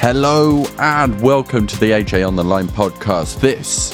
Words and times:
Hello 0.00 0.64
and 0.78 1.20
welcome 1.20 1.66
to 1.66 1.78
the 1.78 1.90
AJ 1.90 2.26
on 2.26 2.34
the 2.34 2.42
Line 2.42 2.68
podcast. 2.68 3.38
This 3.38 3.92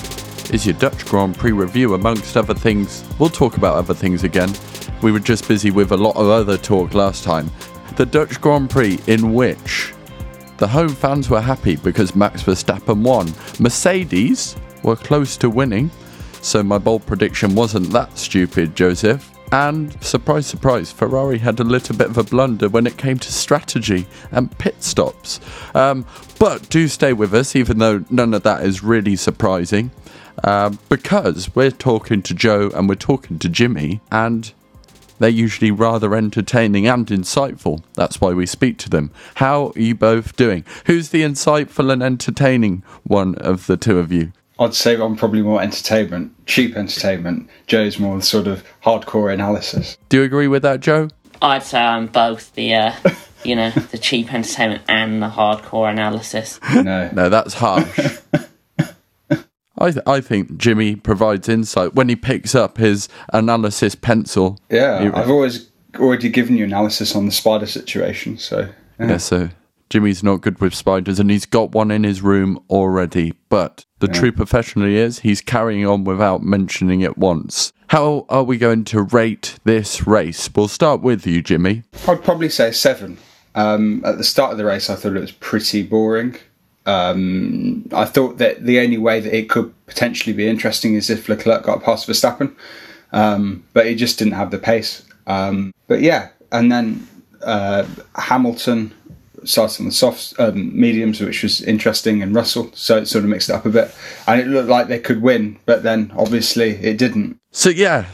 is 0.51 0.65
your 0.65 0.77
Dutch 0.77 1.05
Grand 1.05 1.37
Prix 1.37 1.51
review, 1.51 1.95
amongst 1.95 2.37
other 2.37 2.55
things. 2.55 3.03
We'll 3.19 3.29
talk 3.29 3.57
about 3.57 3.75
other 3.75 3.93
things 3.93 4.23
again. 4.23 4.55
We 5.03 5.11
were 5.11 5.19
just 5.19 5.49
busy 5.49 5.73
with 5.73 5.91
a 5.91 5.97
lot 5.97 6.15
of 6.15 6.29
other 6.29 6.57
talk 6.57 6.95
last 6.95 7.25
time. 7.25 7.51
The 7.97 8.07
Dutch 8.07 8.41
Grand 8.41 8.71
Prix, 8.71 9.01
in 9.09 9.35
which 9.35 9.93
the 10.59 10.69
home 10.69 10.91
fans 10.91 11.29
were 11.29 11.41
happy 11.41 11.75
because 11.75 12.15
Max 12.15 12.41
Verstappen 12.45 13.03
won. 13.03 13.35
Mercedes 13.59 14.55
were 14.85 14.95
close 14.95 15.37
to 15.39 15.51
winning, 15.51 15.91
so 16.41 16.63
my 16.63 16.79
bold 16.79 17.05
prediction 17.05 17.53
wasn't 17.57 17.91
that 17.91 18.17
stupid, 18.17 18.77
Joseph. 18.77 19.36
And 19.53 20.03
surprise, 20.03 20.47
surprise, 20.47 20.91
Ferrari 20.91 21.39
had 21.39 21.61
a 21.61 21.65
little 21.65 21.97
bit 21.97 22.09
of 22.09 22.19
a 22.19 22.25
blunder 22.25 22.69
when 22.69 22.87
it 22.87 22.97
came 22.97 23.19
to 23.19 23.33
strategy 23.33 24.07
and 24.31 24.57
pit 24.59 24.83
stops. 24.83 25.41
Um, 25.75 26.05
but 26.39 26.69
do 26.69 26.89
stay 26.89 27.13
with 27.13 27.33
us, 27.33 27.55
even 27.55 27.79
though 27.79 28.05
none 28.11 28.35
of 28.35 28.43
that 28.43 28.65
is 28.65 28.83
really 28.83 29.17
surprising, 29.17 29.93
uh, 30.45 30.71
because 30.89 31.55
we're 31.55 31.71
talking 31.71 32.23
to 32.23 32.35
Joe 32.35 32.71
and 32.75 32.89
we're 32.89 32.97
talking 32.97 33.39
to 33.39 33.49
Jimmy, 33.49 34.01
and 34.11 34.53
they're 35.19 35.31
usually 35.31 35.71
rather 35.71 36.15
entertaining 36.15 36.87
and 36.87 37.07
insightful. 37.07 37.83
That's 37.95 38.21
why 38.21 38.33
we 38.33 38.47
speak 38.47 38.79
to 38.79 38.91
them. 38.91 39.11
How 39.37 39.73
are 39.75 39.79
you 39.79 39.95
both 39.95 40.37
doing? 40.37 40.65
Who's 40.87 41.11
the 41.11 41.23
insightful 41.23 41.91
and 41.91 42.03
entertaining 42.03 42.83
one 43.05 43.35
of 43.37 43.67
the 43.67 43.77
two 43.77 43.99
of 43.99 44.13
you? 44.13 44.33
I'd 44.59 44.75
say 44.75 44.95
I'm 45.01 45.17
probably 45.17 45.43
more 45.43 45.61
entertainment, 45.61 46.33
cheap 46.47 46.77
entertainment. 46.77 47.49
Joe's 47.67 47.99
more 47.99 48.21
sort 48.23 48.47
of 48.47 48.65
hardcore 48.83 49.33
analysis. 49.33 49.99
Do 50.09 50.19
you 50.19 50.23
agree 50.23 50.49
with 50.49 50.63
that, 50.63 50.81
Joe? 50.81 51.09
I'd 51.43 51.63
say 51.63 51.79
I'm 51.79 52.07
both 52.07 52.55
the, 52.55 52.75
uh, 52.75 52.93
you 53.45 53.55
know, 53.55 53.71
the 53.91 53.99
cheap 53.99 54.33
entertainment 54.33 54.83
and 54.89 55.23
the 55.23 55.29
hardcore 55.29 55.91
analysis. 55.91 56.59
No, 56.75 57.11
No, 57.15 57.29
that's 57.29 57.53
harsh. 57.55 58.19
I, 59.79 59.91
th- 59.91 60.03
I 60.07 60.23
think 60.23 60.57
Jimmy 60.57 60.97
provides 60.97 61.51
insight 61.51 61.95
when 61.95 62.09
he 62.09 62.17
picks 62.17 62.55
up 62.55 62.79
his 62.79 63.11
analysis 63.35 63.95
pencil. 63.95 64.59
yeah, 64.71 65.03
You- 65.03 65.13
I've 65.15 65.29
always 65.31 65.69
already 65.99 66.31
given 66.31 66.57
you 66.57 66.65
analysis 66.65 67.15
on 67.15 67.27
the 67.27 67.33
spider 67.33 67.67
situation. 67.67 68.39
So 68.39 68.71
yeah. 68.99 69.07
Yeah, 69.09 69.17
so 69.19 69.51
Jimmy's 69.89 70.23
not 70.23 70.41
good 70.41 70.61
with 70.61 70.75
spiders, 70.75 71.21
and 71.21 71.31
he's 71.31 71.47
got 71.47 71.73
one 71.73 71.91
in 71.91 72.05
his 72.05 72.23
room 72.23 72.63
already. 72.69 73.35
But 73.49 73.85
the 74.01 74.09
true 74.09 74.33
professional 74.33 74.87
he 74.87 74.97
is, 74.97 75.21
he's 75.21 75.41
carrying 75.41 75.87
on 75.87 76.05
without 76.05 76.43
mentioning 76.43 77.01
it 77.01 77.17
once. 77.17 77.73
How 77.89 78.27
are 78.29 78.43
we 78.43 78.59
going 78.59 78.85
to 78.87 79.03
rate 79.03 79.59
this 79.65 80.07
race? 80.07 80.51
We'll 80.55 80.69
start 80.69 81.03
with 81.03 81.27
you, 81.27 81.41
Jimmy. 81.41 81.85
I'd 82.09 82.25
probably 82.25 82.49
say 82.49 82.73
seven. 82.73 83.19
Um, 83.55 84.03
at 84.05 84.19
the 84.19 84.25
start 84.25 84.53
of 84.53 84.59
the 84.59 84.65
race, 84.65 84.91
I 84.91 84.97
thought 84.97 85.17
it 85.17 85.21
was 85.21 85.33
pretty 85.33 85.83
boring. 85.83 86.37
Um, 86.85 87.89
I 87.93 88.05
thought 88.05 88.39
that 88.39 88.65
the 88.65 88.81
only 88.81 88.99
way 88.99 89.21
that 89.21 89.37
it 89.37 89.49
could 89.49 89.73
potentially 89.87 90.33
be 90.35 90.49
interesting 90.49 90.95
is 90.95 91.11
if 91.11 91.29
Leclerc 91.29 91.63
got 91.63 91.83
past 91.83 92.09
Verstappen, 92.09 92.55
um, 93.13 93.65
but 93.73 93.87
he 93.87 93.95
just 93.95 94.19
didn't 94.19 94.35
have 94.35 94.51
the 94.51 94.59
pace. 94.59 95.05
Um, 95.27 95.73
but 95.87 96.01
yeah, 96.01 96.29
and 96.53 96.71
then 96.71 97.07
uh, 97.43 97.87
Hamilton 98.15 98.93
started 99.49 99.81
on 99.81 99.87
the 99.87 99.93
soft 99.93 100.35
um, 100.39 100.79
mediums, 100.79 101.21
which 101.21 101.43
was 101.43 101.63
interesting, 101.63 102.23
and 102.23 102.35
Russell, 102.35 102.71
so 102.75 102.99
it 102.99 103.07
sort 103.07 103.25
of 103.25 103.31
mixed 103.31 103.49
it 103.49 103.55
up 103.55 103.67
a 103.67 103.71
bit, 103.71 103.95
and 104.27 104.41
it 104.41 104.47
looked 104.47 104.69
like 104.69 104.89
they 104.89 104.99
could 104.99 105.23
win, 105.23 105.59
but 105.67 105.83
then 105.83 106.13
obviously 106.17 106.71
it 106.71 106.99
didn't. 106.99 107.39
So 107.53 107.71
yeah, 107.71 108.07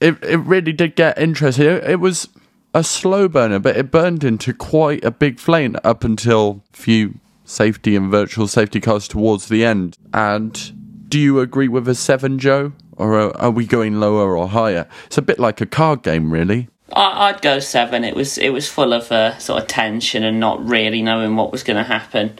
it 0.00 0.22
it 0.22 0.38
really 0.38 0.72
did 0.72 0.96
get 0.96 1.18
interesting. 1.18 1.66
It, 1.66 1.84
it 1.84 2.00
was 2.00 2.28
a 2.74 2.82
slow 2.82 3.28
burner, 3.28 3.58
but 3.58 3.76
it 3.76 3.90
burned 3.90 4.24
into 4.24 4.52
quite 4.52 5.04
a 5.04 5.10
big 5.10 5.38
flame 5.38 5.76
up 5.84 6.04
until 6.04 6.62
few 6.72 7.20
safety 7.44 7.96
and 7.96 8.10
virtual 8.10 8.46
safety 8.46 8.80
cars 8.80 9.06
towards 9.06 9.48
the 9.48 9.64
end. 9.64 9.98
And 10.14 11.08
do 11.08 11.18
you 11.18 11.40
agree 11.40 11.68
with 11.68 11.86
a 11.88 11.94
seven, 11.94 12.38
Joe? 12.38 12.72
Or 12.96 13.18
are, 13.18 13.36
are 13.36 13.50
we 13.50 13.66
going 13.66 14.00
lower 14.00 14.36
or 14.36 14.48
higher? 14.48 14.86
It's 15.06 15.18
a 15.18 15.22
bit 15.22 15.38
like 15.38 15.60
a 15.60 15.66
card 15.66 16.02
game, 16.02 16.32
really. 16.32 16.68
I, 16.94 17.28
I'd 17.28 17.42
go 17.42 17.58
seven. 17.58 18.04
It 18.04 18.14
was 18.14 18.38
it 18.38 18.50
was 18.50 18.68
full 18.68 18.92
of 18.92 19.10
uh, 19.10 19.38
sort 19.38 19.62
of 19.62 19.68
tension 19.68 20.24
and 20.24 20.40
not 20.40 20.64
really 20.66 21.02
knowing 21.02 21.36
what 21.36 21.52
was 21.52 21.62
going 21.62 21.76
to 21.76 21.84
happen. 21.84 22.38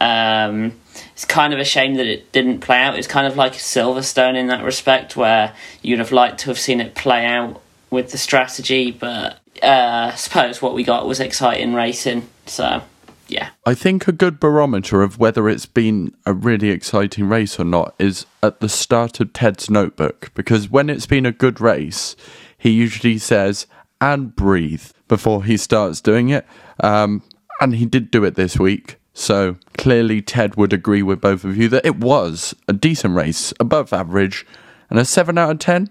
Um, 0.00 0.80
it's 1.12 1.24
kind 1.24 1.52
of 1.52 1.58
a 1.58 1.64
shame 1.64 1.94
that 1.94 2.06
it 2.06 2.32
didn't 2.32 2.60
play 2.60 2.78
out. 2.78 2.98
It's 2.98 3.06
kind 3.06 3.26
of 3.26 3.36
like 3.36 3.52
Silverstone 3.52 4.36
in 4.36 4.48
that 4.48 4.64
respect, 4.64 5.16
where 5.16 5.54
you'd 5.80 5.98
have 6.00 6.12
liked 6.12 6.40
to 6.40 6.46
have 6.46 6.58
seen 6.58 6.80
it 6.80 6.94
play 6.94 7.24
out 7.24 7.60
with 7.90 8.10
the 8.10 8.18
strategy, 8.18 8.90
but 8.90 9.38
uh, 9.62 10.10
I 10.12 10.14
suppose 10.16 10.60
what 10.60 10.74
we 10.74 10.82
got 10.82 11.06
was 11.06 11.20
exciting 11.20 11.74
racing. 11.74 12.28
So 12.46 12.82
yeah. 13.28 13.50
I 13.64 13.74
think 13.74 14.08
a 14.08 14.12
good 14.12 14.40
barometer 14.40 15.02
of 15.02 15.18
whether 15.18 15.48
it's 15.48 15.66
been 15.66 16.14
a 16.26 16.32
really 16.32 16.70
exciting 16.70 17.28
race 17.28 17.58
or 17.60 17.64
not 17.64 17.94
is 17.98 18.26
at 18.42 18.60
the 18.60 18.68
start 18.68 19.20
of 19.20 19.32
Ted's 19.32 19.70
notebook. 19.70 20.30
Because 20.34 20.70
when 20.70 20.90
it's 20.90 21.06
been 21.06 21.26
a 21.26 21.32
good 21.32 21.60
race, 21.60 22.16
he 22.58 22.70
usually 22.70 23.18
says, 23.18 23.66
and 24.02 24.34
breathe 24.34 24.90
before 25.06 25.44
he 25.44 25.56
starts 25.56 26.00
doing 26.00 26.28
it. 26.28 26.44
Um, 26.80 27.22
and 27.60 27.76
he 27.76 27.86
did 27.86 28.10
do 28.10 28.24
it 28.24 28.34
this 28.34 28.58
week. 28.58 28.96
So 29.14 29.56
clearly, 29.78 30.20
Ted 30.20 30.56
would 30.56 30.72
agree 30.72 31.02
with 31.02 31.20
both 31.20 31.44
of 31.44 31.56
you 31.56 31.68
that 31.68 31.86
it 31.86 31.96
was 31.96 32.54
a 32.66 32.72
decent 32.72 33.14
race, 33.14 33.54
above 33.60 33.92
average, 33.92 34.44
and 34.90 34.98
a 34.98 35.04
7 35.04 35.38
out 35.38 35.50
of 35.52 35.58
10. 35.60 35.88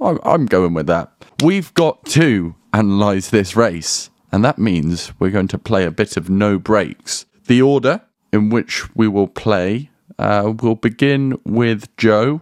I'm, 0.00 0.46
going 0.46 0.74
with 0.74 0.88
that. 0.88 1.12
We've 1.44 1.72
got 1.74 2.04
to 2.06 2.56
analyse 2.72 3.30
this 3.30 3.54
race, 3.54 4.10
and 4.32 4.44
that 4.44 4.58
means 4.58 5.12
we're 5.20 5.30
going 5.30 5.48
to 5.48 5.58
play 5.58 5.84
a 5.84 5.92
bit 5.92 6.16
of 6.16 6.28
no 6.28 6.58
breaks. 6.58 7.26
The 7.46 7.62
order 7.62 8.02
in 8.32 8.50
which 8.50 8.92
we 8.96 9.06
will 9.06 9.28
play 9.28 9.90
uh, 10.18 10.54
will 10.60 10.74
begin 10.74 11.38
with 11.44 11.94
Joe, 11.96 12.40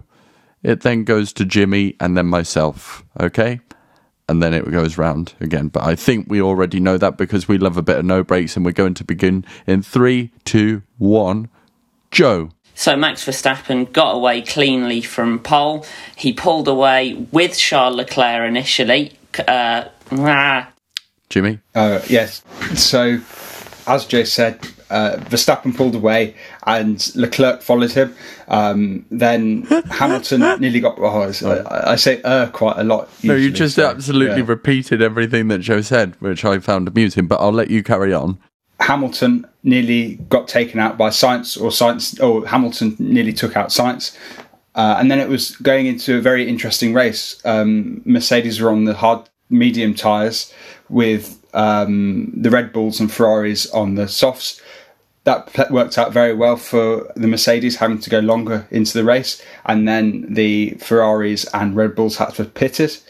it 0.63 0.81
then 0.81 1.05
goes 1.05 1.35
to 1.35 1.45
Jimmy, 1.45 1.97
and 2.01 2.17
then 2.17 2.27
myself, 2.27 3.05
okay? 3.21 3.61
And 4.31 4.41
then 4.41 4.55
it 4.55 4.71
goes 4.71 4.97
round 4.97 5.35
again. 5.41 5.69
But 5.69 5.83
I 5.83 5.97
think 5.97 6.27
we 6.29 6.41
already 6.41 6.79
know 6.79 6.97
that 6.97 7.17
because 7.17 7.49
we 7.49 7.59
love 7.59 7.77
a 7.77 7.83
bit 7.83 7.99
of 7.99 8.05
no 8.05 8.23
breaks, 8.23 8.55
and 8.55 8.65
we're 8.65 8.71
going 8.71 8.95
to 8.95 9.05
begin 9.05 9.45
in 9.67 9.83
three, 9.83 10.31
two, 10.45 10.83
one. 10.99 11.49
Joe. 12.13 12.51
So 12.75 12.97
Max 12.97 13.25
Verstappen 13.25 13.93
got 13.93 14.13
away 14.13 14.43
cleanly 14.43 15.01
from 15.01 15.41
pole. 15.41 15.85
He 16.17 16.33
pulled 16.33 16.69
away 16.69 17.15
with 17.33 17.59
Charles 17.59 17.97
Leclerc 17.97 18.49
initially. 18.49 19.13
Uh, 19.47 19.85
ah, 20.13 20.71
Jimmy. 21.29 21.59
Uh, 21.75 22.01
yes. 22.09 22.43
So, 22.75 23.21
as 23.87 24.07
Joe 24.07 24.25
said, 24.25 24.61
uh, 24.91 25.17
Verstappen 25.29 25.77
pulled 25.77 25.95
away 25.95 26.35
and 26.67 27.11
Leclerc 27.15 27.63
followed 27.63 27.93
him. 27.93 28.15
Um, 28.49 29.07
then 29.11 29.63
Hamilton 29.91 30.41
nearly 30.61 30.81
got. 30.81 30.99
Oh, 30.99 31.33
I, 31.45 31.93
I 31.93 31.97
say 31.97 32.21
"uh" 32.23 32.51
quite 32.51 32.79
a 32.79 32.85
lot. 32.85 33.09
No, 33.23 33.35
you 33.35 33.51
just 33.51 33.77
so, 33.77 33.89
absolutely 33.89 34.41
yeah. 34.41 34.49
repeated 34.49 35.01
everything 35.01 35.49
that 35.49 35.59
Joe 35.59 35.81
said, 35.81 36.21
which 36.21 36.45
I 36.45 36.59
found 36.59 36.89
amusing, 36.89 37.27
but 37.27 37.41
I'll 37.41 37.53
let 37.53 37.71
you 37.71 37.83
carry 37.83 38.13
on. 38.13 38.39
Hamilton 38.81 39.47
nearly 39.63 40.17
got 40.29 40.49
taken 40.49 40.81
out 40.81 40.97
by 40.97 41.11
Sainz, 41.11 41.61
or 41.61 41.71
Sainz, 41.71 42.21
or 42.23 42.47
Hamilton 42.47 42.97
nearly 42.99 43.33
took 43.33 43.57
out 43.57 43.69
Sainz. 43.69 44.17
Uh, 44.75 44.97
and 44.99 45.11
then 45.11 45.19
it 45.19 45.29
was 45.29 45.57
going 45.57 45.87
into 45.87 46.17
a 46.17 46.21
very 46.21 46.49
interesting 46.49 46.95
race. 46.95 47.41
Um, 47.45 48.03
Mercedes 48.05 48.61
were 48.61 48.71
on 48.71 48.85
the 48.85 48.95
hard 48.95 49.29
medium 49.51 49.95
tyres 49.95 50.53
with 50.89 51.39
um, 51.55 52.33
the 52.35 52.51
Red 52.51 52.73
Bulls 52.73 53.01
and 53.01 53.11
Ferraris 53.13 53.71
on 53.73 53.97
the 53.97 54.09
softs. 54.09 54.61
That 55.25 55.71
worked 55.71 55.99
out 55.99 56.13
very 56.13 56.35
well 56.35 56.57
for 56.57 57.13
the 57.15 57.29
Mercedes 57.29 57.77
having 57.77 57.99
to 58.01 58.11
go 58.11 58.21
longer 58.21 58.67
into 58.71 58.95
the 58.97 59.05
race, 59.05 59.43
and 59.67 59.87
then 59.87 60.27
the 60.33 60.71
Ferraris 60.81 61.45
and 61.53 61.77
Red 61.77 61.95
Bulls 61.95 62.17
had 62.17 62.35
to 62.35 62.45
pit 62.45 62.81
it. 62.81 63.03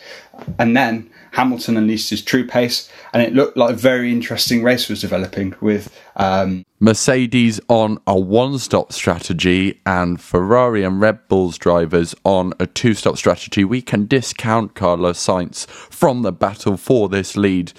And 0.58 0.76
then 0.76 1.10
Hamilton 1.32 1.76
unleashed 1.76 2.10
his 2.10 2.22
true 2.22 2.46
pace, 2.46 2.90
and 3.12 3.22
it 3.22 3.32
looked 3.32 3.56
like 3.56 3.74
a 3.74 3.76
very 3.76 4.10
interesting 4.10 4.62
race 4.62 4.88
was 4.88 5.00
developing 5.00 5.54
with 5.60 5.96
um, 6.16 6.64
Mercedes 6.80 7.60
on 7.68 7.98
a 8.06 8.18
one 8.18 8.58
stop 8.58 8.92
strategy 8.92 9.80
and 9.86 10.20
Ferrari 10.20 10.82
and 10.82 11.00
Red 11.00 11.28
Bulls 11.28 11.58
drivers 11.58 12.14
on 12.24 12.52
a 12.58 12.66
two 12.66 12.94
stop 12.94 13.16
strategy. 13.16 13.64
We 13.64 13.82
can 13.82 14.06
discount 14.06 14.74
Carlos 14.74 15.24
Sainz 15.24 15.68
from 15.68 16.22
the 16.22 16.32
battle 16.32 16.76
for 16.76 17.08
this 17.08 17.36
lead, 17.36 17.72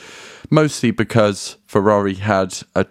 mostly 0.50 0.92
because 0.92 1.58
Ferrari 1.66 2.16
had 2.16 2.58
a 2.76 2.86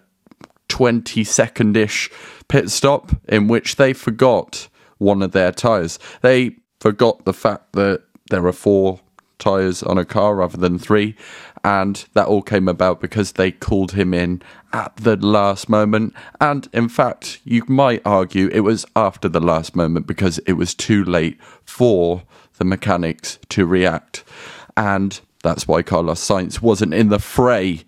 20 0.71 1.25
second 1.25 1.75
ish 1.75 2.09
pit 2.47 2.69
stop 2.69 3.11
in 3.27 3.49
which 3.49 3.75
they 3.75 3.91
forgot 3.91 4.69
one 4.99 5.21
of 5.21 5.33
their 5.33 5.51
tyres. 5.51 5.99
They 6.21 6.55
forgot 6.79 7.25
the 7.25 7.33
fact 7.33 7.73
that 7.73 8.03
there 8.29 8.47
are 8.47 8.53
four 8.53 9.01
tyres 9.37 9.83
on 9.83 9.97
a 9.97 10.05
car 10.05 10.35
rather 10.35 10.55
than 10.55 10.79
three, 10.79 11.17
and 11.61 12.05
that 12.13 12.27
all 12.27 12.41
came 12.41 12.69
about 12.69 13.01
because 13.01 13.33
they 13.33 13.51
called 13.51 13.91
him 13.91 14.13
in 14.13 14.41
at 14.71 14.95
the 14.95 15.17
last 15.17 15.67
moment. 15.67 16.13
And 16.39 16.69
in 16.71 16.87
fact, 16.87 17.41
you 17.43 17.65
might 17.67 18.01
argue 18.05 18.47
it 18.47 18.61
was 18.61 18.85
after 18.95 19.27
the 19.27 19.41
last 19.41 19.75
moment 19.75 20.07
because 20.07 20.37
it 20.39 20.53
was 20.53 20.73
too 20.73 21.03
late 21.03 21.37
for 21.65 22.23
the 22.59 22.65
mechanics 22.65 23.39
to 23.49 23.65
react. 23.65 24.23
And 24.77 25.19
that's 25.43 25.67
why 25.67 25.81
Carlos 25.81 26.25
Sainz 26.25 26.61
wasn't 26.61 26.93
in 26.93 27.09
the 27.09 27.19
fray. 27.19 27.81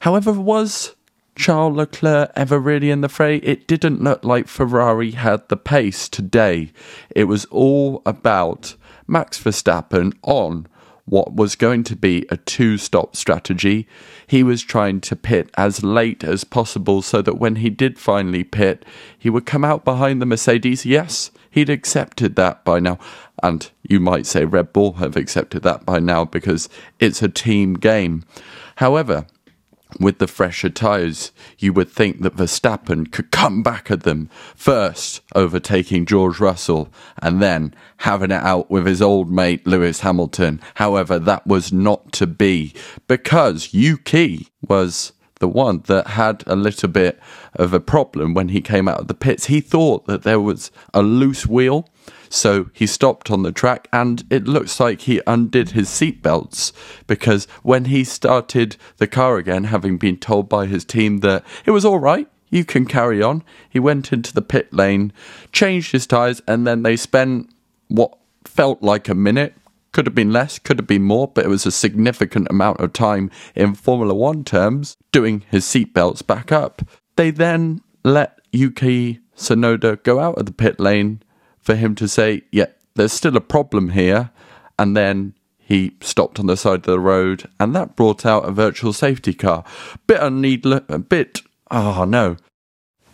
However, 0.00 0.30
was 0.30 0.94
Charles 1.38 1.76
Leclerc 1.76 2.32
ever 2.34 2.58
really 2.58 2.90
in 2.90 3.00
the 3.00 3.08
fray? 3.08 3.36
It 3.36 3.68
didn't 3.68 4.02
look 4.02 4.24
like 4.24 4.48
Ferrari 4.48 5.12
had 5.12 5.48
the 5.48 5.56
pace 5.56 6.08
today. 6.08 6.72
It 7.14 7.24
was 7.24 7.44
all 7.46 8.02
about 8.04 8.74
Max 9.06 9.40
Verstappen 9.40 10.14
on 10.22 10.66
what 11.04 11.34
was 11.34 11.54
going 11.54 11.84
to 11.84 11.96
be 11.96 12.26
a 12.28 12.36
two 12.36 12.76
stop 12.76 13.14
strategy. 13.14 13.86
He 14.26 14.42
was 14.42 14.62
trying 14.62 15.00
to 15.02 15.16
pit 15.16 15.50
as 15.56 15.84
late 15.84 16.24
as 16.24 16.42
possible 16.42 17.02
so 17.02 17.22
that 17.22 17.38
when 17.38 17.56
he 17.56 17.70
did 17.70 17.98
finally 18.00 18.44
pit, 18.44 18.84
he 19.16 19.30
would 19.30 19.46
come 19.46 19.64
out 19.64 19.84
behind 19.84 20.20
the 20.20 20.26
Mercedes. 20.26 20.84
Yes, 20.84 21.30
he'd 21.50 21.70
accepted 21.70 22.34
that 22.36 22.64
by 22.64 22.80
now. 22.80 22.98
And 23.42 23.70
you 23.88 24.00
might 24.00 24.26
say 24.26 24.44
Red 24.44 24.72
Bull 24.72 24.94
have 24.94 25.16
accepted 25.16 25.62
that 25.62 25.86
by 25.86 26.00
now 26.00 26.24
because 26.24 26.68
it's 26.98 27.22
a 27.22 27.28
team 27.28 27.74
game. 27.74 28.24
However, 28.76 29.26
with 29.98 30.18
the 30.18 30.26
fresher 30.26 30.70
tyres, 30.70 31.32
you 31.58 31.72
would 31.72 31.90
think 31.90 32.22
that 32.22 32.36
Verstappen 32.36 33.10
could 33.10 33.30
come 33.30 33.62
back 33.62 33.90
at 33.90 34.02
them, 34.02 34.28
first 34.54 35.20
overtaking 35.34 36.06
George 36.06 36.40
Russell 36.40 36.88
and 37.20 37.42
then 37.42 37.74
having 37.98 38.30
it 38.30 38.42
out 38.42 38.70
with 38.70 38.86
his 38.86 39.02
old 39.02 39.30
mate 39.30 39.66
Lewis 39.66 40.00
Hamilton. 40.00 40.60
However, 40.74 41.18
that 41.18 41.46
was 41.46 41.72
not 41.72 42.12
to 42.12 42.26
be 42.26 42.74
because 43.06 43.72
Yuki 43.72 44.48
was 44.66 45.12
the 45.40 45.48
one 45.48 45.82
that 45.86 46.08
had 46.08 46.42
a 46.46 46.56
little 46.56 46.88
bit 46.88 47.18
of 47.54 47.72
a 47.72 47.80
problem 47.80 48.34
when 48.34 48.48
he 48.48 48.60
came 48.60 48.88
out 48.88 49.00
of 49.00 49.08
the 49.08 49.14
pits. 49.14 49.46
He 49.46 49.60
thought 49.60 50.06
that 50.06 50.22
there 50.22 50.40
was 50.40 50.70
a 50.92 51.02
loose 51.02 51.46
wheel 51.46 51.88
so 52.28 52.70
he 52.72 52.86
stopped 52.86 53.30
on 53.30 53.42
the 53.42 53.52
track 53.52 53.88
and 53.92 54.24
it 54.30 54.44
looks 54.44 54.80
like 54.80 55.02
he 55.02 55.20
undid 55.26 55.70
his 55.70 55.88
seatbelts 55.88 56.72
because 57.06 57.46
when 57.62 57.86
he 57.86 58.04
started 58.04 58.76
the 58.98 59.06
car 59.06 59.36
again, 59.36 59.64
having 59.64 59.98
been 59.98 60.16
told 60.16 60.48
by 60.48 60.66
his 60.66 60.84
team 60.84 61.18
that 61.18 61.44
it 61.64 61.70
was 61.70 61.84
all 61.84 61.98
right, 61.98 62.28
you 62.50 62.64
can 62.64 62.86
carry 62.86 63.22
on, 63.22 63.42
he 63.68 63.78
went 63.78 64.12
into 64.12 64.32
the 64.32 64.42
pit 64.42 64.72
lane, 64.72 65.12
changed 65.52 65.92
his 65.92 66.06
tyres, 66.06 66.40
and 66.46 66.66
then 66.66 66.82
they 66.82 66.96
spent 66.96 67.50
what 67.88 68.16
felt 68.44 68.82
like 68.82 69.08
a 69.08 69.14
minute. 69.14 69.54
Could 69.92 70.06
have 70.06 70.14
been 70.14 70.32
less, 70.32 70.58
could 70.58 70.78
have 70.78 70.86
been 70.86 71.02
more, 71.02 71.28
but 71.28 71.44
it 71.44 71.48
was 71.48 71.66
a 71.66 71.72
significant 71.72 72.46
amount 72.50 72.80
of 72.80 72.92
time 72.92 73.30
in 73.54 73.74
Formula 73.74 74.14
One 74.14 74.44
terms 74.44 74.96
doing 75.12 75.44
his 75.50 75.64
seatbelts 75.64 76.26
back 76.26 76.52
up. 76.52 76.82
They 77.16 77.30
then 77.30 77.80
let 78.04 78.38
Yuki 78.52 79.20
Tsunoda 79.36 80.02
go 80.02 80.20
out 80.20 80.38
of 80.38 80.46
the 80.46 80.52
pit 80.52 80.78
lane 80.78 81.22
for 81.68 81.74
him 81.74 81.94
to 81.94 82.08
say, 82.08 82.40
yeah, 82.50 82.68
there's 82.94 83.12
still 83.12 83.36
a 83.36 83.42
problem 83.42 83.90
here. 83.90 84.30
And 84.78 84.96
then 84.96 85.34
he 85.58 85.92
stopped 86.00 86.40
on 86.40 86.46
the 86.46 86.56
side 86.56 86.76
of 86.76 86.82
the 86.84 86.98
road, 86.98 87.46
and 87.60 87.76
that 87.76 87.94
brought 87.94 88.24
out 88.24 88.48
a 88.48 88.50
virtual 88.50 88.94
safety 88.94 89.34
car. 89.34 89.64
Bit 90.06 90.22
unneedless, 90.22 90.84
a 90.88 90.98
bit. 90.98 91.42
Oh 91.70 92.06
no. 92.08 92.38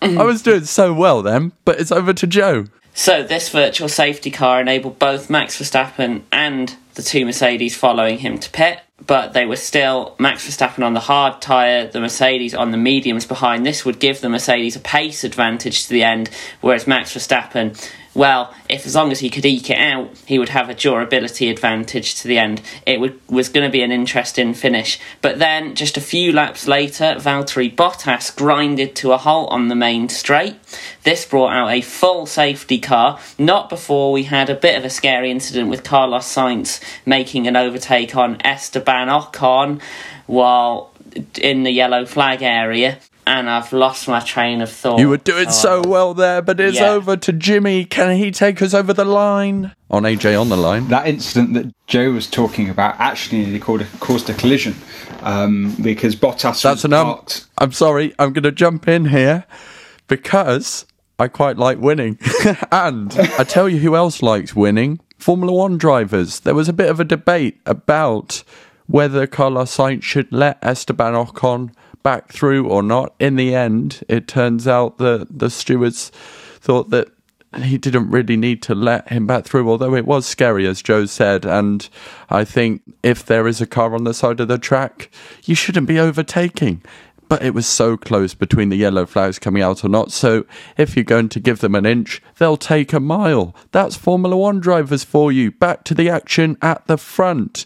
I 0.00 0.22
was 0.22 0.40
doing 0.48 0.66
so 0.66 0.94
well 0.94 1.20
then, 1.20 1.50
but 1.64 1.80
it's 1.80 1.90
over 1.90 2.12
to 2.12 2.28
Joe. 2.28 2.66
So, 2.96 3.24
this 3.24 3.48
virtual 3.48 3.88
safety 3.88 4.30
car 4.30 4.60
enabled 4.60 5.00
both 5.00 5.28
Max 5.28 5.60
Verstappen 5.60 6.22
and 6.30 6.76
the 6.94 7.02
two 7.02 7.24
Mercedes 7.24 7.76
following 7.76 8.18
him 8.18 8.38
to 8.38 8.48
pit, 8.50 8.78
but 9.04 9.32
they 9.32 9.46
were 9.46 9.56
still 9.56 10.14
Max 10.20 10.48
Verstappen 10.48 10.84
on 10.84 10.94
the 10.94 11.00
hard 11.00 11.42
tyre, 11.42 11.88
the 11.88 11.98
Mercedes 11.98 12.54
on 12.54 12.70
the 12.70 12.76
mediums 12.76 13.26
behind. 13.26 13.66
This 13.66 13.84
would 13.84 13.98
give 13.98 14.20
the 14.20 14.28
Mercedes 14.28 14.76
a 14.76 14.80
pace 14.80 15.24
advantage 15.24 15.86
to 15.86 15.90
the 15.90 16.04
end, 16.04 16.30
whereas 16.60 16.86
Max 16.86 17.12
Verstappen 17.12 17.76
well, 18.14 18.54
if 18.68 18.86
as 18.86 18.94
long 18.94 19.10
as 19.10 19.20
he 19.20 19.28
could 19.28 19.44
eke 19.44 19.70
it 19.70 19.78
out, 19.78 20.16
he 20.26 20.38
would 20.38 20.50
have 20.50 20.70
a 20.70 20.74
durability 20.74 21.50
advantage 21.50 22.14
to 22.16 22.28
the 22.28 22.38
end. 22.38 22.62
It 22.86 23.00
would, 23.00 23.20
was 23.28 23.48
going 23.48 23.66
to 23.66 23.72
be 23.72 23.82
an 23.82 23.90
interesting 23.90 24.54
finish. 24.54 25.00
But 25.20 25.38
then, 25.40 25.74
just 25.74 25.96
a 25.96 26.00
few 26.00 26.32
laps 26.32 26.68
later, 26.68 27.16
Valtteri 27.18 27.74
Bottas 27.74 28.34
grinded 28.34 28.94
to 28.96 29.12
a 29.12 29.18
halt 29.18 29.50
on 29.50 29.68
the 29.68 29.74
main 29.74 30.08
straight. 30.08 30.56
This 31.02 31.26
brought 31.26 31.52
out 31.52 31.70
a 31.70 31.80
full 31.80 32.26
safety 32.26 32.78
car, 32.78 33.18
not 33.38 33.68
before 33.68 34.12
we 34.12 34.24
had 34.24 34.48
a 34.48 34.54
bit 34.54 34.78
of 34.78 34.84
a 34.84 34.90
scary 34.90 35.30
incident 35.30 35.68
with 35.68 35.82
Carlos 35.82 36.26
Sainz 36.26 36.80
making 37.04 37.48
an 37.48 37.56
overtake 37.56 38.14
on 38.14 38.40
Esteban 38.44 39.08
Ocon 39.08 39.80
while 40.26 40.92
in 41.40 41.62
the 41.64 41.70
yellow 41.70 42.04
flag 42.04 42.42
area 42.42 42.98
and 43.26 43.48
I've 43.48 43.72
lost 43.72 44.06
my 44.08 44.20
train 44.20 44.60
of 44.60 44.70
thought. 44.70 44.98
You 44.98 45.08
were 45.08 45.16
doing 45.16 45.50
so 45.50 45.82
Oh, 45.84 45.88
well 45.88 46.14
there, 46.14 46.42
but 46.42 46.60
it's 46.60 46.78
Yeah. 46.78 46.90
over 46.90 47.16
to 47.16 47.32
Jimmy. 47.32 47.84
Can 47.84 48.16
he 48.16 48.30
take 48.30 48.60
us 48.62 48.74
over 48.74 48.92
the 48.92 49.04
line? 49.04 49.72
On 49.90 50.02
AJ 50.04 50.38
on 50.40 50.48
the 50.48 50.56
line. 50.56 50.88
That 50.88 51.06
incident 51.06 51.54
that 51.54 51.72
Joe 51.86 52.10
was 52.12 52.26
talking 52.26 52.68
about 52.68 52.96
actually 52.98 53.42
nearly 53.42 53.60
caused 53.60 53.82
a, 53.82 53.86
caused 53.98 54.28
a 54.30 54.34
collision 54.34 54.74
um, 55.22 55.76
because 55.82 56.16
Bottas 56.16 56.62
That's 56.62 56.64
was 56.64 56.84
an 56.84 56.92
um. 56.92 57.06
parked. 57.06 57.46
I'm 57.58 57.72
sorry, 57.72 58.12
I'm 58.18 58.32
going 58.32 58.42
to 58.44 58.52
jump 58.52 58.88
in 58.88 59.06
here 59.06 59.44
because 60.08 60.86
I 61.18 61.28
quite 61.28 61.56
like 61.56 61.78
winning. 61.78 62.18
and 62.72 63.12
I 63.38 63.44
tell 63.44 63.68
you 63.68 63.78
who 63.78 63.96
else 63.96 64.22
likes 64.22 64.54
winning 64.54 65.00
Formula 65.18 65.52
One 65.52 65.78
drivers. 65.78 66.40
There 66.40 66.54
was 66.54 66.68
a 66.68 66.72
bit 66.72 66.90
of 66.90 67.00
a 67.00 67.04
debate 67.04 67.60
about 67.64 68.42
whether 68.86 69.26
Carlos 69.26 69.74
Sainz 69.74 70.02
should 70.02 70.30
let 70.32 70.58
Esteban 70.62 71.14
Ocon 71.14 71.72
back 72.04 72.30
through 72.30 72.68
or 72.68 72.84
not. 72.84 73.14
In 73.18 73.34
the 73.34 73.52
end, 73.56 74.04
it 74.08 74.28
turns 74.28 74.68
out 74.68 74.98
that 74.98 75.26
the 75.28 75.50
stewards 75.50 76.10
thought 76.60 76.90
that 76.90 77.08
he 77.56 77.78
didn't 77.78 78.10
really 78.10 78.36
need 78.36 78.62
to 78.62 78.74
let 78.74 79.08
him 79.08 79.26
back 79.26 79.44
through, 79.44 79.68
although 79.68 79.94
it 79.94 80.06
was 80.06 80.26
scary, 80.26 80.66
as 80.66 80.82
Joe 80.82 81.06
said. 81.06 81.44
And 81.44 81.88
I 82.30 82.44
think 82.44 82.82
if 83.02 83.24
there 83.24 83.48
is 83.48 83.60
a 83.60 83.66
car 83.66 83.94
on 83.94 84.04
the 84.04 84.14
side 84.14 84.40
of 84.40 84.48
the 84.48 84.58
track, 84.58 85.10
you 85.44 85.54
shouldn't 85.54 85.88
be 85.88 85.98
overtaking. 85.98 86.82
But 87.28 87.42
it 87.42 87.54
was 87.54 87.66
so 87.66 87.96
close 87.96 88.34
between 88.34 88.68
the 88.68 88.76
yellow 88.76 89.06
flags 89.06 89.38
coming 89.38 89.62
out 89.62 89.84
or 89.84 89.88
not. 89.88 90.12
So 90.12 90.44
if 90.76 90.94
you're 90.94 91.04
going 91.04 91.30
to 91.30 91.40
give 91.40 91.60
them 91.60 91.74
an 91.74 91.86
inch, 91.86 92.20
they'll 92.38 92.58
take 92.58 92.92
a 92.92 93.00
mile. 93.00 93.54
That's 93.72 93.96
Formula 93.96 94.36
One 94.36 94.60
drivers 94.60 95.04
for 95.04 95.32
you. 95.32 95.50
Back 95.50 95.84
to 95.84 95.94
the 95.94 96.10
action 96.10 96.58
at 96.60 96.86
the 96.86 96.98
front. 96.98 97.64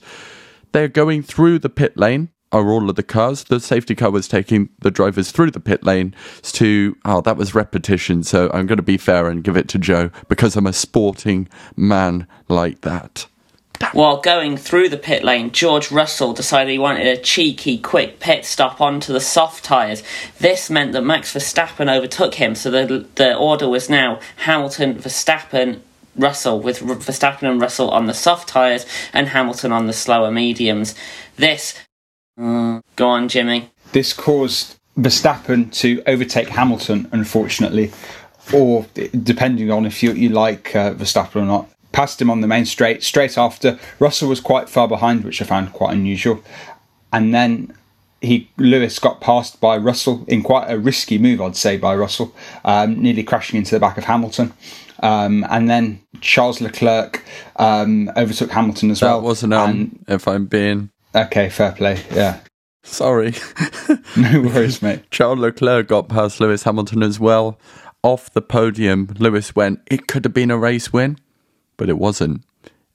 They're 0.72 0.88
going 0.88 1.22
through 1.22 1.58
the 1.58 1.70
pit 1.70 1.96
lane. 1.96 2.28
Are 2.50 2.70
all 2.70 2.88
of 2.88 2.96
the 2.96 3.02
cars? 3.02 3.44
The 3.44 3.60
safety 3.60 3.94
car 3.94 4.10
was 4.10 4.26
taking 4.26 4.70
the 4.78 4.90
drivers 4.90 5.32
through 5.32 5.50
the 5.50 5.60
pit 5.60 5.84
lane 5.84 6.14
to. 6.42 6.96
Oh, 7.04 7.20
that 7.20 7.36
was 7.36 7.54
repetition. 7.54 8.22
So 8.22 8.50
I'm 8.54 8.66
going 8.66 8.78
to 8.78 8.82
be 8.82 8.96
fair 8.96 9.28
and 9.28 9.44
give 9.44 9.56
it 9.56 9.68
to 9.68 9.78
Joe 9.78 10.10
because 10.28 10.56
I'm 10.56 10.66
a 10.66 10.72
sporting 10.72 11.48
man 11.76 12.26
like 12.48 12.80
that. 12.82 13.26
While 13.92 14.20
going 14.20 14.56
through 14.56 14.88
the 14.88 14.96
pit 14.96 15.22
lane, 15.22 15.52
George 15.52 15.92
Russell 15.92 16.32
decided 16.32 16.72
he 16.72 16.78
wanted 16.78 17.06
a 17.06 17.20
cheeky, 17.20 17.78
quick 17.78 18.18
pit 18.18 18.44
stop 18.44 18.80
onto 18.80 19.12
the 19.12 19.20
soft 19.20 19.64
tyres. 19.64 20.02
This 20.40 20.68
meant 20.68 20.92
that 20.92 21.02
Max 21.02 21.32
Verstappen 21.32 21.94
overtook 21.94 22.34
him, 22.34 22.54
so 22.54 22.70
the, 22.70 23.06
the 23.14 23.36
order 23.36 23.68
was 23.68 23.88
now 23.88 24.18
Hamilton, 24.38 24.96
Verstappen, 24.96 25.80
Russell, 26.16 26.60
with 26.60 26.80
Verstappen 26.80 27.48
and 27.48 27.60
Russell 27.60 27.90
on 27.90 28.06
the 28.06 28.14
soft 28.14 28.48
tyres 28.48 28.84
and 29.12 29.28
Hamilton 29.28 29.70
on 29.70 29.86
the 29.86 29.92
slower 29.92 30.30
mediums. 30.30 30.94
This. 31.36 31.78
Go 32.38 33.08
on, 33.08 33.28
Jimmy. 33.28 33.70
This 33.92 34.12
caused 34.12 34.78
Verstappen 34.96 35.72
to 35.74 36.02
overtake 36.06 36.48
Hamilton, 36.48 37.08
unfortunately, 37.12 37.92
or 38.52 38.86
depending 39.22 39.70
on 39.70 39.86
if 39.86 40.02
you, 40.02 40.12
you 40.12 40.28
like 40.30 40.74
uh, 40.74 40.94
Verstappen 40.94 41.36
or 41.36 41.46
not. 41.46 41.70
Passed 41.92 42.20
him 42.20 42.30
on 42.30 42.42
the 42.42 42.46
main 42.46 42.64
straight 42.64 43.02
straight 43.02 43.38
after. 43.38 43.78
Russell 43.98 44.28
was 44.28 44.40
quite 44.40 44.68
far 44.68 44.86
behind, 44.86 45.24
which 45.24 45.40
I 45.40 45.46
found 45.46 45.72
quite 45.72 45.94
unusual. 45.94 46.42
And 47.12 47.34
then 47.34 47.72
he 48.20 48.50
Lewis 48.56 48.98
got 48.98 49.20
passed 49.20 49.60
by 49.60 49.76
Russell 49.78 50.24
in 50.28 50.42
quite 50.42 50.70
a 50.70 50.78
risky 50.78 51.18
move, 51.18 51.40
I'd 51.40 51.56
say, 51.56 51.76
by 51.76 51.96
Russell, 51.96 52.34
um, 52.64 53.00
nearly 53.02 53.22
crashing 53.22 53.56
into 53.58 53.74
the 53.74 53.80
back 53.80 53.96
of 53.96 54.04
Hamilton. 54.04 54.52
Um, 55.02 55.46
and 55.48 55.70
then 55.70 56.00
Charles 56.20 56.60
Leclerc 56.60 57.24
um, 57.56 58.10
overtook 58.16 58.50
Hamilton 58.50 58.90
as 58.90 59.00
well. 59.00 59.20
That 59.20 59.26
wasn't 59.26 59.54
um. 59.54 59.70
And- 59.70 60.04
if 60.08 60.28
I'm 60.28 60.46
being 60.46 60.90
okay, 61.14 61.48
fair 61.48 61.72
play. 61.72 62.02
Yeah, 62.12 62.40
sorry. 62.82 63.34
no 64.16 64.42
worries, 64.42 64.82
mate. 64.82 65.02
Charles 65.10 65.38
Leclerc 65.38 65.88
got 65.88 66.08
past 66.08 66.40
Lewis 66.40 66.64
Hamilton 66.64 67.02
as 67.02 67.20
well. 67.20 67.58
Off 68.02 68.32
the 68.32 68.42
podium, 68.42 69.14
Lewis 69.18 69.56
went, 69.56 69.80
it 69.90 70.06
could 70.06 70.24
have 70.24 70.34
been 70.34 70.50
a 70.50 70.58
race 70.58 70.92
win, 70.92 71.18
but 71.76 71.88
it 71.88 71.98
wasn't. 71.98 72.44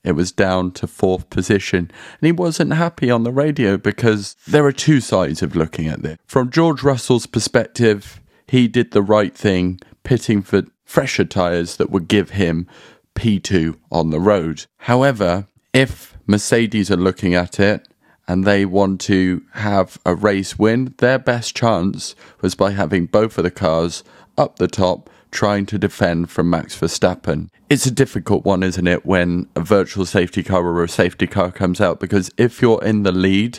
It 0.02 0.12
was 0.12 0.32
down 0.32 0.72
to 0.72 0.86
fourth 0.86 1.30
position. 1.30 1.90
And 2.20 2.26
he 2.26 2.32
wasn't 2.32 2.74
happy 2.74 3.10
on 3.10 3.24
the 3.24 3.32
radio 3.32 3.76
because 3.78 4.36
there 4.46 4.64
are 4.66 4.72
two 4.72 5.00
sides 5.00 5.42
of 5.42 5.56
looking 5.56 5.86
at 5.86 6.02
this. 6.02 6.18
From 6.26 6.50
George 6.50 6.82
Russell's 6.82 7.26
perspective, 7.26 8.20
he 8.46 8.68
did 8.68 8.90
the 8.90 9.02
right 9.02 9.34
thing, 9.34 9.80
pitting 10.02 10.42
for 10.42 10.64
fresher 10.84 11.24
tyres 11.24 11.76
that 11.78 11.90
would 11.90 12.08
give 12.08 12.30
him 12.30 12.68
P2 13.14 13.76
on 13.90 14.10
the 14.10 14.20
road. 14.20 14.66
However, 14.80 15.46
if 15.72 16.16
Mercedes 16.26 16.90
are 16.90 16.96
looking 16.96 17.34
at 17.34 17.58
it 17.58 17.88
and 18.26 18.44
they 18.44 18.64
want 18.64 19.00
to 19.02 19.42
have 19.52 19.98
a 20.06 20.14
race 20.14 20.58
win, 20.58 20.94
their 20.98 21.18
best 21.18 21.56
chance 21.56 22.14
was 22.40 22.54
by 22.54 22.70
having 22.70 23.06
both 23.06 23.38
of 23.38 23.44
the 23.44 23.50
cars 23.50 24.02
up 24.36 24.56
the 24.56 24.68
top 24.68 25.10
trying 25.30 25.66
to 25.66 25.78
defend 25.78 26.30
from 26.30 26.48
Max 26.48 26.78
Verstappen. 26.78 27.48
It's 27.68 27.86
a 27.86 27.90
difficult 27.90 28.44
one, 28.44 28.62
isn't 28.62 28.86
it, 28.86 29.04
when 29.04 29.48
a 29.56 29.60
virtual 29.60 30.06
safety 30.06 30.42
car 30.42 30.64
or 30.64 30.84
a 30.84 30.88
safety 30.88 31.26
car 31.26 31.50
comes 31.50 31.80
out 31.80 31.98
because 31.98 32.30
if 32.38 32.62
you're 32.62 32.82
in 32.82 33.02
the 33.02 33.12
lead, 33.12 33.58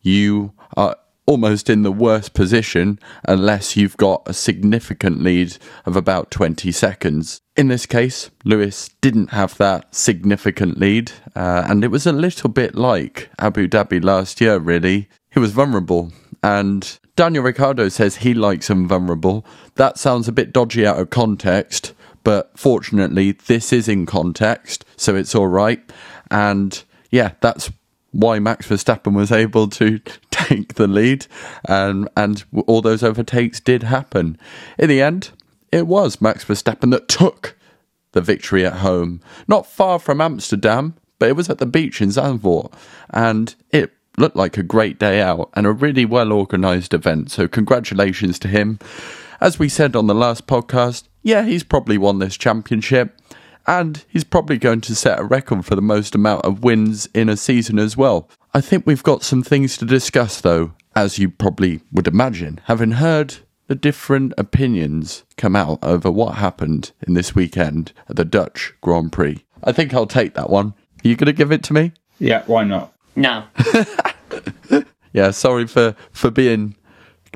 you 0.00 0.52
are 0.76 0.96
almost 1.30 1.70
in 1.70 1.82
the 1.82 1.92
worst 1.92 2.34
position 2.34 2.98
unless 3.22 3.76
you've 3.76 3.96
got 3.96 4.20
a 4.26 4.32
significant 4.32 5.22
lead 5.22 5.56
of 5.86 5.94
about 5.94 6.28
20 6.32 6.72
seconds. 6.72 7.40
In 7.54 7.68
this 7.68 7.86
case, 7.86 8.32
Lewis 8.44 8.90
didn't 9.00 9.30
have 9.30 9.56
that 9.58 9.94
significant 9.94 10.76
lead, 10.78 11.12
uh, 11.36 11.62
and 11.68 11.84
it 11.84 11.92
was 11.92 12.04
a 12.04 12.10
little 12.10 12.50
bit 12.50 12.74
like 12.74 13.30
Abu 13.38 13.68
Dhabi 13.68 14.02
last 14.02 14.40
year, 14.40 14.58
really. 14.58 15.08
He 15.30 15.38
was 15.38 15.52
vulnerable, 15.52 16.10
and 16.42 16.98
Daniel 17.14 17.44
Ricciardo 17.44 17.88
says 17.90 18.16
he 18.16 18.34
likes 18.34 18.68
him 18.68 18.88
vulnerable. 18.88 19.46
That 19.76 19.98
sounds 19.98 20.26
a 20.26 20.32
bit 20.32 20.52
dodgy 20.52 20.84
out 20.84 20.98
of 20.98 21.10
context, 21.10 21.92
but 22.24 22.58
fortunately, 22.58 23.32
this 23.46 23.72
is 23.72 23.86
in 23.86 24.04
context, 24.04 24.84
so 24.96 25.14
it's 25.14 25.36
all 25.36 25.46
right. 25.46 25.80
And 26.28 26.82
yeah, 27.12 27.34
that's 27.40 27.70
why 28.12 28.38
Max 28.40 28.66
Verstappen 28.66 29.14
was 29.14 29.30
able 29.30 29.68
to 29.68 30.00
take 30.50 30.74
the 30.74 30.86
lead, 30.88 31.26
and 31.64 32.08
and 32.16 32.44
all 32.66 32.82
those 32.82 33.02
overtakes 33.02 33.60
did 33.60 33.84
happen. 33.84 34.38
In 34.78 34.88
the 34.88 35.02
end, 35.02 35.30
it 35.72 35.86
was 35.86 36.20
Max 36.20 36.44
Verstappen 36.44 36.90
that 36.90 37.08
took 37.08 37.56
the 38.12 38.20
victory 38.20 38.66
at 38.66 38.78
home, 38.78 39.20
not 39.46 39.66
far 39.66 39.98
from 39.98 40.20
Amsterdam, 40.20 40.94
but 41.18 41.28
it 41.28 41.36
was 41.36 41.48
at 41.48 41.58
the 41.58 41.66
beach 41.66 42.00
in 42.02 42.08
Zandvoort, 42.08 42.72
and 43.10 43.54
it 43.70 43.92
looked 44.18 44.36
like 44.36 44.58
a 44.58 44.62
great 44.62 44.98
day 44.98 45.20
out 45.20 45.50
and 45.54 45.66
a 45.66 45.72
really 45.72 46.04
well 46.04 46.32
organised 46.32 46.92
event. 46.92 47.30
So 47.30 47.46
congratulations 47.46 48.38
to 48.40 48.48
him. 48.48 48.78
As 49.40 49.58
we 49.58 49.68
said 49.68 49.96
on 49.96 50.06
the 50.06 50.14
last 50.14 50.46
podcast, 50.46 51.04
yeah, 51.22 51.44
he's 51.44 51.64
probably 51.64 51.96
won 51.96 52.18
this 52.18 52.36
championship 52.36 53.16
and 53.70 54.04
he's 54.08 54.24
probably 54.24 54.58
going 54.58 54.80
to 54.80 54.96
set 54.96 55.20
a 55.20 55.24
record 55.24 55.64
for 55.64 55.76
the 55.76 55.80
most 55.80 56.16
amount 56.16 56.44
of 56.44 56.64
wins 56.64 57.08
in 57.14 57.28
a 57.28 57.36
season 57.36 57.78
as 57.78 57.96
well. 57.96 58.28
I 58.52 58.60
think 58.60 58.84
we've 58.84 59.02
got 59.02 59.22
some 59.22 59.44
things 59.44 59.76
to 59.76 59.84
discuss 59.84 60.40
though, 60.40 60.72
as 60.96 61.20
you 61.20 61.30
probably 61.30 61.80
would 61.92 62.08
imagine, 62.08 62.60
having 62.64 62.92
heard 62.92 63.36
the 63.68 63.76
different 63.76 64.34
opinions 64.36 65.22
come 65.36 65.54
out 65.54 65.78
over 65.84 66.10
what 66.10 66.34
happened 66.34 66.90
in 67.06 67.14
this 67.14 67.36
weekend 67.36 67.92
at 68.08 68.16
the 68.16 68.24
Dutch 68.24 68.74
Grand 68.80 69.12
Prix. 69.12 69.44
I 69.62 69.70
think 69.70 69.94
I'll 69.94 70.06
take 70.06 70.34
that 70.34 70.50
one. 70.50 70.74
Are 71.04 71.08
you 71.08 71.14
going 71.14 71.26
to 71.26 71.32
give 71.32 71.52
it 71.52 71.62
to 71.64 71.72
me? 71.72 71.92
Yeah, 72.18 72.42
why 72.46 72.64
not? 72.64 72.92
No. 73.14 73.44
Yeah, 75.12 75.32
sorry 75.32 75.66
for, 75.66 75.96
for 76.12 76.30
being 76.30 76.76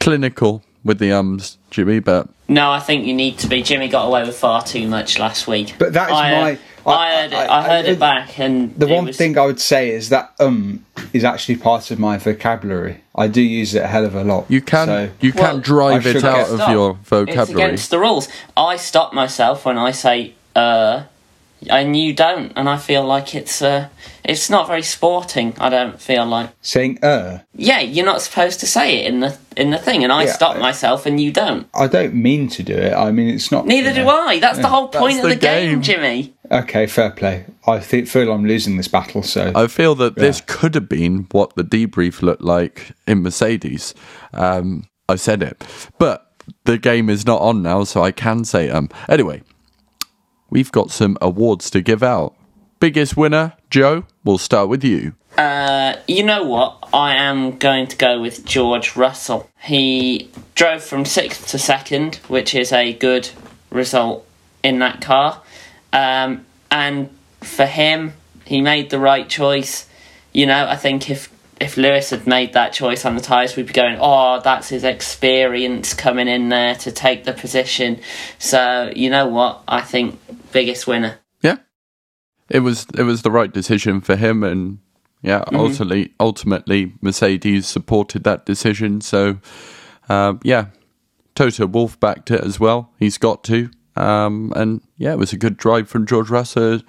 clinical 0.00 0.62
with 0.84 0.98
the 0.98 1.12
ums, 1.12 1.58
Jimmy, 1.70 1.98
but 1.98 2.28
No, 2.48 2.70
I 2.70 2.78
think 2.80 3.06
you 3.06 3.14
need 3.14 3.38
to 3.38 3.48
be. 3.48 3.62
Jimmy 3.62 3.88
got 3.88 4.06
away 4.06 4.22
with 4.24 4.36
far 4.36 4.62
too 4.62 4.86
much 4.86 5.18
last 5.18 5.46
week. 5.48 5.74
But 5.78 5.94
that 5.94 6.10
is 6.10 6.16
I, 6.16 6.34
uh, 6.34 6.40
my- 6.42 6.58
I, 6.86 6.92
I- 6.92 7.16
heard 7.22 7.32
it. 7.32 7.36
I- 7.36 7.58
I, 7.58 7.62
heard 7.62 7.86
I- 7.86 7.88
it 7.88 7.98
back, 7.98 8.38
and 8.38 8.74
The 8.78 8.86
one 8.86 9.06
was- 9.06 9.16
thing 9.16 9.38
I 9.38 9.46
would 9.46 9.60
say 9.60 9.88
is 9.90 10.10
that 10.10 10.32
um 10.38 10.84
is 11.14 11.24
actually 11.24 11.56
part 11.56 11.90
of 11.90 11.98
my 11.98 12.18
vocabulary. 12.18 13.00
I 13.16 13.26
do 13.28 13.40
use 13.40 13.74
it 13.74 13.82
a 13.82 13.86
hell 13.86 14.04
of 14.04 14.14
a 14.14 14.24
lot. 14.24 14.44
you 14.48 14.60
can 14.60 14.86
So, 14.88 15.08
you 15.20 15.32
can 15.32 15.42
Well, 15.42 15.58
drive 15.60 16.06
it 16.06 16.16
out 16.22 16.48
get 16.48 16.60
of 16.60 16.68
your 16.70 16.98
vocabulary. 17.04 17.40
It's 17.42 17.50
against 17.50 17.90
the 17.90 17.98
rules. 17.98 18.28
I 18.56 18.76
stop 18.76 19.14
myself 19.14 19.64
when 19.64 19.78
I 19.78 19.90
say 19.92 20.34
"uh," 20.54 21.04
and 21.70 21.96
you 21.96 22.12
don't, 22.12 22.52
and 22.56 22.68
I 22.68 22.76
feel 22.76 23.04
like 23.04 23.34
it's 23.34 23.62
uh, 23.62 23.88
it's 24.24 24.48
not 24.50 24.66
very 24.66 24.82
sporting. 24.82 25.54
I 25.58 25.68
don't 25.68 26.00
feel 26.00 26.26
like. 26.26 26.50
saying 26.62 27.02
uh, 27.02 27.38
Yeah, 27.54 27.80
you're 27.80 28.04
not 28.06 28.20
supposed 28.22 28.60
to 28.60 28.66
say 28.66 28.98
it 29.00 29.06
in 29.12 29.20
the 29.20 29.36
in 29.56 29.70
the 29.70 29.78
thing, 29.78 30.02
and 30.04 30.12
I 30.12 30.24
Yeah, 30.24 30.32
stop 30.32 30.56
I- 30.56 30.60
myself, 30.60 31.06
and 31.06 31.20
you 31.20 31.30
don't. 31.32 31.66
I 31.74 31.86
don't 31.86 32.14
mean 32.14 32.48
to 32.50 32.62
do 32.62 32.74
it. 32.74 32.92
I 32.92 33.10
mean 33.12 33.28
it's 33.34 33.50
not. 33.52 33.66
Neither 33.66 33.90
you 33.90 33.94
do. 34.04 34.08
I. 34.08 34.38
That's 34.40 34.58
the 34.58 34.68
whole 34.68 34.88
point 34.88 35.18
of 35.18 35.22
the 35.24 35.28
the 35.30 35.36
game, 35.36 35.70
game. 35.72 35.82
Jimmy. 35.82 36.34
Okay, 36.50 36.86
fair 36.86 37.10
play. 37.10 37.46
I 37.66 37.80
fe- 37.80 38.04
feel 38.04 38.30
I'm 38.32 38.44
losing 38.44 38.76
this 38.76 38.88
battle. 38.88 39.22
So 39.22 39.52
I 39.54 39.66
feel 39.66 39.94
that 39.96 40.16
this 40.16 40.40
could 40.46 40.74
have 40.74 40.88
been 40.88 41.26
what 41.32 41.54
the 41.56 41.64
debrief 41.64 42.20
looked 42.22 42.42
like 42.42 42.92
in 43.06 43.22
Mercedes. 43.22 43.94
Um, 44.32 44.84
I 45.08 45.16
said 45.16 45.42
it, 45.42 45.64
but 45.98 46.30
the 46.64 46.76
game 46.78 47.08
is 47.08 47.26
not 47.26 47.40
on 47.40 47.62
now, 47.62 47.84
so 47.84 48.02
I 48.02 48.12
can 48.12 48.44
say 48.44 48.68
um. 48.70 48.88
Anyway, 49.08 49.42
we've 50.54 50.72
got 50.72 50.90
some 50.90 51.18
awards 51.20 51.68
to 51.68 51.82
give 51.82 52.02
out. 52.02 52.34
Biggest 52.80 53.16
winner, 53.16 53.54
Joe. 53.68 54.06
We'll 54.22 54.38
start 54.38 54.68
with 54.70 54.84
you. 54.84 55.14
Uh, 55.36 55.96
you 56.06 56.22
know 56.22 56.44
what? 56.44 56.88
I 56.94 57.16
am 57.16 57.58
going 57.58 57.88
to 57.88 57.96
go 57.96 58.20
with 58.20 58.46
George 58.46 58.96
Russell. 58.96 59.50
He 59.60 60.30
drove 60.54 60.82
from 60.82 61.04
sixth 61.04 61.48
to 61.48 61.58
second, 61.58 62.16
which 62.28 62.54
is 62.54 62.72
a 62.72 62.92
good 62.92 63.28
result 63.70 64.24
in 64.62 64.78
that 64.78 65.02
car. 65.02 65.42
Um, 65.92 66.46
and 66.70 67.10
for 67.40 67.66
him, 67.66 68.12
he 68.44 68.60
made 68.60 68.90
the 68.90 69.00
right 69.00 69.28
choice. 69.28 69.88
You 70.32 70.46
know, 70.46 70.68
I 70.68 70.76
think 70.76 71.10
if 71.10 71.34
if 71.60 71.76
Lewis 71.76 72.10
had 72.10 72.26
made 72.26 72.52
that 72.52 72.72
choice 72.72 73.04
on 73.04 73.14
the 73.14 73.22
tyres, 73.22 73.56
we'd 73.56 73.66
be 73.66 73.72
going, 73.72 73.96
oh, 74.00 74.40
that's 74.40 74.68
his 74.68 74.84
experience 74.84 75.94
coming 75.94 76.28
in 76.28 76.48
there 76.48 76.74
to 76.76 76.92
take 76.92 77.24
the 77.24 77.32
position. 77.32 78.00
So, 78.38 78.92
you 78.94 79.08
know 79.08 79.26
what? 79.26 79.62
I 79.68 79.80
think 79.80 80.18
biggest 80.54 80.86
winner. 80.86 81.18
Yeah, 81.42 81.58
it 82.48 82.60
was 82.60 82.86
it 82.96 83.02
was 83.02 83.20
the 83.20 83.30
right 83.30 83.52
decision 83.52 84.00
for 84.00 84.16
him, 84.16 84.42
and 84.42 84.78
yeah, 85.20 85.44
ultimately 85.52 86.14
ultimately 86.18 86.94
Mercedes 87.02 87.66
supported 87.66 88.24
that 88.24 88.46
decision. 88.46 89.02
So 89.02 89.38
um, 90.08 90.40
yeah, 90.42 90.68
Toto 91.34 91.66
Wolff 91.66 92.00
backed 92.00 92.30
it 92.30 92.40
as 92.40 92.58
well. 92.58 92.92
He's 92.98 93.18
got 93.18 93.44
to, 93.44 93.68
um, 93.96 94.52
and 94.56 94.80
yeah, 94.96 95.12
it 95.12 95.18
was 95.18 95.34
a 95.34 95.38
good 95.38 95.58
drive 95.58 95.88
from 95.88 96.06
George 96.06 96.30
Russell. 96.30 96.80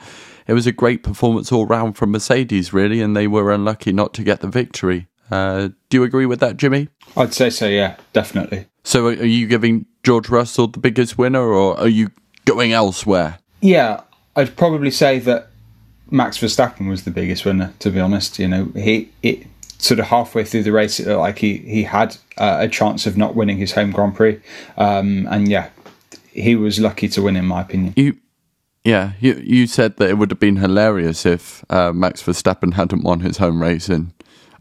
It 0.48 0.53
was 0.53 0.67
a 0.67 0.72
great 0.72 1.01
performance 1.03 1.51
all 1.51 1.65
round 1.65 1.98
from 1.98 2.12
Mercedes, 2.12 2.72
really, 2.72 3.01
and 3.01 3.17
they 3.17 3.27
were 3.27 3.51
unlucky 3.51 3.91
not 3.91 4.13
to 4.13 4.24
get 4.24 4.41
the 4.41 4.48
victory. 4.48 5.07
Uh, 5.31 5.69
do 5.89 5.98
you 5.98 6.03
agree 6.03 6.27
with 6.27 6.39
that, 6.39 6.57
Jimmy? 6.57 6.89
I'd 7.17 7.34
say 7.34 7.50
so. 7.50 7.67
Yeah, 7.67 7.98
definitely. 8.13 8.67
So, 8.84 9.07
are 9.07 9.12
are 9.12 9.25
you 9.25 9.48
giving 9.48 9.88
George 10.03 10.29
Russell 10.29 10.67
the 10.67 10.79
biggest 10.79 11.17
winner, 11.17 11.41
or 11.41 11.79
are 11.79 11.88
you 11.88 12.12
going 12.45 12.74
elsewhere? 12.74 13.39
Yeah, 13.65 14.01
I'd 14.36 14.55
probably 14.55 14.91
say 14.91 15.17
that 15.19 15.48
Max 16.12 16.38
Verstappen 16.38 16.88
was 16.88 17.03
the 17.03 17.10
biggest 17.10 17.45
winner. 17.45 17.74
To 17.79 17.89
be 17.89 18.00
honest, 18.00 18.38
you 18.38 18.48
know, 18.48 18.65
he 18.75 19.10
it 19.24 19.48
sort 19.79 20.00
of 20.00 20.05
halfway 20.05 20.43
through 20.43 20.62
the 20.62 20.72
race, 20.72 21.00
it 21.00 21.07
looked 21.07 21.19
like 21.19 21.39
he 21.39 21.57
he 21.57 21.81
had 21.81 22.15
uh, 22.38 22.57
a 22.60 22.67
chance 22.67 23.07
of 23.07 23.17
not 23.17 23.36
winning 23.36 23.57
his 23.57 23.72
home 23.72 23.89
Grand 23.89 24.15
Prix, 24.15 24.39
um, 24.77 25.27
and 25.31 25.48
yeah, 25.48 25.69
he 26.31 26.55
was 26.55 26.79
lucky 26.79 27.07
to 27.10 27.24
win, 27.24 27.36
in 27.36 27.45
my 27.48 27.62
opinion. 27.62 27.93
You, 27.95 28.17
yeah, 28.84 29.13
you 29.19 29.34
you 29.43 29.65
said 29.65 29.98
that 29.98 30.12
it 30.12 30.19
would 30.19 30.29
have 30.29 30.39
been 30.39 30.57
hilarious 30.57 31.25
if 31.25 31.65
uh, 31.72 31.91
Max 31.91 32.22
Verstappen 32.22 32.74
hadn't 32.74 33.03
won 33.03 33.22
his 33.22 33.38
home 33.38 33.63
race 33.63 33.89
and 33.89 34.13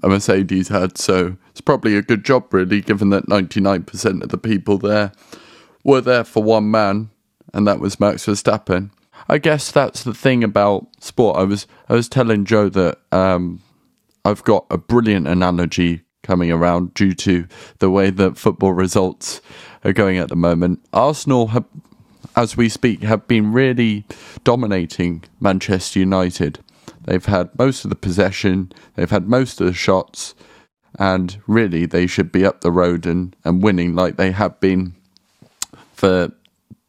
a 0.02 0.08
Mercedes 0.08 0.68
had. 0.68 0.96
So 0.96 1.36
it's 1.50 1.60
probably 1.60 1.94
a 1.98 2.02
good 2.02 2.24
job, 2.24 2.54
really, 2.54 2.80
given 2.80 3.10
that 3.10 3.28
ninety 3.28 3.60
nine 3.60 3.82
percent 3.82 4.22
of 4.22 4.30
the 4.30 4.38
people 4.38 4.78
there 4.78 5.12
were 5.82 6.00
there 6.00 6.24
for 6.24 6.42
one 6.42 6.70
man, 6.70 7.10
and 7.54 7.66
that 7.66 7.80
was 7.80 8.00
Max 8.00 8.26
Verstappen. 8.26 8.90
I 9.28 9.38
guess 9.38 9.70
that's 9.70 10.02
the 10.02 10.12
thing 10.12 10.44
about 10.44 10.86
sport. 11.00 11.38
I 11.38 11.44
was 11.44 11.66
I 11.88 11.94
was 11.94 12.08
telling 12.08 12.44
Joe 12.44 12.68
that 12.68 12.98
um, 13.12 13.62
I've 14.24 14.44
got 14.44 14.66
a 14.70 14.76
brilliant 14.76 15.26
analogy 15.28 16.02
coming 16.22 16.50
around 16.50 16.92
due 16.94 17.14
to 17.14 17.46
the 17.78 17.90
way 17.90 18.10
that 18.10 18.36
football 18.36 18.72
results 18.72 19.40
are 19.84 19.92
going 19.92 20.18
at 20.18 20.28
the 20.28 20.36
moment. 20.36 20.84
Arsenal 20.92 21.48
have, 21.48 21.64
as 22.34 22.56
we 22.56 22.68
speak, 22.68 23.02
have 23.02 23.28
been 23.28 23.52
really 23.52 24.04
dominating 24.42 25.22
Manchester 25.40 26.00
United. 26.00 26.58
They've 27.04 27.24
had 27.24 27.56
most 27.58 27.84
of 27.84 27.90
the 27.90 27.96
possession, 27.96 28.72
they've 28.94 29.10
had 29.10 29.28
most 29.28 29.60
of 29.60 29.66
the 29.66 29.74
shots, 29.74 30.34
and 30.98 31.40
really 31.46 31.86
they 31.86 32.06
should 32.06 32.32
be 32.32 32.46
up 32.46 32.62
the 32.62 32.72
road 32.72 33.06
and, 33.06 33.36
and 33.44 33.62
winning 33.62 33.94
like 33.94 34.16
they 34.16 34.32
have 34.32 34.58
been 34.60 34.94
for 35.92 36.32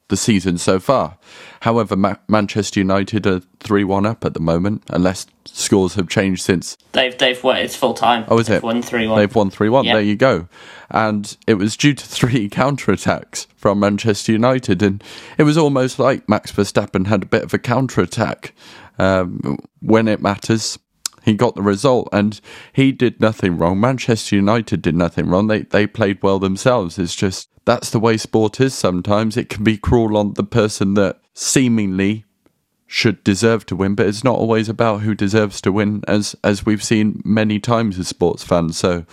the 0.07 0.17
season 0.17 0.57
so 0.57 0.79
far. 0.79 1.17
However, 1.61 1.95
Ma- 1.95 2.15
Manchester 2.27 2.79
United 2.79 3.25
are 3.25 3.41
3 3.59 3.83
1 3.83 4.05
up 4.05 4.23
at 4.23 4.33
the 4.33 4.39
moment, 4.39 4.83
unless 4.89 5.25
scores 5.45 5.95
have 5.95 6.07
changed 6.07 6.43
since. 6.43 6.77
They've 6.91 7.17
they've 7.17 7.41
won. 7.43 7.57
It's 7.57 7.75
full 7.75 7.93
time. 7.93 8.25
Oh, 8.27 8.37
is 8.39 8.47
they've 8.47 8.57
it? 8.57 8.63
Won 8.63 8.81
three 8.81 9.07
one. 9.07 9.19
They've 9.19 9.33
won 9.33 9.49
3 9.49 9.69
1. 9.69 9.85
Yeah. 9.85 9.93
There 9.93 10.01
you 10.01 10.15
go. 10.15 10.47
And 10.91 11.35
it 11.47 11.55
was 11.55 11.75
due 11.75 11.93
to 11.93 12.05
three 12.05 12.49
counter 12.49 12.91
attacks 12.91 13.47
from 13.55 13.79
Manchester 13.79 14.31
United. 14.31 14.81
And 14.83 15.03
it 15.37 15.43
was 15.43 15.57
almost 15.57 15.97
like 15.97 16.27
Max 16.29 16.51
Verstappen 16.51 17.07
had 17.07 17.23
a 17.23 17.27
bit 17.27 17.43
of 17.43 17.53
a 17.53 17.59
counter 17.59 18.01
attack. 18.01 18.53
Um, 18.97 19.57
when 19.81 20.07
it 20.07 20.21
matters, 20.21 20.79
he 21.25 21.33
got 21.33 21.55
the 21.55 21.61
result 21.61 22.07
and 22.13 22.39
he 22.71 22.91
did 22.91 23.19
nothing 23.19 23.57
wrong. 23.57 23.79
Manchester 23.79 24.35
United 24.35 24.81
did 24.81 24.95
nothing 24.95 25.27
wrong. 25.27 25.47
They, 25.47 25.63
they 25.63 25.87
played 25.87 26.21
well 26.21 26.39
themselves. 26.39 26.99
It's 26.99 27.15
just 27.15 27.49
that's 27.65 27.89
the 27.89 27.99
way 27.99 28.15
sport 28.15 28.61
is 28.61 28.75
sometimes. 28.75 29.35
It 29.35 29.49
can 29.49 29.63
be 29.63 29.77
cruel 29.77 30.15
on 30.17 30.35
the 30.35 30.43
person 30.43 30.93
that 30.93 31.19
seemingly 31.33 32.25
should 32.85 33.23
deserve 33.23 33.65
to 33.65 33.75
win, 33.75 33.95
but 33.95 34.05
it's 34.05 34.23
not 34.23 34.37
always 34.37 34.69
about 34.69 35.01
who 35.01 35.15
deserves 35.15 35.59
to 35.61 35.71
win, 35.71 36.03
as 36.07 36.35
as 36.43 36.65
we've 36.65 36.83
seen 36.83 37.21
many 37.25 37.59
times 37.59 37.97
as 37.97 38.07
sports 38.07 38.43
fans. 38.43 38.77
So, 38.77 39.05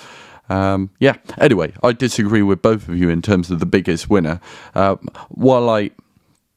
um, 0.51 0.91
yeah. 1.01 1.17
Anyway, 1.39 1.73
I 1.83 1.93
disagree 1.93 2.43
with 2.43 2.61
both 2.61 2.89
of 2.89 2.97
you 2.97 3.09
in 3.09 3.23
terms 3.23 3.51
of 3.51 3.59
the 3.59 3.67
biggest 3.67 4.11
winner. 4.11 4.41
Uh, 4.75 4.97
while 5.31 5.71
I 5.71 5.91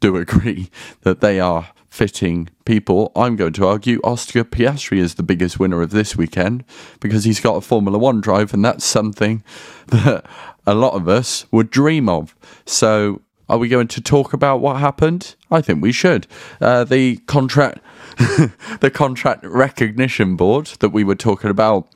do 0.01 0.17
agree 0.25 0.69
that 1.01 1.21
they 1.21 1.39
are 1.39 1.69
fitting 1.95 2.49
people, 2.65 3.09
I'm 3.15 3.37
going 3.37 3.53
to 3.53 3.65
argue 3.65 4.01
Oscar 4.03 4.43
Piastri 4.43 4.97
is 4.97 5.15
the 5.15 5.23
biggest 5.23 5.59
winner 5.59 5.81
of 5.81 5.91
this 5.91 6.17
weekend 6.17 6.65
because 6.99 7.23
he's 7.23 7.39
got 7.39 7.55
a 7.55 7.61
Formula 7.61 7.97
One 7.97 8.19
drive, 8.19 8.53
and 8.53 8.65
that's 8.65 8.83
something 8.83 9.43
that 9.87 10.25
a 10.67 10.75
lot 10.75 10.93
of 10.93 11.07
us 11.07 11.45
would 11.51 11.69
dream 11.69 12.09
of. 12.09 12.35
So, 12.65 13.21
are 13.47 13.57
we 13.57 13.69
going 13.69 13.87
to 13.87 14.01
talk 14.01 14.33
about 14.33 14.59
what 14.59 14.77
happened? 14.77 15.35
I 15.49 15.61
think 15.61 15.81
we 15.81 15.93
should. 15.93 16.27
Uh, 16.59 16.83
the 16.83 17.17
contract, 17.27 17.79
the 18.81 18.91
contract 18.93 19.45
recognition 19.45 20.35
board 20.35 20.65
that 20.81 20.89
we 20.89 21.05
were 21.05 21.15
talking 21.15 21.49
about 21.49 21.87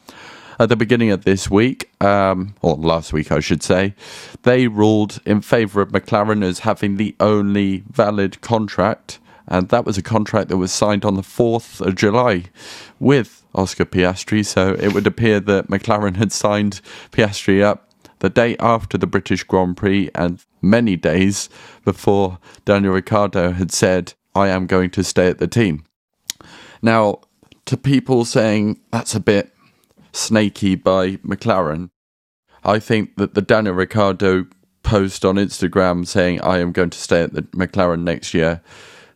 at 0.60 0.70
the 0.70 0.78
beginning 0.78 1.12
of 1.12 1.26
this 1.26 1.50
week, 1.50 1.90
um, 2.02 2.56
or 2.62 2.76
last 2.76 3.12
week, 3.12 3.34
I 3.34 3.42
should 3.42 3.64
say, 3.64 3.96
they 4.44 4.68
ruled 4.68 5.20
in 5.26 5.42
favour 5.42 5.82
of 5.82 5.90
McLaren 5.90 6.42
as 6.42 6.60
having 6.60 6.96
the 6.96 7.18
only 7.20 7.84
valid 7.90 8.40
contract 8.40 9.20
and 9.50 9.70
that 9.70 9.84
was 9.84 9.98
a 9.98 10.04
contract 10.04 10.48
that 10.50 10.58
was 10.58 10.72
signed 10.72 11.04
on 11.04 11.16
the 11.16 11.24
4th 11.24 11.82
of 11.82 11.96
July 11.96 12.46
with 13.00 13.44
Oscar 13.56 13.84
Piastri. 13.84 14.46
So 14.46 14.76
it 14.80 14.94
would 14.94 15.08
appear 15.08 15.40
that 15.40 15.68
McLaren 15.68 16.18
had 16.18 16.32
signed 16.32 16.82
Piastri 17.12 17.64
up 17.64 17.90
the 18.20 18.30
day 18.30 18.56
after 18.60 18.98
the 18.98 19.08
British 19.08 19.44
Grand 19.44 19.76
Prix 19.76 20.12
and 20.14 20.46
many 20.62 20.96
days 20.96 21.50
before 21.84 22.38
Daniel 22.64 22.94
Ricciardo 22.94 23.52
had 23.52 23.72
said, 23.72 24.14
I 24.36 24.50
am 24.50 24.68
going 24.68 24.92
to 24.92 25.04
stay 25.04 25.28
at 25.28 25.40
the 25.40 25.48
team. 25.48 25.84
Now, 26.82 27.22
to 27.66 27.76
people 27.76 28.26
saying 28.26 28.80
that's 28.92 29.16
a 29.16 29.20
bit 29.20 29.54
snaky 30.12 30.76
by 30.76 31.16
McLaren, 31.18 31.90
I 32.64 32.78
think 32.78 33.16
that 33.16 33.34
the 33.34 33.42
Daniel 33.42 33.74
Ricciardo 33.74 34.46
post 34.84 35.26
on 35.26 35.36
Instagram 35.36 36.06
saying, 36.06 36.42
I 36.42 36.60
am 36.60 36.72
going 36.72 36.92
to 36.92 37.00
stay 37.00 37.24
at 37.24 37.34
the 37.34 37.44
McLaren 37.44 38.04
next 38.04 38.36
year 38.36 38.62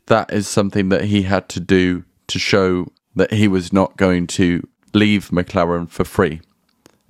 that 0.08 0.32
is 0.34 0.48
something 0.48 0.90
that 0.90 1.06
he 1.06 1.24
had 1.24 1.50
to 1.50 1.60
do 1.60 2.04
to 2.28 2.40
show 2.40 2.92
that 3.16 3.34
he 3.34 3.48
was 3.48 3.72
not 3.72 3.98
going 3.98 4.28
to 4.28 4.68
leave 4.94 5.30
McLaren 5.30 5.90
for 5.90 6.04
free. 6.04 6.42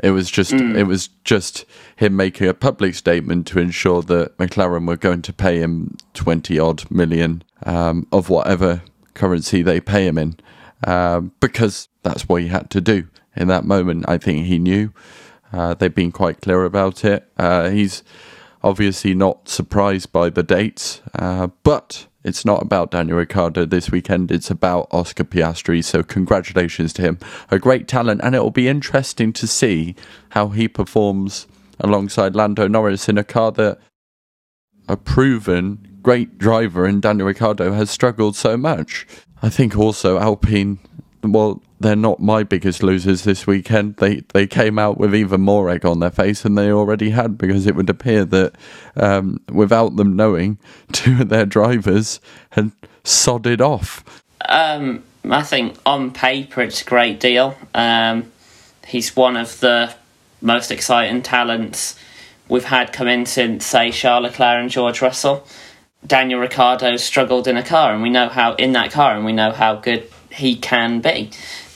It 0.01 0.11
was 0.11 0.29
just 0.29 0.51
mm. 0.51 0.75
it 0.75 0.83
was 0.83 1.09
just 1.23 1.65
him 1.95 2.15
making 2.15 2.47
a 2.47 2.53
public 2.53 2.95
statement 2.95 3.47
to 3.47 3.59
ensure 3.59 4.01
that 4.03 4.37
McLaren 4.37 4.87
were 4.87 4.97
going 4.97 5.21
to 5.21 5.33
pay 5.33 5.59
him 5.59 5.95
twenty 6.13 6.59
odd 6.59 6.89
million 6.89 7.43
um, 7.65 8.07
of 8.11 8.29
whatever 8.29 8.81
currency 9.13 9.61
they 9.61 9.79
pay 9.79 10.07
him 10.07 10.17
in, 10.17 10.35
um, 10.85 11.31
because 11.39 11.87
that's 12.01 12.27
what 12.27 12.41
he 12.41 12.47
had 12.47 12.69
to 12.71 12.81
do 12.81 13.07
in 13.35 13.47
that 13.47 13.65
moment. 13.65 14.05
I 14.07 14.17
think 14.17 14.45
he 14.45 14.59
knew. 14.59 14.91
Uh, 15.53 15.75
they've 15.75 15.93
been 15.93 16.11
quite 16.11 16.41
clear 16.41 16.65
about 16.65 17.05
it. 17.05 17.31
Uh, 17.37 17.69
he's 17.69 18.03
obviously 18.63 19.13
not 19.13 19.47
surprised 19.47 20.11
by 20.11 20.29
the 20.29 20.41
dates, 20.43 21.01
uh, 21.13 21.47
but 21.61 22.07
it's 22.23 22.45
not 22.45 22.61
about 22.61 22.91
Daniel 22.91 23.17
Ricciardo 23.17 23.65
this 23.65 23.91
weekend. 23.91 24.31
It's 24.31 24.49
about 24.49 24.87
Oscar 24.91 25.23
Piastri. 25.23 25.83
So 25.83 26.03
congratulations 26.03 26.93
to 26.93 27.01
him. 27.01 27.19
A 27.51 27.59
great 27.59 27.87
talent, 27.87 28.21
and 28.23 28.33
it 28.33 28.39
will 28.39 28.51
be 28.51 28.67
interesting 28.67 29.33
to 29.33 29.47
see 29.47 29.95
how 30.29 30.49
he 30.49 30.67
performs 30.67 31.47
alongside 31.79 32.35
Lando 32.35 32.67
Norris 32.67 33.09
in 33.09 33.17
a 33.17 33.23
car 33.23 33.51
that 33.53 33.79
a 34.87 34.95
proven 34.97 35.99
great 36.01 36.37
driver 36.37 36.85
in 36.87 36.99
Daniel 36.99 37.27
Ricciardo 37.27 37.71
has 37.73 37.89
struggled 37.89 38.35
so 38.35 38.57
much. 38.57 39.07
I 39.41 39.49
think 39.49 39.77
also 39.77 40.19
Alpine, 40.19 40.79
well, 41.23 41.61
they're 41.83 41.95
not 41.95 42.19
my 42.19 42.43
biggest 42.43 42.81
losers 42.81 43.23
this 43.23 43.45
weekend. 43.45 43.97
They 43.97 44.21
they 44.33 44.47
came 44.47 44.79
out 44.79 44.97
with 44.97 45.13
even 45.13 45.41
more 45.41 45.69
egg 45.69 45.85
on 45.85 45.99
their 45.99 46.11
face 46.11 46.41
than 46.41 46.55
they 46.55 46.71
already 46.71 47.11
had 47.11 47.37
because 47.37 47.67
it 47.67 47.75
would 47.75 47.89
appear 47.89 48.25
that 48.25 48.55
um, 48.95 49.39
without 49.51 49.95
them 49.95 50.15
knowing, 50.15 50.57
two 50.91 51.21
of 51.21 51.29
their 51.29 51.45
drivers 51.45 52.19
had 52.51 52.71
sodded 53.03 53.61
off. 53.61 54.23
Um, 54.45 55.03
I 55.29 55.43
think 55.43 55.77
on 55.85 56.11
paper 56.11 56.61
it's 56.61 56.81
a 56.81 56.85
great 56.85 57.19
deal. 57.19 57.55
Um, 57.73 58.31
he's 58.87 59.15
one 59.15 59.37
of 59.37 59.59
the 59.59 59.93
most 60.41 60.71
exciting 60.71 61.21
talents 61.21 61.97
we've 62.49 62.65
had 62.65 62.91
come 62.91 63.07
in 63.07 63.25
since, 63.25 63.65
say, 63.65 63.91
Charles 63.91 64.23
Leclerc 64.23 64.61
and 64.61 64.69
George 64.69 65.01
Russell. 65.01 65.47
Daniel 66.05 66.41
Ricciardo 66.41 66.97
struggled 66.97 67.47
in 67.47 67.55
a 67.55 67.63
car, 67.63 67.93
and 67.93 68.03
we 68.03 68.09
know 68.09 68.27
how 68.27 68.55
in 68.55 68.73
that 68.73 68.91
car, 68.91 69.15
and 69.15 69.23
we 69.23 69.31
know 69.31 69.51
how 69.51 69.75
good 69.75 70.09
he 70.29 70.55
can 70.55 70.99
be. 70.99 71.31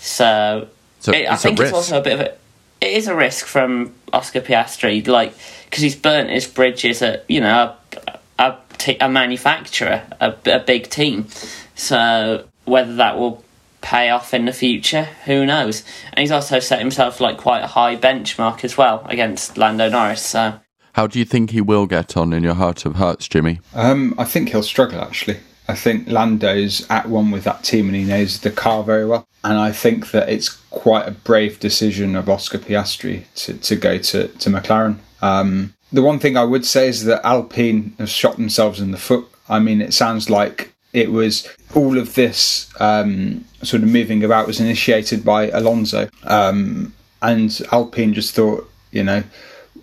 So, 0.08 0.68
so 1.00 1.12
it, 1.12 1.30
I 1.30 1.36
think 1.36 1.60
it's 1.60 1.74
also 1.74 2.00
a 2.00 2.02
bit 2.02 2.14
of 2.14 2.20
a 2.22 2.38
it 2.82 2.94
is 2.94 3.08
a 3.08 3.16
risk 3.16 3.46
from 3.46 3.94
Oscar 4.14 4.42
Piastri, 4.42 5.06
like 5.08 5.34
because 5.66 5.84
he's 5.84 5.96
burnt 5.96 6.30
his 6.30 6.48
bridges 6.48 7.02
at 7.02 7.26
you 7.28 7.42
know 7.42 7.76
a, 8.08 8.20
a, 8.40 8.58
t- 8.78 8.98
a 9.00 9.10
manufacturer, 9.10 10.04
a, 10.20 10.36
a 10.46 10.60
big 10.60 10.90
team. 10.90 11.28
So 11.76 12.46
whether 12.66 12.96
that 12.96 13.18
will 13.18 13.44
pay 13.82 14.10
off 14.10 14.34
in 14.34 14.46
the 14.46 14.54
future, 14.54 15.04
who 15.26 15.46
knows? 15.46 15.84
And 16.14 16.20
he's 16.20 16.32
also 16.32 16.60
set 16.60 16.80
himself 16.80 17.20
like 17.20 17.38
quite 17.38 17.64
a 17.64 17.68
high 17.68 17.96
benchmark 17.96 18.64
as 18.64 18.78
well 18.78 19.06
against 19.06 19.58
Lando 19.58 19.90
Norris. 19.90 20.22
So. 20.26 20.60
How 20.94 21.06
do 21.06 21.20
you 21.20 21.26
think 21.26 21.52
he 21.52 21.62
will 21.62 21.86
get 21.86 22.18
on 22.18 22.34
in 22.34 22.42
your 22.42 22.56
heart 22.56 22.84
of 22.86 22.96
hearts, 22.96 23.28
Jimmy? 23.28 23.60
Um, 23.76 24.16
I 24.18 24.24
think 24.24 24.50
he'll 24.50 24.64
struggle 24.64 25.00
actually. 25.00 25.38
I 25.68 25.76
think 25.76 26.08
Lando's 26.08 26.86
at 26.90 27.10
one 27.10 27.32
with 27.32 27.44
that 27.44 27.64
team 27.64 27.88
and 27.88 27.96
he 27.96 28.04
knows 28.04 28.40
the 28.40 28.52
car 28.52 28.84
very 28.84 29.06
well. 29.06 29.28
And 29.44 29.58
I 29.58 29.72
think 29.72 30.12
that 30.12 30.30
it's 30.30 30.50
quite 30.70 31.08
a 31.08 31.12
brave 31.12 31.60
decision 31.60 32.16
of 32.16 32.30
Oscar 32.30 32.58
Piastri 32.58 33.24
to, 33.36 33.54
to 33.54 33.76
go 33.76 33.98
to, 33.98 34.28
to 34.28 34.50
McLaren. 34.50 35.00
Um, 35.22 35.74
the 35.92 36.02
one 36.02 36.20
thing 36.20 36.38
I 36.38 36.44
would 36.44 36.66
say 36.66 36.88
is 36.88 37.06
that 37.06 37.26
Alpine 37.26 37.96
have 38.00 38.10
shot 38.10 38.38
themselves 38.38 38.80
in 38.80 38.92
the 38.92 38.98
foot. 38.98 39.28
I 39.50 39.60
mean, 39.60 39.82
it 39.82 39.94
sounds 39.94 40.30
like 40.30 40.74
it 40.94 41.12
was 41.12 41.48
all 41.76 41.98
of 41.98 42.16
this 42.16 42.70
um, 42.80 43.46
sort 43.62 43.84
of 43.84 43.90
moving 43.90 44.24
about 44.24 44.48
was 44.48 44.60
initiated 44.60 45.24
by 45.24 45.50
Alonso. 45.50 46.10
Um, 46.24 46.94
and 47.22 47.62
Alpine 47.72 48.14
just 48.14 48.36
thought, 48.36 48.70
you 48.92 49.04
know, 49.04 49.24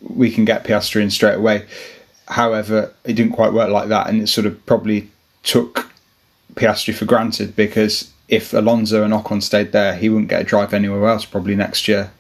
we 0.03 0.31
can 0.31 0.45
get 0.45 0.65
Piastri 0.65 1.03
in 1.03 1.11
straight 1.11 1.37
away. 1.37 1.67
However, 2.29 2.95
it 3.05 3.15
didn't 3.15 3.33
quite 3.33 3.53
work 3.53 3.71
like 3.71 3.89
that, 3.89 4.09
and 4.09 4.23
it 4.23 4.29
sort 4.29 4.47
of 4.47 4.65
probably 4.67 5.11
took 5.45 5.91
Piastri 6.55 6.95
for 6.95 7.05
granted 7.05 7.55
because 7.55 8.11
if 8.29 8.53
Alonso 8.53 9.05
and 9.05 9.13
Ocon 9.13 9.43
stayed 9.43 9.73
there, 9.73 9.95
he 9.95 10.09
wouldn't 10.09 10.31
get 10.31 10.41
a 10.41 10.45
drive 10.45 10.75
anywhere 10.75 11.07
else 11.09 11.25
probably 11.25 11.55
next 11.55 11.87
year. 11.87 12.11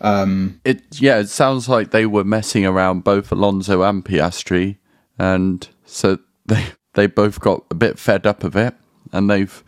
Um, 0.00 0.60
it 0.64 0.82
yeah, 1.00 1.18
it 1.18 1.28
sounds 1.28 1.68
like 1.68 1.90
they 1.90 2.04
were 2.04 2.24
messing 2.24 2.66
around 2.66 3.04
both 3.04 3.32
Alonso 3.32 3.82
and 3.82 4.04
Piastri, 4.04 4.76
and 5.18 5.66
so 5.86 6.18
they 6.46 6.66
they 6.94 7.06
both 7.06 7.40
got 7.40 7.64
a 7.70 7.74
bit 7.74 7.98
fed 7.98 8.26
up 8.26 8.44
of 8.44 8.56
it, 8.56 8.74
and 9.12 9.30
they've 9.30 9.62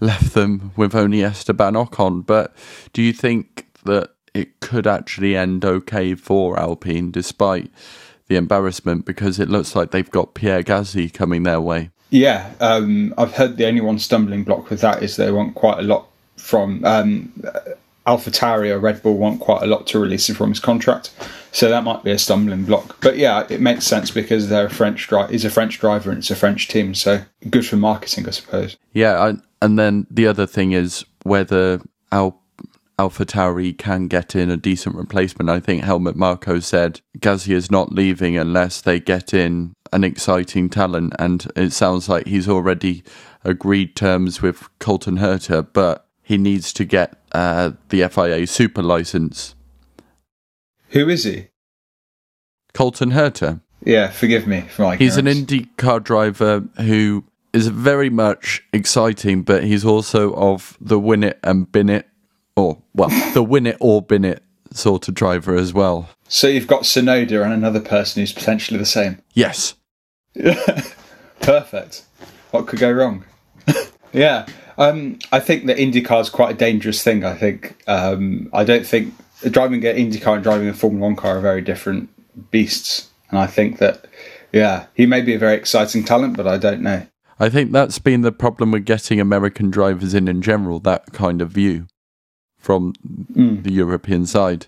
left 0.00 0.34
them 0.34 0.72
with 0.76 0.94
only 0.94 1.22
Esteban 1.22 1.74
Ocon. 1.74 2.26
But 2.26 2.54
do 2.92 3.00
you 3.00 3.12
think 3.12 3.66
that 3.84 4.10
it 4.34 4.60
could 4.60 4.86
actually 4.86 5.36
end 5.36 5.64
okay 5.64 6.14
for 6.14 6.58
Alpine 6.58 7.10
despite 7.10 7.70
the 8.28 8.36
embarrassment 8.36 9.04
because 9.04 9.40
it 9.40 9.48
looks 9.48 9.74
like 9.74 9.90
they've 9.90 10.10
got 10.10 10.34
Pierre 10.34 10.62
Gasly 10.62 11.12
coming 11.12 11.44
their 11.44 11.60
way? 11.60 11.90
Yeah, 12.10 12.52
um, 12.60 13.14
I've 13.16 13.32
heard 13.32 13.56
the 13.56 13.66
only 13.66 13.80
one 13.80 13.98
stumbling 13.98 14.44
block 14.44 14.68
with 14.68 14.80
that 14.80 15.02
is 15.02 15.16
they 15.16 15.30
want 15.30 15.54
quite 15.54 15.78
a 15.78 15.82
lot 15.82 16.08
from 16.36 16.84
um, 16.84 17.32
AlphaTauri 18.06 18.70
or 18.70 18.78
Red 18.78 19.02
Bull 19.02 19.16
want 19.16 19.40
quite 19.40 19.62
a 19.62 19.66
lot 19.66 19.86
to 19.88 19.98
release 19.98 20.28
him 20.28 20.34
from 20.34 20.50
his 20.50 20.60
contract, 20.60 21.10
so 21.52 21.68
that 21.68 21.84
might 21.84 22.02
be 22.02 22.10
a 22.10 22.18
stumbling 22.18 22.64
block. 22.64 22.96
But 23.00 23.16
yeah, 23.16 23.46
it 23.48 23.60
makes 23.60 23.86
sense 23.86 24.10
because 24.10 24.48
they're 24.48 24.66
a 24.66 24.70
French 24.70 25.06
driver. 25.06 25.30
He's 25.30 25.44
a 25.44 25.50
French 25.50 25.78
driver 25.78 26.10
and 26.10 26.18
it's 26.18 26.30
a 26.30 26.36
French 26.36 26.68
team, 26.68 26.94
so 26.94 27.22
good 27.48 27.66
for 27.66 27.76
marketing, 27.76 28.26
I 28.26 28.30
suppose. 28.30 28.76
Yeah, 28.92 29.20
I, 29.20 29.34
and 29.62 29.78
then 29.78 30.06
the 30.10 30.26
other 30.26 30.46
thing 30.46 30.72
is 30.72 31.04
whether 31.22 31.80
Al 32.10 32.40
AlphaTauri 32.98 33.78
can 33.78 34.08
get 34.08 34.36
in 34.36 34.50
a 34.50 34.58
decent 34.58 34.94
replacement. 34.94 35.48
I 35.48 35.58
think 35.58 35.82
Helmut 35.82 36.16
Marko 36.16 36.60
said 36.60 37.00
Gasly 37.18 37.54
is 37.54 37.70
not 37.70 37.92
leaving 37.92 38.36
unless 38.36 38.82
they 38.82 39.00
get 39.00 39.32
in 39.32 39.74
an 39.92 40.04
exciting 40.04 40.68
talent, 40.68 41.14
and 41.18 41.46
it 41.56 41.72
sounds 41.72 42.08
like 42.08 42.26
he's 42.26 42.48
already 42.48 43.02
agreed 43.44 43.96
terms 43.96 44.42
with 44.42 44.68
Colton 44.78 45.18
Herta, 45.18 45.66
but 45.72 46.06
he 46.22 46.38
needs 46.38 46.72
to 46.74 46.84
get 46.84 47.18
uh, 47.32 47.72
the 47.88 48.06
FIA 48.08 48.46
super 48.46 48.82
license. 48.82 49.54
Who 50.90 51.08
is 51.08 51.24
he? 51.24 51.48
Colton 52.72 53.12
Herta. 53.12 53.60
Yeah, 53.84 54.10
forgive 54.10 54.46
me 54.46 54.62
for 54.62 54.82
my. 54.82 54.96
He's 54.96 55.16
an 55.16 55.26
IndyCar 55.26 56.02
driver 56.04 56.60
who 56.76 57.24
is 57.52 57.68
very 57.68 58.10
much 58.10 58.62
exciting, 58.72 59.42
but 59.42 59.64
he's 59.64 59.84
also 59.84 60.34
of 60.34 60.76
the 60.80 60.98
win 60.98 61.24
it 61.24 61.38
and 61.42 61.70
bin 61.70 61.88
it, 61.88 62.06
or 62.56 62.80
well, 62.94 63.08
the 63.34 63.42
win 63.42 63.66
it 63.66 63.76
or 63.80 64.02
bin 64.02 64.24
it 64.24 64.42
sort 64.72 65.08
of 65.08 65.14
driver 65.14 65.54
as 65.54 65.72
well. 65.72 66.08
So 66.28 66.46
you've 66.46 66.66
got 66.66 66.82
Tsunoda 66.82 67.42
and 67.42 67.52
another 67.52 67.80
person 67.80 68.22
who's 68.22 68.32
potentially 68.32 68.78
the 68.78 68.86
same. 68.86 69.20
Yes. 69.34 69.74
Perfect. 71.40 72.04
What 72.50 72.66
could 72.66 72.78
go 72.78 72.90
wrong? 72.90 73.24
yeah. 74.12 74.46
Um, 74.78 75.18
I 75.32 75.40
think 75.40 75.66
that 75.66 75.76
IndyCar 75.76 76.20
is 76.20 76.30
quite 76.30 76.50
a 76.54 76.58
dangerous 76.58 77.02
thing. 77.02 77.24
I 77.24 77.34
think. 77.34 77.76
Um, 77.86 78.48
I 78.52 78.64
don't 78.64 78.86
think 78.86 79.14
driving 79.50 79.84
an 79.86 79.96
IndyCar 79.96 80.34
and 80.34 80.42
driving 80.42 80.68
a 80.68 80.74
Formula 80.74 81.04
One 81.06 81.16
car 81.16 81.38
are 81.38 81.40
very 81.40 81.60
different 81.60 82.08
beasts. 82.50 83.08
And 83.30 83.38
I 83.38 83.46
think 83.46 83.78
that, 83.78 84.06
yeah, 84.52 84.86
he 84.94 85.06
may 85.06 85.20
be 85.20 85.34
a 85.34 85.38
very 85.38 85.54
exciting 85.54 86.04
talent, 86.04 86.36
but 86.36 86.46
I 86.46 86.58
don't 86.58 86.82
know. 86.82 87.06
I 87.38 87.48
think 87.48 87.72
that's 87.72 87.98
been 87.98 88.20
the 88.22 88.32
problem 88.32 88.70
with 88.72 88.84
getting 88.84 89.20
American 89.20 89.70
drivers 89.70 90.14
in 90.14 90.28
in 90.28 90.42
general, 90.42 90.78
that 90.80 91.12
kind 91.12 91.40
of 91.40 91.50
view 91.50 91.86
from 92.58 92.92
Mm. 93.34 93.62
the 93.62 93.72
European 93.72 94.26
side. 94.26 94.66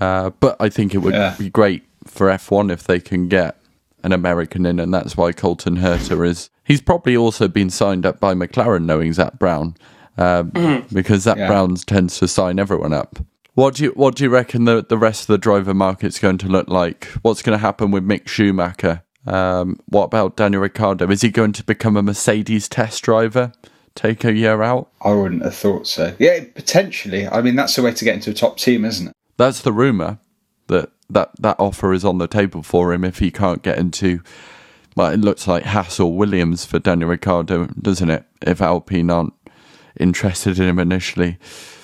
Uh, 0.00 0.30
but 0.40 0.56
I 0.60 0.68
think 0.68 0.94
it 0.94 0.98
would 0.98 1.14
Yeah. 1.14 1.34
be 1.38 1.50
great 1.50 1.82
for 2.06 2.28
F1 2.30 2.70
if 2.70 2.84
they 2.84 3.00
can 3.00 3.28
get 3.28 3.56
an 4.06 4.12
American 4.12 4.64
in, 4.64 4.80
and 4.80 4.94
that's 4.94 5.16
why 5.16 5.32
Colton 5.32 5.76
Herta 5.78 6.26
is. 6.26 6.48
He's 6.64 6.80
probably 6.80 7.16
also 7.16 7.48
been 7.48 7.68
signed 7.68 8.06
up 8.06 8.20
by 8.20 8.32
McLaren, 8.34 8.84
knowing 8.84 9.12
Zak 9.12 9.38
Brown, 9.38 9.74
um, 10.16 10.50
because 10.92 11.24
Zak 11.24 11.36
Yeah. 11.36 11.48
Brown 11.48 11.74
tends 11.74 12.18
to 12.20 12.28
sign 12.28 12.58
everyone 12.58 12.92
up. 12.94 13.18
What 13.54 13.74
do 13.74 13.84
you 13.84 13.90
What 13.90 14.14
do 14.14 14.24
you 14.24 14.30
reckon 14.30 14.64
the 14.64 14.84
the 14.88 14.96
rest 14.98 15.22
of 15.22 15.26
the 15.28 15.38
driver 15.38 15.74
market's 15.74 16.18
going 16.18 16.38
to 16.38 16.46
look 16.46 16.68
like? 16.68 17.06
What's 17.22 17.42
going 17.42 17.58
to 17.58 17.62
happen 17.62 17.90
with 17.90 18.06
Mick 18.06 18.28
Schumacher? 18.28 19.02
Um, 19.26 19.80
what 19.86 20.04
about 20.04 20.36
Daniel 20.36 20.62
Ricciardo? 20.62 21.10
Is 21.10 21.22
he 21.22 21.30
going 21.30 21.52
to 21.54 21.64
become 21.64 21.96
a 21.96 22.02
Mercedes 22.02 22.68
test 22.68 23.02
driver? 23.02 23.52
Take 23.96 24.24
a 24.24 24.32
year 24.32 24.62
out? 24.62 24.90
I 25.02 25.12
wouldn't 25.14 25.42
have 25.42 25.54
thought 25.56 25.86
so. 25.86 26.14
Yeah, 26.18 26.44
potentially. 26.54 27.26
I 27.26 27.40
mean, 27.42 27.56
that's 27.56 27.74
the 27.74 27.82
way 27.82 27.92
to 27.92 28.04
get 28.04 28.14
into 28.14 28.30
a 28.30 28.34
top 28.34 28.58
team, 28.58 28.84
isn't 28.84 29.08
it? 29.08 29.12
That's 29.38 29.62
the 29.62 29.72
rumor 29.72 30.18
that 30.68 30.90
that 31.10 31.30
that 31.40 31.56
offer 31.58 31.92
is 31.92 32.04
on 32.04 32.18
the 32.18 32.26
table 32.26 32.62
for 32.62 32.92
him 32.92 33.04
if 33.04 33.18
he 33.18 33.30
can't 33.30 33.62
get 33.62 33.78
into. 33.78 34.20
Well, 34.96 35.12
it 35.12 35.20
looks 35.20 35.46
like 35.46 35.64
Hassel 35.64 36.14
Williams 36.14 36.64
for 36.64 36.78
Daniel 36.78 37.10
Ricciardo, 37.10 37.66
doesn't 37.80 38.08
it? 38.10 38.24
If 38.42 38.62
Alpine 38.62 39.10
aren't 39.10 39.34
interested 39.98 40.58
in 40.58 40.68
him 40.68 40.78
initially, 40.78 41.38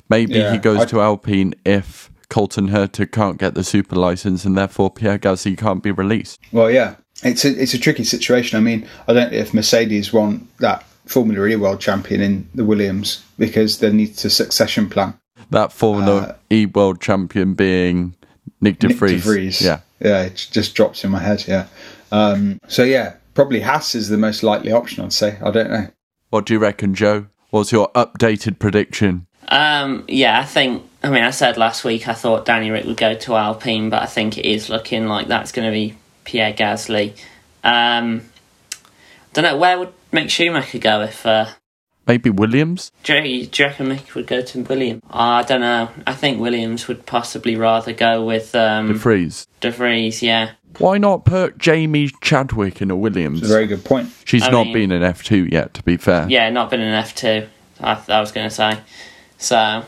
maybe 0.09 0.35
Yeah, 0.35 0.53
he 0.53 0.59
goes 0.59 0.81
I- 0.81 0.85
to 0.87 1.01
Alpine 1.01 1.55
if 1.65 2.11
Colton 2.29 2.69
Herta 2.71 3.11
can't 3.11 3.39
get 3.39 3.55
the 3.55 3.65
super 3.65 3.97
license, 3.97 4.45
and 4.45 4.57
therefore 4.57 4.91
Pierre 4.91 5.19
Gasly 5.19 5.57
can't 5.57 5.83
be 5.83 5.91
released. 5.91 6.41
Well, 6.51 6.71
yeah, 6.71 6.95
it's 7.23 7.45
a 7.45 7.51
it's 7.63 7.75
a 7.75 7.79
tricky 7.79 8.05
situation. 8.05 8.57
I 8.57 8.61
mean, 8.63 8.87
I 9.07 9.13
don't 9.13 9.31
know 9.33 9.39
if 9.39 9.53
Mercedes 9.53 10.13
want 10.13 10.49
that 10.59 10.85
Formula 11.05 11.47
E 11.49 11.57
world 11.57 11.81
champion 11.81 12.21
in 12.23 12.49
the 12.55 12.65
Williams 12.65 13.23
because 13.39 13.79
they 13.79 13.93
need 13.93 14.17
to 14.19 14.31
succession 14.31 14.89
plan. 14.89 15.15
That 15.51 15.71
Formula 15.73 16.17
uh, 16.23 16.35
E 16.51 16.65
World 16.65 17.03
Champion 17.03 17.53
being 17.53 18.15
Nick 18.63 18.79
De 18.79 18.87
Uh, 18.87 18.91
Nick 18.91 19.19
Vries. 19.19 19.61
Yeah, 19.61 19.81
yeah, 20.01 20.23
it 20.23 20.49
just 20.51 20.75
drops 20.75 21.05
in 21.05 21.11
my 21.11 21.19
head. 21.19 21.45
Yeah, 21.47 21.67
um, 22.11 22.59
so 22.69 22.83
yeah, 22.85 23.15
probably 23.35 23.61
Haas 23.61 23.95
is 23.95 24.09
the 24.09 24.17
most 24.17 24.43
likely 24.43 24.73
option. 24.73 25.05
I'd 25.05 25.13
say. 25.13 25.37
I 25.43 25.51
don't 25.51 25.71
know. 25.71 25.89
what 26.31 26.47
do 26.47 26.55
you 26.55 26.59
reckon, 26.59 26.95
Joe? 26.95 27.27
What's 27.51 27.71
your 27.73 27.91
updated 27.93 28.59
prediction? 28.59 29.27
Um, 29.49 30.05
yeah, 30.09 30.41
I 30.41 30.45
think. 30.45 30.85
I 31.05 31.11
mean, 31.11 31.25
I 31.25 31.31
said 31.33 31.57
last 31.59 31.85
week 31.85 32.07
I 32.09 32.15
thought 32.15 32.47
Danny 32.47 32.71
Rick 32.71 32.87
would 32.87 32.97
go 32.97 33.15
to 33.15 33.35
Alpine, 33.37 33.91
but 33.91 34.03
I 34.03 34.07
think 34.07 34.39
it 34.39 34.47
is 34.47 34.69
looking 34.71 35.07
like 35.09 35.27
that's 35.27 35.51
going 35.53 35.67
to 35.67 35.73
be 35.73 35.97
Pierre 36.25 36.53
Gasly. 36.53 37.19
Um, 37.65 38.23
don't 39.33 39.43
know 39.45 39.57
where 39.57 39.79
would 39.79 39.93
Mick 40.13 40.31
Schumacher 40.31 40.79
go 40.79 41.03
if. 41.03 41.27
Uh, 41.27 41.47
Maybe 42.07 42.31
Williams? 42.31 42.91
do, 43.05 43.15
you, 43.15 43.47
do 43.47 43.63
you 43.63 43.69
reckon 43.69 43.87
Mick 43.87 44.15
would 44.15 44.27
go 44.27 44.43
to 44.43 44.63
Williams? 44.63 45.03
I 45.11 45.43
don't 45.45 45.61
know. 45.61 45.89
I 46.07 46.15
think 46.15 46.41
Williams 46.41 46.89
would 46.89 47.07
possibly 47.07 47.55
rather 47.57 47.93
go 47.93 48.25
with 48.25 48.53
De 48.53 48.71
um, 48.71 48.95
Vries. 48.95 49.47
De 49.61 49.71
Vries. 49.71 50.23
Yeah, 50.23 50.53
Why 50.79 50.99
not 50.99 51.25
put 51.25 51.59
Jamie 51.59 52.11
Chadwick 52.21 52.83
in 52.83 52.91
a 52.91 52.97
Williams? 52.97 53.41
It's 53.41 53.51
a 53.51 53.53
very 53.53 53.67
good 53.69 53.85
point. 53.85 54.11
She's 54.25 54.43
I 54.43 54.51
not 54.51 54.65
mean- 54.65 54.89
been 54.89 54.93
an 54.93 55.03
F2 55.03 55.53
yet, 55.53 55.75
to 55.75 55.83
be 55.85 55.97
fair. 55.97 56.27
yeah, 56.29 56.51
not 56.51 56.71
been 56.71 56.81
an 56.81 56.93
F 56.95 57.15
two. 57.15 57.47
I, 57.81 58.01
I 58.09 58.21
was 58.21 58.33
going 58.33 58.49
to 58.49 58.55
say. 58.55 58.79
So 59.39 59.85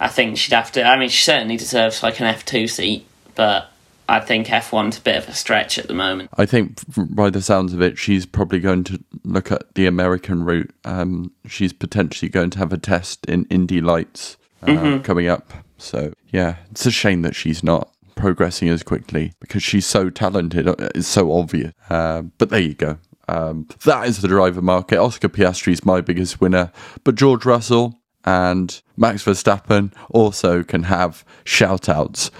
I 0.00 0.08
think 0.08 0.38
she'd 0.38 0.54
have 0.54 0.72
to. 0.72 0.82
I 0.84 0.98
mean, 0.98 1.08
she 1.10 1.22
certainly 1.24 1.56
deserves 1.56 2.02
like 2.02 2.18
an 2.20 2.26
F 2.26 2.44
two 2.44 2.66
seat, 2.66 3.06
but 3.34 3.70
I 4.08 4.20
think 4.20 4.50
F 4.50 4.72
one's 4.72 4.98
a 4.98 5.00
bit 5.02 5.16
of 5.16 5.28
a 5.28 5.34
stretch 5.34 5.78
at 5.78 5.86
the 5.86 5.94
moment. 5.94 6.30
I 6.38 6.46
think 6.46 6.80
by 7.14 7.28
the 7.30 7.42
sounds 7.42 7.74
of 7.74 7.82
it, 7.82 7.98
she's 7.98 8.24
probably 8.24 8.58
going 8.58 8.84
to 8.84 9.02
look 9.24 9.52
at 9.52 9.74
the 9.74 9.86
American 9.86 10.44
route. 10.44 10.72
Um, 10.84 11.32
she's 11.46 11.72
potentially 11.74 12.28
going 12.30 12.50
to 12.50 12.58
have 12.58 12.72
a 12.72 12.78
test 12.78 13.26
in 13.26 13.44
Indy 13.50 13.80
Lights 13.80 14.36
uh, 14.62 14.98
coming 15.04 15.28
up. 15.28 15.52
So, 15.76 16.12
yeah, 16.30 16.56
it's 16.70 16.86
a 16.86 16.90
shame 16.90 17.22
that 17.22 17.34
she's 17.34 17.62
not 17.62 17.90
progressing 18.16 18.68
as 18.68 18.82
quickly 18.82 19.32
because 19.40 19.62
she's 19.62 19.86
so 19.86 20.10
talented. 20.10 20.66
uh, 20.66 20.74
It's 20.94 21.06
so 21.06 21.30
obvious. 21.32 21.72
Uh, 21.90 22.22
but 22.38 22.48
there 22.50 22.60
you 22.60 22.74
go. 22.74 22.98
Um, 23.28 23.68
that 23.84 24.06
is 24.08 24.22
the 24.22 24.28
driver 24.28 24.62
market. 24.62 24.98
Oscar 24.98 25.28
Piastri 25.28 25.72
is 25.74 25.84
my 25.84 26.00
biggest 26.00 26.40
winner, 26.40 26.72
but 27.04 27.14
George 27.14 27.44
Russell 27.44 27.94
and 28.24 28.80
Max 28.96 29.22
Verstappen 29.22 29.92
also 30.10 30.62
can 30.62 30.84
have 30.84 31.24
shout 31.44 31.88
outs. 31.90 32.30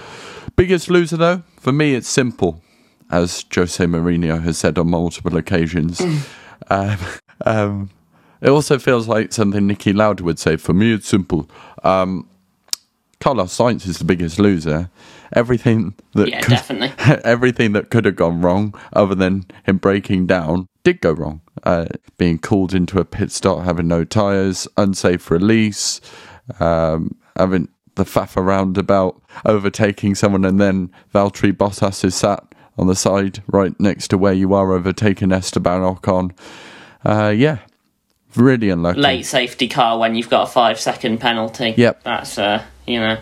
Biggest 0.57 0.91
loser, 0.91 1.17
though, 1.17 1.43
for 1.69 1.73
me, 1.75 1.95
it's 1.95 2.09
simple, 2.09 2.63
as 3.11 3.45
Jose 3.55 3.85
Mourinho 3.85 4.43
has 4.43 4.57
said 4.57 4.79
on 4.79 4.89
multiple 4.89 5.37
occasions. 5.37 6.01
um, 6.71 6.99
um, 7.45 7.91
it 8.41 8.49
also 8.49 8.79
feels 8.79 9.07
like 9.07 9.35
something 9.35 9.69
Niki 9.69 9.95
Lauda 9.95 10.25
would 10.25 10.39
say. 10.39 10.57
For 10.57 10.73
me, 10.73 10.95
it's 10.95 11.07
simple. 11.07 11.47
Um, 11.85 12.27
Carlos 13.21 13.55
Sainz 13.55 13.87
is 13.87 13.99
the 13.99 14.07
biggest 14.07 14.39
loser. 14.39 14.89
Everything 15.35 15.95
that 16.15 16.29
Yeah, 16.31 16.41
could, 16.41 16.53
definitely. 16.53 16.93
everything 17.23 17.73
that 17.73 17.91
could 17.91 18.07
have 18.07 18.17
gone 18.17 18.41
wrong, 18.41 18.73
other 18.95 19.15
than 19.15 19.45
him 19.65 19.77
breaking 19.77 20.27
down, 20.27 20.69
did 20.85 21.03
go 21.03 21.13
wrong. 21.13 21.43
Uh, 21.65 21.85
being 22.17 22.39
called 22.39 22.73
into 22.73 22.99
a 22.99 23.05
pit 23.05 23.31
stop, 23.31 23.63
having 23.63 23.89
no 23.89 24.05
tires, 24.05 24.67
unsafe 24.79 25.31
release, 25.31 26.01
um, 26.61 27.15
having 27.37 27.69
the 27.99 28.05
faff 28.05 28.37
around 28.37 28.79
about 28.79 29.21
overtaking 29.45 30.15
someone, 30.15 30.45
and 30.45 30.59
then 30.59 30.91
Valtteri 31.15 31.53
Bottas 31.53 32.05
is 32.05 32.15
sat 32.15 32.43
on 32.79 32.87
the 32.87 32.97
side 32.97 33.43
right 33.49 33.79
next 33.79 34.09
to 34.09 34.19
where 34.19 34.33
you 34.33 34.55
are 34.55 34.73
overtaking 34.73 35.33
Esteban 35.33 35.83
Ocon. 35.83 36.33
Uh, 37.05 37.29
yeah, 37.29 37.59
really 38.37 38.71
unlucky. 38.71 39.01
Late 39.01 39.27
safety 39.27 39.69
car 39.69 39.99
when 39.99 40.15
you've 40.15 40.31
got 40.31 40.49
a 40.49 40.51
five 40.51 40.81
second 40.81 41.19
penalty. 41.19 41.75
Yep. 41.77 42.05
That's 42.05 42.39
uh, 42.39 42.65
you 42.87 43.01
know, 43.01 43.19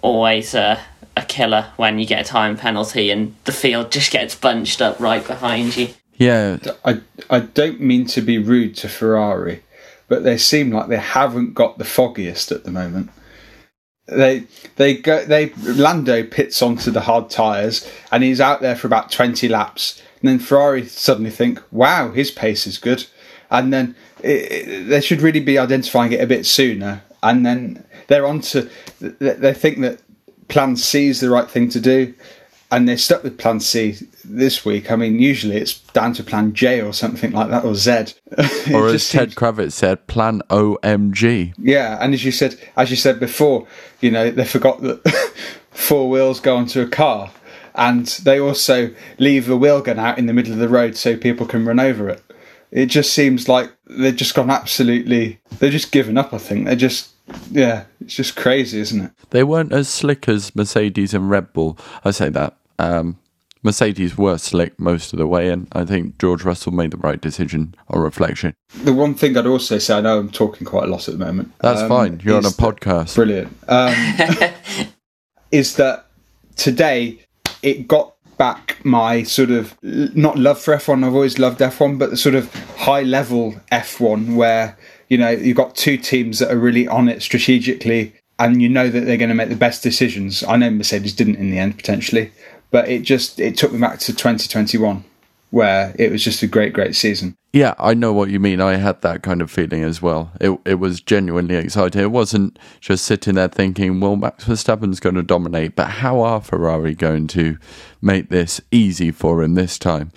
always 0.00 0.54
uh, 0.54 0.80
a 1.16 1.22
killer 1.22 1.70
when 1.76 1.98
you 1.98 2.06
get 2.06 2.24
a 2.26 2.28
time 2.28 2.56
penalty 2.56 3.10
and 3.10 3.34
the 3.44 3.52
field 3.52 3.92
just 3.92 4.10
gets 4.10 4.34
bunched 4.34 4.80
up 4.80 4.98
right 5.00 5.26
behind 5.26 5.76
you. 5.76 5.88
Yeah, 6.16 6.58
I 6.84 7.00
I 7.28 7.40
don't 7.40 7.80
mean 7.80 8.06
to 8.06 8.20
be 8.20 8.38
rude 8.38 8.76
to 8.76 8.88
Ferrari, 8.88 9.62
but 10.08 10.22
they 10.22 10.38
seem 10.38 10.70
like 10.70 10.88
they 10.88 10.98
haven't 10.98 11.54
got 11.54 11.78
the 11.78 11.84
foggiest 11.84 12.52
at 12.52 12.64
the 12.64 12.70
moment. 12.70 13.10
They 14.06 14.44
they 14.76 14.96
go 14.96 15.24
they 15.24 15.50
Lando 15.62 16.24
pits 16.24 16.60
onto 16.60 16.90
the 16.90 17.02
hard 17.02 17.30
tires 17.30 17.88
and 18.10 18.22
he's 18.24 18.40
out 18.40 18.60
there 18.60 18.74
for 18.76 18.86
about 18.88 19.12
twenty 19.12 19.48
laps, 19.48 20.02
and 20.20 20.28
then 20.28 20.38
Ferrari 20.38 20.86
suddenly 20.86 21.30
think, 21.30 21.62
"Wow, 21.70 22.10
his 22.10 22.30
pace 22.30 22.66
is 22.66 22.78
good," 22.78 23.06
and 23.50 23.72
then 23.72 23.94
it, 24.22 24.52
it, 24.52 24.88
they 24.88 25.00
should 25.00 25.22
really 25.22 25.40
be 25.40 25.58
identifying 25.58 26.12
it 26.12 26.20
a 26.20 26.26
bit 26.26 26.46
sooner. 26.46 27.02
And 27.22 27.46
then 27.46 27.84
they're 28.08 28.26
on 28.26 28.40
to 28.40 28.68
they 29.00 29.54
think 29.54 29.80
that 29.80 30.00
Plan 30.48 30.76
C 30.76 31.08
is 31.08 31.20
the 31.20 31.30
right 31.30 31.48
thing 31.48 31.68
to 31.70 31.80
do, 31.80 32.12
and 32.72 32.88
they're 32.88 32.96
stuck 32.96 33.22
with 33.22 33.38
Plan 33.38 33.60
C 33.60 33.96
this 34.24 34.64
week. 34.64 34.90
I 34.90 34.96
mean, 34.96 35.20
usually 35.20 35.56
it's 35.56 35.78
down 35.92 36.14
to 36.14 36.24
Plan 36.24 36.52
J 36.54 36.80
or 36.80 36.92
something 36.92 37.30
like 37.30 37.50
that, 37.50 37.64
or 37.64 37.74
Z. 37.76 38.14
Or 38.74 38.88
as 38.88 39.08
Ted 39.08 39.28
seems- 39.30 39.34
Kravitz 39.36 39.72
said, 39.72 40.06
Plan 40.08 40.40
OMG. 40.50 41.54
yeah, 41.58 41.98
and 42.00 42.14
as 42.14 42.24
you 42.24 42.32
said, 42.32 42.58
as 42.76 42.90
you 42.90 42.96
said 42.96 43.20
before, 43.20 43.66
you 44.00 44.10
know 44.10 44.30
they 44.30 44.44
forgot 44.44 44.80
that 44.82 45.06
four 45.70 46.08
wheels 46.10 46.40
go 46.40 46.56
onto 46.56 46.80
a 46.80 46.86
car, 46.88 47.30
and 47.74 48.06
they 48.24 48.40
also 48.40 48.92
leave 49.18 49.48
a 49.48 49.56
wheel 49.56 49.80
gun 49.82 49.98
out 49.98 50.18
in 50.18 50.26
the 50.26 50.32
middle 50.32 50.52
of 50.52 50.58
the 50.58 50.68
road 50.68 50.96
so 50.96 51.16
people 51.16 51.46
can 51.46 51.64
run 51.64 51.78
over 51.78 52.08
it. 52.08 52.22
It 52.70 52.86
just 52.86 53.12
seems 53.12 53.48
like 53.48 53.70
they've 53.86 54.16
just 54.16 54.34
gone 54.34 54.48
absolutely. 54.50 55.40
They've 55.58 55.70
just 55.70 55.92
given 55.92 56.16
up. 56.16 56.32
I 56.32 56.38
think 56.38 56.64
they're 56.66 56.74
just. 56.76 57.10
Yeah, 57.50 57.84
it's 58.00 58.14
just 58.16 58.34
crazy, 58.34 58.80
isn't 58.80 59.00
it? 59.00 59.10
They 59.30 59.44
weren't 59.44 59.72
as 59.72 59.88
slick 59.88 60.28
as 60.28 60.54
Mercedes 60.56 61.14
and 61.14 61.30
Red 61.30 61.52
Bull. 61.52 61.78
I 62.04 62.10
say 62.10 62.28
that. 62.30 62.56
Um, 62.82 63.18
Mercedes 63.62 64.18
were 64.18 64.38
slick 64.38 64.78
most 64.78 65.12
of 65.12 65.18
the 65.18 65.26
way, 65.26 65.48
and 65.48 65.68
I 65.72 65.84
think 65.84 66.18
George 66.18 66.42
Russell 66.42 66.72
made 66.72 66.90
the 66.90 66.96
right 66.96 67.20
decision 67.20 67.76
on 67.88 68.00
reflection. 68.00 68.54
The 68.82 68.92
one 68.92 69.14
thing 69.14 69.36
I'd 69.36 69.46
also 69.46 69.78
say, 69.78 69.98
I 69.98 70.00
know 70.00 70.18
I'm 70.18 70.30
talking 70.30 70.66
quite 70.66 70.84
a 70.84 70.86
lot 70.88 71.06
at 71.08 71.16
the 71.16 71.24
moment. 71.24 71.52
That's 71.60 71.82
um, 71.82 71.88
fine. 71.88 72.20
You're 72.24 72.38
on 72.38 72.44
a 72.44 72.48
podcast. 72.48 73.14
Brilliant. 73.14 73.56
Um, 73.68 73.94
is 75.52 75.76
that 75.76 76.06
today 76.56 77.24
it 77.62 77.86
got 77.86 78.14
back 78.36 78.84
my 78.84 79.22
sort 79.22 79.50
of 79.50 79.76
not 79.82 80.36
love 80.36 80.60
for 80.60 80.74
F1. 80.74 81.04
I've 81.04 81.14
always 81.14 81.38
loved 81.38 81.60
F1, 81.60 81.98
but 82.00 82.10
the 82.10 82.16
sort 82.16 82.34
of 82.34 82.52
high 82.76 83.02
level 83.02 83.54
F1 83.70 84.34
where 84.34 84.76
you 85.08 85.18
know 85.18 85.30
you've 85.30 85.56
got 85.56 85.76
two 85.76 85.96
teams 85.96 86.40
that 86.40 86.50
are 86.50 86.58
really 86.58 86.88
on 86.88 87.08
it 87.08 87.22
strategically, 87.22 88.12
and 88.40 88.60
you 88.60 88.68
know 88.68 88.88
that 88.88 89.00
they're 89.02 89.16
going 89.16 89.28
to 89.28 89.36
make 89.36 89.50
the 89.50 89.54
best 89.54 89.84
decisions. 89.84 90.42
I 90.42 90.56
know 90.56 90.70
Mercedes 90.70 91.14
didn't 91.14 91.36
in 91.36 91.50
the 91.50 91.58
end 91.58 91.76
potentially, 91.76 92.32
but 92.72 92.88
it 92.88 93.02
just 93.02 93.38
it 93.38 93.56
took 93.56 93.72
me 93.72 93.78
back 93.78 94.00
to 94.00 94.12
2021 94.12 95.04
where 95.50 95.94
it 95.98 96.10
was 96.10 96.24
just 96.24 96.42
a 96.42 96.46
great 96.48 96.72
great 96.72 96.96
season. 96.96 97.36
Yeah, 97.52 97.74
I 97.78 97.92
know 97.92 98.14
what 98.14 98.30
you 98.30 98.40
mean. 98.40 98.62
I 98.62 98.76
had 98.76 99.02
that 99.02 99.22
kind 99.22 99.42
of 99.42 99.50
feeling 99.50 99.84
as 99.84 100.00
well. 100.00 100.32
It 100.40 100.58
it 100.64 100.74
was 100.76 101.00
genuinely 101.00 101.54
exciting. 101.54 102.00
It 102.00 102.10
wasn't 102.10 102.58
just 102.80 103.04
sitting 103.04 103.34
there 103.34 103.48
thinking, 103.48 104.00
well, 104.00 104.16
Max 104.16 104.44
Verstappen's 104.44 104.98
going 104.98 105.14
to 105.14 105.22
dominate, 105.22 105.76
but 105.76 105.88
how 105.88 106.20
are 106.20 106.40
Ferrari 106.40 106.94
going 106.94 107.28
to 107.28 107.58
make 108.00 108.30
this 108.30 108.60
easy 108.72 109.12
for 109.12 109.42
him 109.42 109.54
this 109.54 109.78
time? 109.78 110.10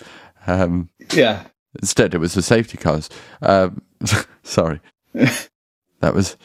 Um, 0.46 0.88
Yeah. 1.12 1.44
Instead, 1.80 2.14
it 2.14 2.18
was 2.18 2.32
the 2.32 2.40
safety 2.40 2.78
cars. 2.78 3.10
Um, 3.42 3.82
sorry, 4.42 4.80
that 5.12 6.14
was. 6.14 6.36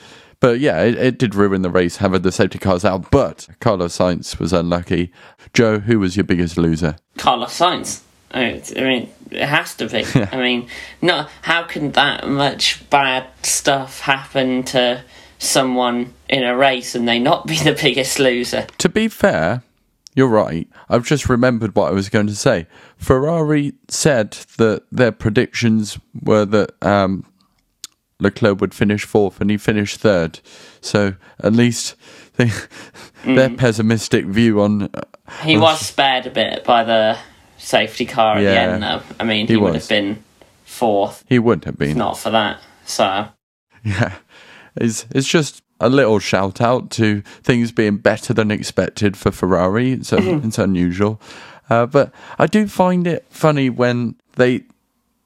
But 0.41 0.59
yeah, 0.59 0.81
it, 0.81 0.97
it 0.97 1.17
did 1.17 1.35
ruin 1.35 1.61
the 1.61 1.69
race 1.69 1.97
having 1.97 2.23
the 2.23 2.31
safety 2.31 2.59
cars 2.59 2.83
out. 2.83 3.09
But 3.11 3.47
Carlos 3.61 3.97
Sainz 3.97 4.39
was 4.39 4.51
unlucky. 4.51 5.13
Joe, 5.53 5.79
who 5.79 5.99
was 5.99 6.17
your 6.17 6.25
biggest 6.25 6.57
loser? 6.57 6.97
Carlos 7.17 7.57
Sainz. 7.57 8.01
I 8.33 8.61
mean, 8.75 9.09
it 9.29 9.45
has 9.45 9.75
to 9.75 9.87
be. 9.87 10.03
I 10.31 10.37
mean, 10.37 10.67
no, 11.01 11.27
how 11.43 11.63
can 11.63 11.91
that 11.93 12.27
much 12.27 12.89
bad 12.89 13.27
stuff 13.43 14.01
happen 14.01 14.63
to 14.63 15.03
someone 15.37 16.13
in 16.27 16.43
a 16.43 16.55
race 16.55 16.95
and 16.95 17.07
they 17.07 17.19
not 17.19 17.45
be 17.45 17.57
the 17.57 17.77
biggest 17.79 18.19
loser? 18.19 18.67
To 18.79 18.89
be 18.89 19.07
fair, 19.09 19.63
you're 20.15 20.27
right. 20.27 20.67
I've 20.89 21.05
just 21.05 21.29
remembered 21.29 21.75
what 21.75 21.89
I 21.89 21.93
was 21.93 22.09
going 22.09 22.27
to 22.27 22.35
say. 22.35 22.67
Ferrari 22.97 23.73
said 23.87 24.31
that 24.57 24.83
their 24.91 25.11
predictions 25.11 25.99
were 26.21 26.45
that 26.45 26.71
um, 26.81 27.25
Leclerc 28.21 28.61
would 28.61 28.73
finish 28.73 29.03
fourth, 29.03 29.41
and 29.41 29.49
he 29.49 29.57
finished 29.57 29.99
third. 29.99 30.39
So 30.79 31.15
at 31.39 31.53
least 31.53 31.95
they, 32.37 32.45
mm. 32.45 33.35
their 33.35 33.49
pessimistic 33.49 34.25
view 34.25 34.61
on 34.61 34.83
uh, 34.83 35.01
He 35.43 35.57
was 35.57 35.79
spared 35.79 36.27
a 36.27 36.29
bit 36.29 36.63
by 36.63 36.83
the 36.83 37.17
safety 37.57 38.05
car 38.05 38.37
at 38.37 38.41
the 38.41 38.49
end, 38.49 38.83
though. 38.83 39.01
I 39.19 39.23
mean, 39.23 39.47
he, 39.47 39.53
he 39.53 39.57
would 39.57 39.75
have 39.75 39.89
been 39.89 40.23
fourth, 40.63 41.23
he 41.27 41.39
wouldn't 41.39 41.65
have 41.65 41.77
been. 41.77 41.97
not 41.97 42.17
for 42.17 42.29
that. 42.29 42.61
So, 42.85 43.27
Yeah, 43.83 44.15
it's 44.75 45.05
it's 45.09 45.27
just 45.27 45.63
a 45.79 45.89
little 45.89 46.19
shout 46.19 46.61
out 46.61 46.91
to 46.91 47.21
things 47.41 47.71
being 47.71 47.97
better 47.97 48.33
than 48.33 48.51
expected 48.51 49.17
for 49.17 49.31
Ferrari. 49.31 49.93
It's 49.93 50.11
mm-hmm. 50.11 50.47
it's 50.47 50.59
unusual, 50.59 51.19
uh, 51.69 51.87
but 51.87 52.11
I 52.37 52.45
do 52.45 52.67
find 52.67 53.07
it 53.07 53.25
funny 53.29 53.69
when 53.69 54.15
they 54.35 54.63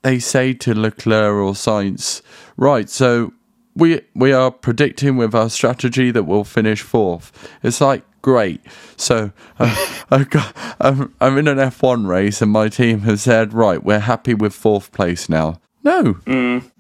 they 0.06 0.20
say 0.20 0.54
to 0.54 0.76
Leclerc 0.76 1.34
or 1.34 1.54
Sainz, 1.54 2.22
right? 2.58 2.88
So 2.88 3.34
we 3.76 4.02
we 4.14 4.32
are 4.32 4.52
predicting 4.52 5.18
with 5.18 5.34
our 5.34 5.50
strategy 5.50 6.12
that 6.12 6.24
we'll 6.24 6.44
finish 6.44 6.82
fourth. 6.82 7.32
It's 7.64 7.82
like 7.82 8.04
great. 8.22 8.62
So 8.98 9.32
uh, 9.60 10.04
I've 10.12 10.30
got, 10.30 10.56
I'm, 10.80 11.14
I'm 11.20 11.38
in 11.38 11.48
an 11.48 11.58
F1 11.58 12.08
race 12.08 12.42
and 12.42 12.52
my 12.52 12.70
team 12.70 13.02
has 13.02 13.22
said, 13.24 13.54
right, 13.54 13.84
we're 13.84 14.00
happy 14.00 14.34
with 14.34 14.54
fourth 14.54 14.92
place 14.92 15.30
now. 15.30 15.60
No, 15.84 16.18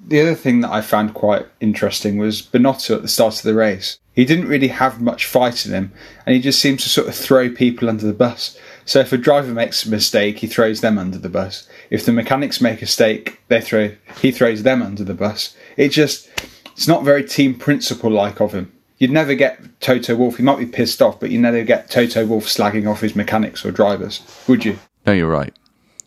The 0.08 0.22
other 0.22 0.34
thing 0.34 0.62
that 0.62 0.72
I 0.72 0.82
found 0.82 1.14
quite 1.14 1.46
interesting 1.60 2.18
was 2.18 2.42
Binotto 2.42 2.96
at 2.96 3.04
the 3.04 3.08
start 3.08 3.38
of 3.38 3.44
the 3.44 3.54
race. 3.54 4.00
He 4.14 4.26
didn't 4.26 4.48
really 4.48 4.70
have 4.70 5.00
much 5.00 5.28
fight 5.28 5.64
in 5.68 5.74
him, 5.74 5.92
and 6.26 6.34
he 6.34 6.42
just 6.42 6.60
seems 6.60 6.82
to 6.84 6.90
sort 6.90 7.08
of 7.08 7.14
throw 7.14 7.52
people 7.52 7.88
under 7.88 8.08
the 8.08 8.14
bus. 8.14 8.58
So 8.86 9.00
if 9.00 9.12
a 9.12 9.18
driver 9.18 9.52
makes 9.52 9.86
a 9.86 9.90
mistake, 9.90 10.40
he 10.40 10.48
throws 10.48 10.82
them 10.82 10.98
under 11.00 11.18
the 11.18 11.30
bus. 11.30 11.68
If 11.90 12.06
the 12.06 12.12
mechanics 12.12 12.62
make 12.62 12.80
a 12.80 12.82
mistake, 12.86 13.40
they 13.48 13.60
throw 13.62 13.92
he 14.22 14.32
throws 14.32 14.64
them 14.64 14.82
under 14.84 15.04
the 15.04 15.14
bus. 15.16 15.56
It 15.76 15.90
just 15.90 16.30
it's 16.74 16.88
not 16.88 17.04
very 17.04 17.24
team 17.24 17.56
principle 17.56 18.12
like 18.12 18.40
of 18.40 18.54
him. 18.54 18.72
You'd 18.98 19.12
never 19.12 19.34
get 19.36 19.82
Toto 19.82 20.16
Wolff. 20.16 20.38
He 20.38 20.44
might 20.44 20.60
be 20.60 20.66
pissed 20.66 21.02
off, 21.02 21.20
but 21.20 21.30
you 21.32 21.40
never 21.40 21.64
get 21.64 21.90
Toto 21.90 22.26
Wolff 22.26 22.46
slagging 22.46 22.90
off 22.90 23.02
his 23.02 23.16
mechanics 23.16 23.66
or 23.66 23.72
drivers, 23.72 24.22
would 24.48 24.64
you? 24.64 24.78
no, 25.06 25.14
you're 25.14 25.30
right. 25.30 25.54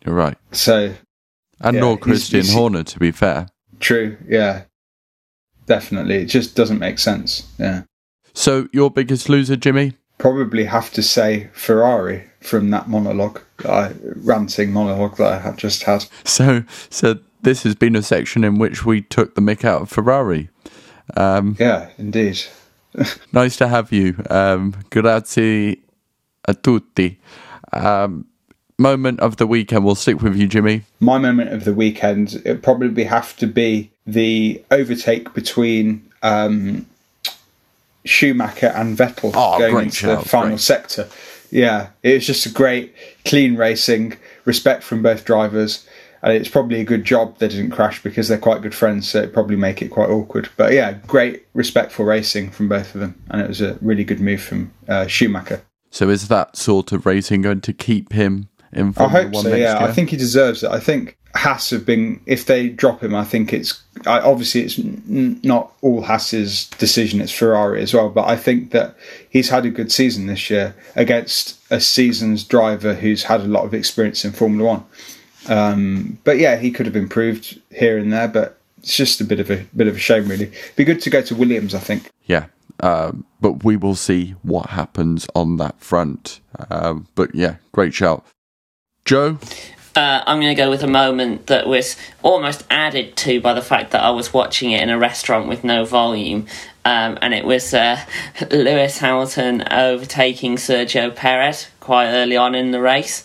You're 0.06 0.14
right. 0.14 0.38
So 0.52 0.94
And 1.60 1.74
Yeah, 1.74 1.80
nor 1.80 1.94
he's- 1.96 2.02
Christian 2.02 2.40
he's- 2.42 2.54
Horner, 2.54 2.84
to 2.84 2.98
be 3.00 3.10
fair. 3.10 3.48
true, 3.80 4.16
yeah, 4.28 4.62
definitely. 5.66 6.16
It 6.22 6.26
just 6.26 6.54
doesn't 6.54 6.78
make 6.78 6.98
sense. 6.98 7.46
Yeah. 7.58 7.82
So, 8.34 8.68
your 8.72 8.90
biggest 8.90 9.28
loser, 9.28 9.56
Jimmy? 9.56 9.94
Probably 10.18 10.64
have 10.64 10.92
to 10.92 11.02
say 11.02 11.48
Ferrari 11.52 12.24
from 12.40 12.70
that 12.70 12.88
monologue, 12.88 13.40
that 13.58 13.70
I, 13.70 13.92
ranting 14.16 14.72
monologue 14.72 15.16
that 15.16 15.32
I 15.32 15.38
had 15.38 15.56
just 15.56 15.84
had. 15.84 16.04
So, 16.24 16.64
so 16.90 17.18
this 17.42 17.62
has 17.62 17.74
been 17.74 17.96
a 17.96 18.02
section 18.02 18.44
in 18.44 18.58
which 18.58 18.84
we 18.84 19.02
took 19.02 19.34
the 19.34 19.40
mick 19.40 19.64
out 19.64 19.82
of 19.82 19.90
Ferrari. 19.90 20.50
Um, 21.16 21.56
Yeah, 21.58 21.90
indeed. 21.98 22.40
nice 23.32 23.56
to 23.56 23.68
have 23.68 23.92
you. 23.92 24.22
Um, 24.28 24.74
grazie 24.90 25.80
a 26.44 26.54
tutti. 26.54 27.20
Um, 27.72 28.26
moment 28.78 29.20
of 29.20 29.36
the 29.36 29.46
weekend. 29.46 29.84
We'll 29.84 29.94
stick 29.94 30.22
with 30.22 30.36
you, 30.36 30.46
Jimmy. 30.46 30.84
My 31.00 31.18
moment 31.18 31.52
of 31.52 31.64
the 31.64 31.74
weekend, 31.74 32.40
it 32.44 32.62
probably 32.62 33.04
have 33.04 33.36
to 33.36 33.46
be 33.46 33.90
the 34.06 34.62
overtake 34.70 35.34
between 35.34 36.08
um, 36.22 36.86
Schumacher 38.08 38.68
and 38.68 38.96
Vettel 38.96 39.32
Oh, 39.34 39.58
going 39.58 39.84
into 39.86 39.96
shout, 39.96 40.22
the 40.22 40.28
final 40.28 40.48
great. 40.50 40.60
sector. 40.60 41.08
Yeah, 41.50 41.88
it 42.02 42.14
was 42.14 42.26
just 42.26 42.46
a 42.46 42.50
great, 42.50 42.94
clean 43.24 43.56
racing, 43.56 44.16
respect 44.44 44.82
from 44.82 45.02
both 45.02 45.24
drivers. 45.24 45.86
And 46.20 46.32
it's 46.32 46.48
probably 46.48 46.80
a 46.80 46.84
good 46.84 47.04
job 47.04 47.38
they 47.38 47.46
didn't 47.46 47.70
crash 47.70 48.02
because 48.02 48.26
they're 48.26 48.38
quite 48.38 48.60
good 48.60 48.74
friends, 48.74 49.08
so 49.08 49.22
it 49.22 49.32
probably 49.32 49.54
make 49.54 49.80
it 49.82 49.88
quite 49.88 50.10
awkward. 50.10 50.48
But 50.56 50.72
yeah, 50.72 50.94
great, 51.06 51.46
respectful 51.54 52.04
racing 52.04 52.50
from 52.50 52.68
both 52.68 52.94
of 52.94 53.00
them, 53.00 53.14
and 53.30 53.40
it 53.40 53.46
was 53.48 53.60
a 53.60 53.78
really 53.80 54.02
good 54.04 54.20
move 54.20 54.42
from 54.42 54.72
uh, 54.88 55.06
Schumacher. 55.06 55.62
So, 55.90 56.10
is 56.10 56.26
that 56.28 56.56
sort 56.56 56.90
of 56.92 57.06
racing 57.06 57.42
going 57.42 57.60
to 57.62 57.72
keep 57.72 58.12
him 58.12 58.48
in 58.72 58.94
I 58.96 59.08
hope 59.08 59.30
One 59.32 59.42
so. 59.44 59.50
next 59.50 59.60
Yeah, 59.60 59.78
year? 59.80 59.88
I 59.88 59.92
think 59.92 60.10
he 60.10 60.16
deserves 60.16 60.62
it. 60.62 60.70
I 60.70 60.80
think 60.80 61.16
Haas 61.34 61.70
have 61.70 61.84
been. 61.86 62.20
If 62.26 62.46
they 62.46 62.68
drop 62.68 63.02
him, 63.02 63.14
I 63.14 63.24
think 63.24 63.52
it's 63.52 63.82
I, 64.06 64.20
obviously 64.20 64.62
it's 64.62 64.78
n- 64.78 65.40
not 65.42 65.72
all 65.82 66.02
Haas's 66.02 66.66
decision. 66.78 67.20
It's 67.20 67.32
Ferrari 67.32 67.82
as 67.82 67.92
well. 67.94 68.08
But 68.08 68.26
I 68.28 68.36
think 68.36 68.70
that 68.72 68.96
he's 69.30 69.48
had 69.48 69.64
a 69.66 69.70
good 69.70 69.90
season 69.92 70.26
this 70.26 70.50
year 70.50 70.74
against 70.96 71.58
a 71.70 71.80
seasoned 71.80 72.48
driver 72.48 72.94
who's 72.94 73.24
had 73.24 73.40
a 73.40 73.44
lot 73.44 73.64
of 73.64 73.74
experience 73.74 74.24
in 74.24 74.32
Formula 74.32 74.68
One. 74.68 74.84
Um, 75.48 76.18
but 76.24 76.38
yeah, 76.38 76.56
he 76.56 76.70
could 76.70 76.86
have 76.86 76.96
improved 76.96 77.60
here 77.70 77.98
and 77.98 78.12
there. 78.12 78.28
But 78.28 78.58
it's 78.78 78.96
just 78.96 79.20
a 79.20 79.24
bit 79.24 79.40
of 79.40 79.50
a 79.50 79.64
bit 79.76 79.86
of 79.86 79.96
a 79.96 80.00
shame, 80.00 80.28
really. 80.28 80.52
Be 80.76 80.84
good 80.84 81.00
to 81.02 81.10
go 81.10 81.22
to 81.22 81.34
Williams. 81.34 81.74
I 81.74 81.78
think. 81.80 82.10
Yeah. 82.26 82.46
Um, 82.80 83.24
but 83.40 83.64
we 83.64 83.76
will 83.76 83.96
see 83.96 84.36
what 84.42 84.66
happens 84.70 85.26
on 85.34 85.56
that 85.56 85.80
front. 85.80 86.40
Um, 86.70 87.08
but 87.16 87.34
yeah, 87.34 87.56
great 87.72 87.92
shout. 87.92 88.24
Joe? 89.08 89.38
Uh, 89.96 90.22
I'm 90.26 90.38
going 90.38 90.54
to 90.54 90.62
go 90.62 90.68
with 90.68 90.82
a 90.82 90.86
moment 90.86 91.46
that 91.46 91.66
was 91.66 91.96
almost 92.22 92.62
added 92.68 93.16
to 93.16 93.40
by 93.40 93.54
the 93.54 93.62
fact 93.62 93.92
that 93.92 94.02
I 94.02 94.10
was 94.10 94.34
watching 94.34 94.72
it 94.72 94.82
in 94.82 94.90
a 94.90 94.98
restaurant 94.98 95.48
with 95.48 95.64
no 95.64 95.86
volume. 95.86 96.46
Um, 96.84 97.16
and 97.22 97.32
it 97.32 97.46
was 97.46 97.72
uh, 97.72 97.98
Lewis 98.50 98.98
Hamilton 98.98 99.64
overtaking 99.72 100.56
Sergio 100.56 101.16
Perez 101.16 101.68
quite 101.80 102.08
early 102.08 102.36
on 102.36 102.54
in 102.54 102.70
the 102.70 102.82
race 102.82 103.24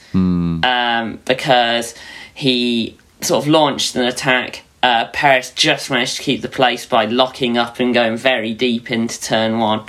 um, 0.63 1.19
because 1.25 1.95
he 2.33 2.97
sort 3.19 3.43
of 3.43 3.49
launched 3.49 3.97
an 3.97 4.05
attack. 4.05 4.63
Uh, 4.81 5.07
Perez 5.07 5.51
just 5.51 5.91
managed 5.91 6.15
to 6.15 6.23
keep 6.23 6.41
the 6.41 6.47
place 6.47 6.85
by 6.85 7.03
locking 7.05 7.57
up 7.57 7.81
and 7.81 7.93
going 7.93 8.15
very 8.15 8.53
deep 8.53 8.89
into 8.89 9.19
turn 9.19 9.59
one. 9.59 9.81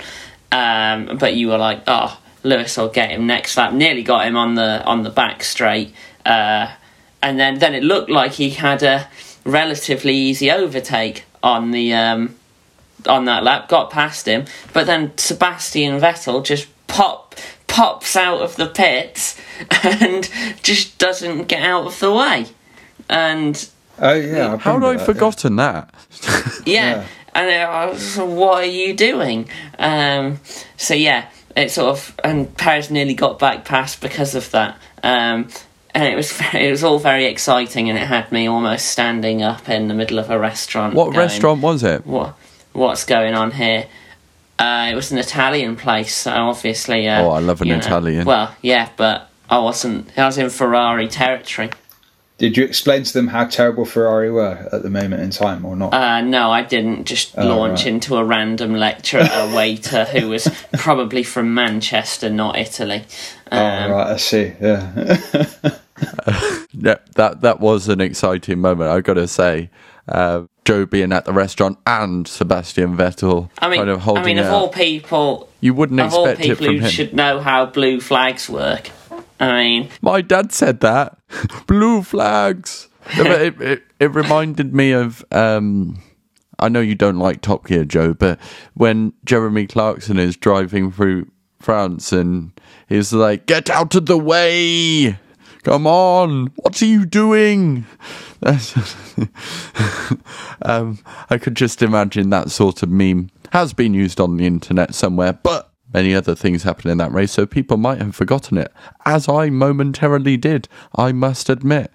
Um, 0.51 1.17
but 1.17 1.35
you 1.35 1.47
were 1.47 1.57
like, 1.57 1.83
oh, 1.87 2.19
Lewis 2.45 2.77
will 2.77 2.89
get 2.89 3.11
him 3.11 3.27
next 3.27 3.57
lap. 3.57 3.73
Nearly 3.73 4.03
got 4.03 4.27
him 4.27 4.37
on 4.37 4.55
the 4.55 4.83
on 4.85 5.03
the 5.03 5.09
back 5.09 5.43
straight. 5.43 5.93
Uh, 6.25 6.71
and 7.21 7.39
then, 7.39 7.57
then 7.59 7.73
it 7.73 7.83
looked 7.83 8.09
like 8.09 8.33
he 8.33 8.51
had 8.51 8.83
a 8.83 9.07
relatively 9.43 10.13
easy 10.13 10.51
overtake 10.51 11.25
on 11.41 11.71
the 11.71 11.93
um, 11.93 12.35
on 13.07 13.25
that 13.25 13.43
lap. 13.43 13.67
Got 13.67 13.89
past 13.89 14.27
him, 14.27 14.45
but 14.73 14.85
then 14.85 15.17
Sebastian 15.17 15.99
Vettel 15.99 16.45
just 16.45 16.67
pop 16.87 17.35
pops 17.67 18.15
out 18.15 18.41
of 18.41 18.55
the 18.55 18.67
pits 18.67 19.39
and 19.83 20.29
just 20.61 20.97
doesn't 20.97 21.47
get 21.47 21.63
out 21.63 21.87
of 21.87 21.99
the 21.99 22.13
way. 22.13 22.45
And 23.09 23.67
Oh 23.99 24.13
yeah. 24.13 24.57
How 24.57 24.73
had 24.73 24.83
I 24.83 24.93
that, 24.93 24.99
yeah. 24.99 25.05
forgotten 25.05 25.55
that? 25.55 25.93
yeah, 26.65 27.07
and 27.33 27.49
I 27.49 27.85
was 27.87 28.17
what 28.17 28.63
are 28.63 28.65
you 28.65 28.93
doing? 28.93 29.49
Um, 29.79 30.39
so 30.77 30.93
yeah, 30.93 31.29
it 31.55 31.71
sort 31.71 31.89
of 31.89 32.19
and 32.23 32.55
Perez 32.57 32.91
nearly 32.91 33.13
got 33.13 33.39
back 33.39 33.65
past 33.65 34.01
because 34.01 34.35
of 34.35 34.51
that. 34.51 34.77
Um, 35.03 35.47
and 35.93 36.03
it 36.03 36.15
was 36.15 36.39
it 36.53 36.69
was 36.69 36.83
all 36.83 36.99
very 36.99 37.25
exciting, 37.25 37.89
and 37.89 37.97
it 37.97 38.07
had 38.07 38.31
me 38.31 38.47
almost 38.47 38.87
standing 38.87 39.41
up 39.41 39.69
in 39.69 39.87
the 39.87 39.93
middle 39.93 40.19
of 40.19 40.29
a 40.29 40.37
restaurant. 40.37 40.93
What 40.93 41.05
going, 41.05 41.17
restaurant 41.17 41.61
was 41.61 41.83
it? 41.83 42.05
What 42.05 42.35
what's 42.73 43.05
going 43.05 43.33
on 43.33 43.51
here? 43.51 43.87
Uh, 44.57 44.87
it 44.91 44.95
was 44.95 45.11
an 45.11 45.17
Italian 45.17 45.75
place, 45.75 46.15
so 46.15 46.31
obviously. 46.31 47.07
Uh, 47.07 47.23
Oh, 47.23 47.29
I 47.31 47.39
love 47.39 47.61
an 47.61 47.67
you 47.67 47.73
know, 47.73 47.79
Italian. 47.79 48.25
Well, 48.25 48.55
yeah, 48.61 48.89
but 48.95 49.29
I 49.49 49.59
wasn't. 49.59 50.17
I 50.17 50.25
was 50.25 50.37
in 50.37 50.49
Ferrari 50.49 51.07
territory. 51.07 51.71
Did 52.37 52.57
you 52.57 52.65
explain 52.65 53.03
to 53.03 53.13
them 53.13 53.27
how 53.27 53.45
terrible 53.45 53.85
Ferrari 53.85 54.29
were 54.29 54.67
at 54.71 54.83
the 54.83 54.89
moment 54.89 55.21
in 55.21 55.29
time, 55.29 55.63
or 55.65 55.75
not? 55.75 55.93
Uh, 55.93 56.19
no, 56.19 56.51
I 56.51 56.63
didn't 56.63 57.05
just 57.05 57.33
Oh, 57.37 57.45
launch 57.47 57.79
right. 57.79 57.87
into 57.87 58.17
a 58.17 58.25
random 58.25 58.73
lecture 58.75 59.19
at 59.19 59.31
a 59.49 59.55
waiter 59.55 60.03
who 60.05 60.29
was 60.29 60.49
probably 60.73 61.23
from 61.23 61.53
Manchester, 61.53 62.29
not 62.29 62.57
Italy. 62.57 63.03
oh 63.53 63.57
Um, 63.57 63.91
right, 63.91 64.07
I 64.13 64.17
see. 64.17 64.53
Yeah. 64.59 65.17
Yeah, 66.77 66.95
that 67.15 67.39
that 67.41 67.61
was 67.61 67.87
an 67.87 68.01
exciting 68.01 68.59
moment. 68.59 68.89
I've 68.89 69.05
got 69.05 69.13
to 69.13 69.29
say, 69.29 69.69
uh, 70.09 70.41
Joe 70.65 70.85
being 70.85 71.13
at 71.13 71.23
the 71.23 71.31
restaurant 71.31 71.77
and 71.87 72.27
Sebastian 72.27 72.97
Vettel 72.97 73.49
I 73.59 73.69
mean, 73.69 73.77
kind 73.79 73.89
of 73.89 74.01
holding 74.01 74.23
I 74.23 74.25
mean, 74.25 74.37
of 74.39 74.47
up. 74.47 74.51
all 74.53 74.67
people, 74.69 75.49
you 75.61 75.73
wouldn't 75.73 75.99
of 76.01 76.13
all 76.13 76.25
expect 76.25 76.41
it 76.41 76.49
people 76.49 76.65
from 76.65 76.75
who 76.75 76.81
him. 76.81 76.89
should 76.91 77.13
know 77.13 77.39
how 77.39 77.65
blue 77.65 78.01
flags 78.01 78.49
work. 78.49 78.89
I 79.39 79.63
mean, 79.63 79.89
My 80.01 80.21
dad 80.21 80.51
said 80.51 80.79
that. 80.81 81.17
Blue 81.67 82.01
flags. 82.01 82.89
It, 83.17 83.61
it, 83.61 83.83
it 83.99 84.13
reminded 84.13 84.73
me 84.73 84.91
of. 84.91 85.23
Um, 85.31 86.01
I 86.57 86.69
know 86.69 86.79
you 86.79 86.95
don't 86.95 87.19
like 87.19 87.41
Top 87.41 87.67
Gear, 87.67 87.83
Joe, 87.83 88.13
but 88.13 88.39
when 88.73 89.13
Jeremy 89.25 89.67
Clarkson 89.67 90.17
is 90.17 90.37
driving 90.37 90.91
through 90.91 91.29
France 91.59 92.11
and 92.13 92.51
he's 92.87 93.11
like, 93.11 93.45
"Get 93.45 93.69
out 93.69 93.93
of 93.95 94.05
the 94.05 94.17
way! 94.17 95.19
Come 95.63 95.85
on! 95.85 96.53
What 96.55 96.81
are 96.81 96.85
you 96.85 97.05
doing?" 97.05 97.85
um, 100.61 100.99
I 101.29 101.37
could 101.37 101.55
just 101.55 101.81
imagine 101.81 102.29
that 102.29 102.51
sort 102.51 102.83
of 102.83 102.89
meme 102.89 103.29
has 103.51 103.73
been 103.73 103.93
used 103.93 104.19
on 104.19 104.37
the 104.37 104.45
internet 104.45 104.93
somewhere, 104.93 105.33
but 105.33 105.64
many 105.95 106.13
other 106.13 106.35
things 106.35 106.63
happened 106.63 106.91
in 106.91 106.97
that 106.97 107.13
race, 107.13 107.31
so 107.31 107.45
people 107.45 107.77
might 107.77 108.01
have 108.01 108.13
forgotten 108.13 108.57
it, 108.57 108.71
as 109.05 109.29
I 109.29 109.49
momentarily 109.49 110.35
did. 110.35 110.67
I 110.93 111.13
must 111.13 111.49
admit. 111.49 111.89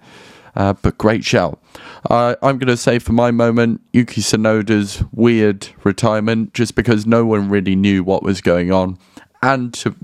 Uh, 0.55 0.73
but 0.73 0.97
great 0.97 1.23
shout. 1.23 1.61
Uh, 2.09 2.35
I'm 2.41 2.57
going 2.57 2.67
to 2.67 2.77
say 2.77 2.97
for 2.97 3.13
my 3.13 3.29
moment, 3.29 3.79
Yuki 3.93 4.21
Tsunoda's 4.21 5.03
weird 5.11 5.67
retirement, 5.83 6.55
just 6.55 6.73
because 6.73 7.05
no 7.05 7.25
one 7.25 7.47
really 7.47 7.75
knew 7.75 8.03
what 8.03 8.23
was 8.23 8.41
going 8.41 8.71
on. 8.71 8.97
And 9.43 9.71
to 9.75 9.95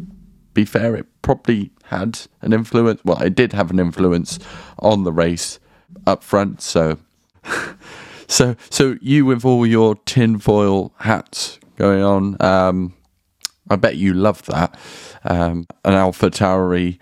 be 0.53 0.63
fair, 0.63 0.95
it 0.95 1.07
probably 1.23 1.71
had 1.85 2.19
an 2.41 2.53
influence. 2.53 3.01
Well, 3.03 3.19
it 3.23 3.33
did 3.33 3.51
have 3.53 3.71
an 3.71 3.79
influence 3.79 4.37
on 4.77 5.05
the 5.05 5.11
race 5.11 5.59
up 6.05 6.23
front. 6.23 6.61
So, 6.61 6.99
so, 8.27 8.55
so 8.69 8.95
you 9.01 9.25
with 9.25 9.43
all 9.43 9.65
your 9.65 9.95
tinfoil 10.05 10.93
hats 10.99 11.59
going 11.77 12.03
on, 12.03 12.39
um, 12.41 12.93
I 13.69 13.75
bet 13.75 13.97
you 13.97 14.13
love 14.13 14.43
that. 14.45 14.77
Um, 15.23 15.67
an 15.83 15.93
Alpha 15.93 16.29
Tauri 16.29 16.99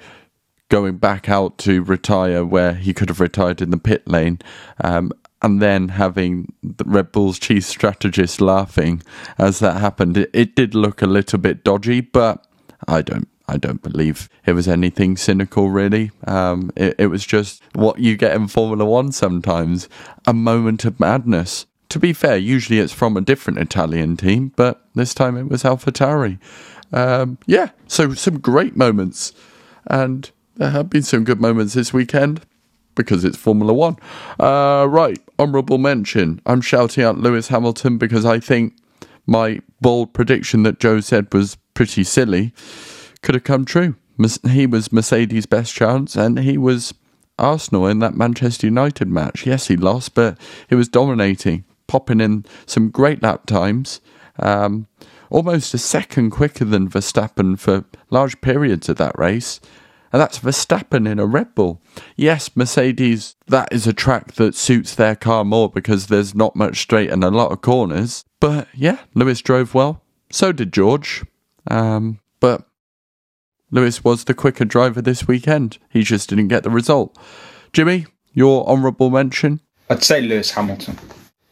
going 0.70 0.98
back 0.98 1.30
out 1.30 1.58
to 1.60 1.84
retire 1.84 2.44
where 2.44 2.74
he 2.74 2.94
could 2.94 3.10
have 3.10 3.20
retired 3.20 3.62
in 3.62 3.70
the 3.70 3.78
pit 3.78 4.08
lane. 4.08 4.40
Um, 4.84 5.12
and 5.42 5.62
then 5.62 5.90
having 5.90 6.54
the 6.64 6.86
Red 6.86 7.12
Bull's 7.12 7.38
chief 7.38 7.66
strategist 7.66 8.42
laughing 8.42 9.04
as 9.38 9.60
that 9.60 9.80
happened, 9.80 10.18
it, 10.18 10.30
it 10.34 10.56
did 10.56 10.74
look 10.74 11.02
a 11.02 11.08
little 11.08 11.38
bit 11.38 11.64
dodgy, 11.64 12.02
but 12.02 12.48
I 12.88 13.02
don't 13.02 13.28
I 13.48 13.58
don't 13.58 13.82
believe 13.82 14.28
it 14.46 14.54
was 14.54 14.68
anything 14.68 15.18
cynical, 15.18 15.70
really. 15.70 16.12
Um, 16.26 16.72
it, 16.76 16.96
it, 16.98 17.08
was 17.08 17.26
just 17.26 17.62
what 17.74 18.00
you 18.00 18.18
get 18.18 18.36
in 18.36 18.48
Formula 18.48 18.84
One 18.86 19.12
sometimes 19.12 19.88
a 20.26 20.34
moment 20.34 20.84
of 20.84 21.00
madness. 21.00 21.68
To 21.90 22.00
be 22.00 22.14
fair, 22.14 22.38
usually 22.38 22.80
it's 22.80 22.94
from 22.94 23.16
a 23.16 23.22
different 23.22 23.60
Italian 23.60 24.18
team, 24.18 24.52
but 24.56 24.86
this 24.96 25.14
time 25.14 25.38
it 25.38 25.48
was 25.48 25.64
AlphaTauri. 25.64 26.40
Um, 26.92 27.38
yeah, 27.46 27.70
so 27.88 28.14
some 28.14 28.40
great 28.40 28.76
moments. 28.76 29.34
And 29.88 30.30
there 30.56 30.72
have 30.72 30.90
been 30.90 31.04
some 31.04 31.24
good 31.24 31.40
moments 31.40 31.74
this 31.74 31.94
weekend 31.94 32.42
because 32.96 33.24
it's 33.24 33.38
Formula 33.38 33.74
One. 33.74 33.98
Uh, 34.40 34.88
right, 34.90 35.20
honourable 35.38 35.78
mention. 35.78 36.42
I'm 36.46 36.62
shouting 36.62 37.04
out 37.04 37.18
Lewis 37.18 37.50
Hamilton 37.50 37.98
because 37.98 38.26
I 38.26 38.40
think 38.40 38.76
my 39.28 39.60
bold 39.82 40.14
prediction 40.14 40.64
that 40.64 40.80
Joe 40.80 41.02
said 41.02 41.34
was 41.34 41.58
pretty 41.74 42.04
silly 42.04 42.54
could 43.22 43.36
have 43.36 43.44
come 43.44 43.66
true. 43.66 43.96
He 44.50 44.66
was 44.66 44.94
Mercedes' 44.94 45.46
best 45.46 45.74
chance, 45.74 46.16
and 46.16 46.40
he 46.40 46.58
was 46.58 46.94
Arsenal 47.38 47.86
in 47.88 48.00
that 48.00 48.16
Manchester 48.16 48.68
United 48.68 49.10
match. 49.10 49.46
Yes, 49.46 49.68
he 49.68 49.76
lost, 49.76 50.16
but 50.16 50.38
he 50.70 50.76
was 50.76 50.88
dominating, 50.88 51.66
popping 51.88 52.22
in 52.22 52.46
some 52.66 52.90
great 52.90 53.22
lap 53.22 53.46
times. 53.46 54.02
Um, 54.40 54.88
almost 55.30 55.74
a 55.74 55.78
second 55.78 56.32
quicker 56.32 56.66
than 56.66 56.90
Verstappen 56.90 57.58
for 57.58 57.86
large 58.10 58.40
periods 58.42 58.90
of 58.90 58.98
that 58.98 59.18
race 59.18 59.60
and 60.16 60.22
that's 60.22 60.40
Verstappen 60.40 61.12
in 61.12 61.20
a 61.20 61.26
Red 61.26 61.54
Bull. 61.56 61.82
Yes, 62.16 62.56
Mercedes, 62.56 63.36
that 63.48 63.68
is 63.74 63.86
a 63.86 63.92
track 63.92 64.36
that 64.36 64.56
suits 64.56 64.96
their 64.96 65.14
car 65.14 65.44
more 65.44 65.70
because 65.70 66.08
there's 66.08 66.34
not 66.34 66.56
much 66.56 66.80
straight 66.80 67.10
and 67.10 67.22
a 67.22 67.30
lot 67.30 67.52
of 67.52 67.60
corners. 67.60 68.24
But 68.40 68.70
yeah, 68.74 69.00
Lewis 69.14 69.42
drove 69.42 69.74
well. 69.74 70.02
So 70.32 70.54
did 70.54 70.72
George. 70.72 71.26
Um, 71.70 72.22
but 72.40 72.66
Lewis 73.72 74.06
was 74.06 74.24
the 74.24 74.34
quicker 74.34 74.64
driver 74.64 75.02
this 75.02 75.28
weekend. 75.28 75.80
He 75.90 76.02
just 76.02 76.30
didn't 76.30 76.48
get 76.48 76.64
the 76.64 76.70
result. 76.70 77.18
Jimmy, 77.74 78.06
your 78.32 78.66
honourable 78.70 79.10
mention? 79.10 79.60
I'd 79.90 80.06
say 80.06 80.22
Lewis 80.22 80.52
Hamilton. 80.52 80.98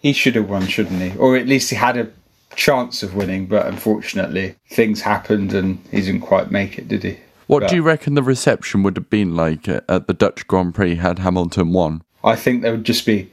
He 0.03 0.13
should 0.13 0.35
have 0.35 0.49
won, 0.49 0.67
shouldn't 0.67 1.01
he? 1.01 1.17
Or 1.17 1.35
at 1.35 1.47
least 1.47 1.71
he 1.71 1.75
had 1.75 1.97
a 1.97 2.11
chance 2.55 3.01
of 3.01 3.15
winning, 3.15 3.47
but 3.47 3.65
unfortunately 3.65 4.55
things 4.69 5.01
happened 5.01 5.53
and 5.53 5.83
he 5.89 6.01
didn't 6.01 6.21
quite 6.21 6.51
make 6.51 6.77
it, 6.77 6.87
did 6.87 7.03
he? 7.03 7.17
What 7.47 7.61
but 7.61 7.69
do 7.69 7.75
you 7.75 7.81
reckon 7.81 8.13
the 8.13 8.21
reception 8.21 8.83
would 8.83 8.95
have 8.95 9.09
been 9.09 9.35
like 9.35 9.67
at 9.67 10.07
the 10.07 10.13
Dutch 10.13 10.45
Grand 10.45 10.75
Prix 10.75 10.95
had 10.95 11.19
Hamilton 11.19 11.73
won? 11.73 12.03
I 12.23 12.35
think 12.35 12.61
there 12.61 12.71
would 12.71 12.83
just 12.83 13.05
be 13.05 13.31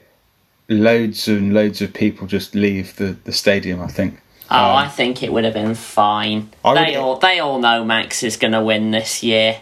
loads 0.69 1.29
and 1.29 1.53
loads 1.53 1.83
of 1.83 1.93
people 1.93 2.27
just 2.27 2.55
leave 2.55 2.97
the, 2.97 3.17
the 3.25 3.33
stadium. 3.33 3.81
I 3.81 3.89
think. 3.89 4.21
Oh, 4.51 4.57
um, 4.57 4.77
I 4.77 4.89
think 4.89 5.23
it 5.23 5.33
would 5.33 5.45
have 5.45 5.55
been 5.55 5.75
fine. 5.75 6.51
I 6.65 6.75
they 6.75 6.97
all 6.97 7.19
they 7.19 7.41
all 7.41 7.61
know 7.61 7.85
Max 7.85 8.23
is 8.23 8.37
going 8.37 8.53
to 8.53 8.63
win 8.63 8.91
this 8.91 9.23
year. 9.23 9.61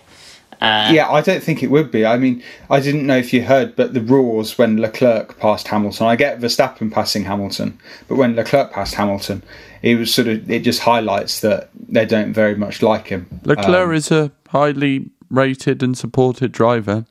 Uh, 0.60 0.90
yeah, 0.92 1.08
I 1.10 1.20
don't 1.20 1.42
think 1.42 1.62
it 1.62 1.70
would 1.70 1.90
be. 1.90 2.04
I 2.04 2.18
mean, 2.18 2.42
I 2.68 2.80
didn't 2.80 3.06
know 3.06 3.16
if 3.16 3.32
you 3.32 3.42
heard, 3.42 3.76
but 3.76 3.94
the 3.94 4.00
rules 4.00 4.58
when 4.58 4.78
Leclerc 4.78 5.38
passed 5.38 5.68
Hamilton, 5.68 6.06
I 6.06 6.16
get 6.16 6.40
Verstappen 6.40 6.90
passing 6.90 7.24
Hamilton, 7.24 7.78
but 8.08 8.16
when 8.16 8.34
Leclerc 8.34 8.72
passed 8.72 8.94
Hamilton, 8.94 9.42
it 9.82 9.96
was 9.96 10.12
sort 10.12 10.26
of 10.26 10.50
it 10.50 10.64
just 10.64 10.80
highlights 10.80 11.40
that 11.40 11.70
they 11.88 12.04
don't 12.04 12.32
very 12.32 12.56
much 12.56 12.82
like 12.82 13.06
him. 13.06 13.40
Leclerc 13.44 13.88
um, 13.88 13.94
is 13.94 14.10
a 14.10 14.32
highly 14.48 15.10
rated 15.30 15.82
and 15.82 15.96
supported 15.96 16.52
driver. 16.52 17.06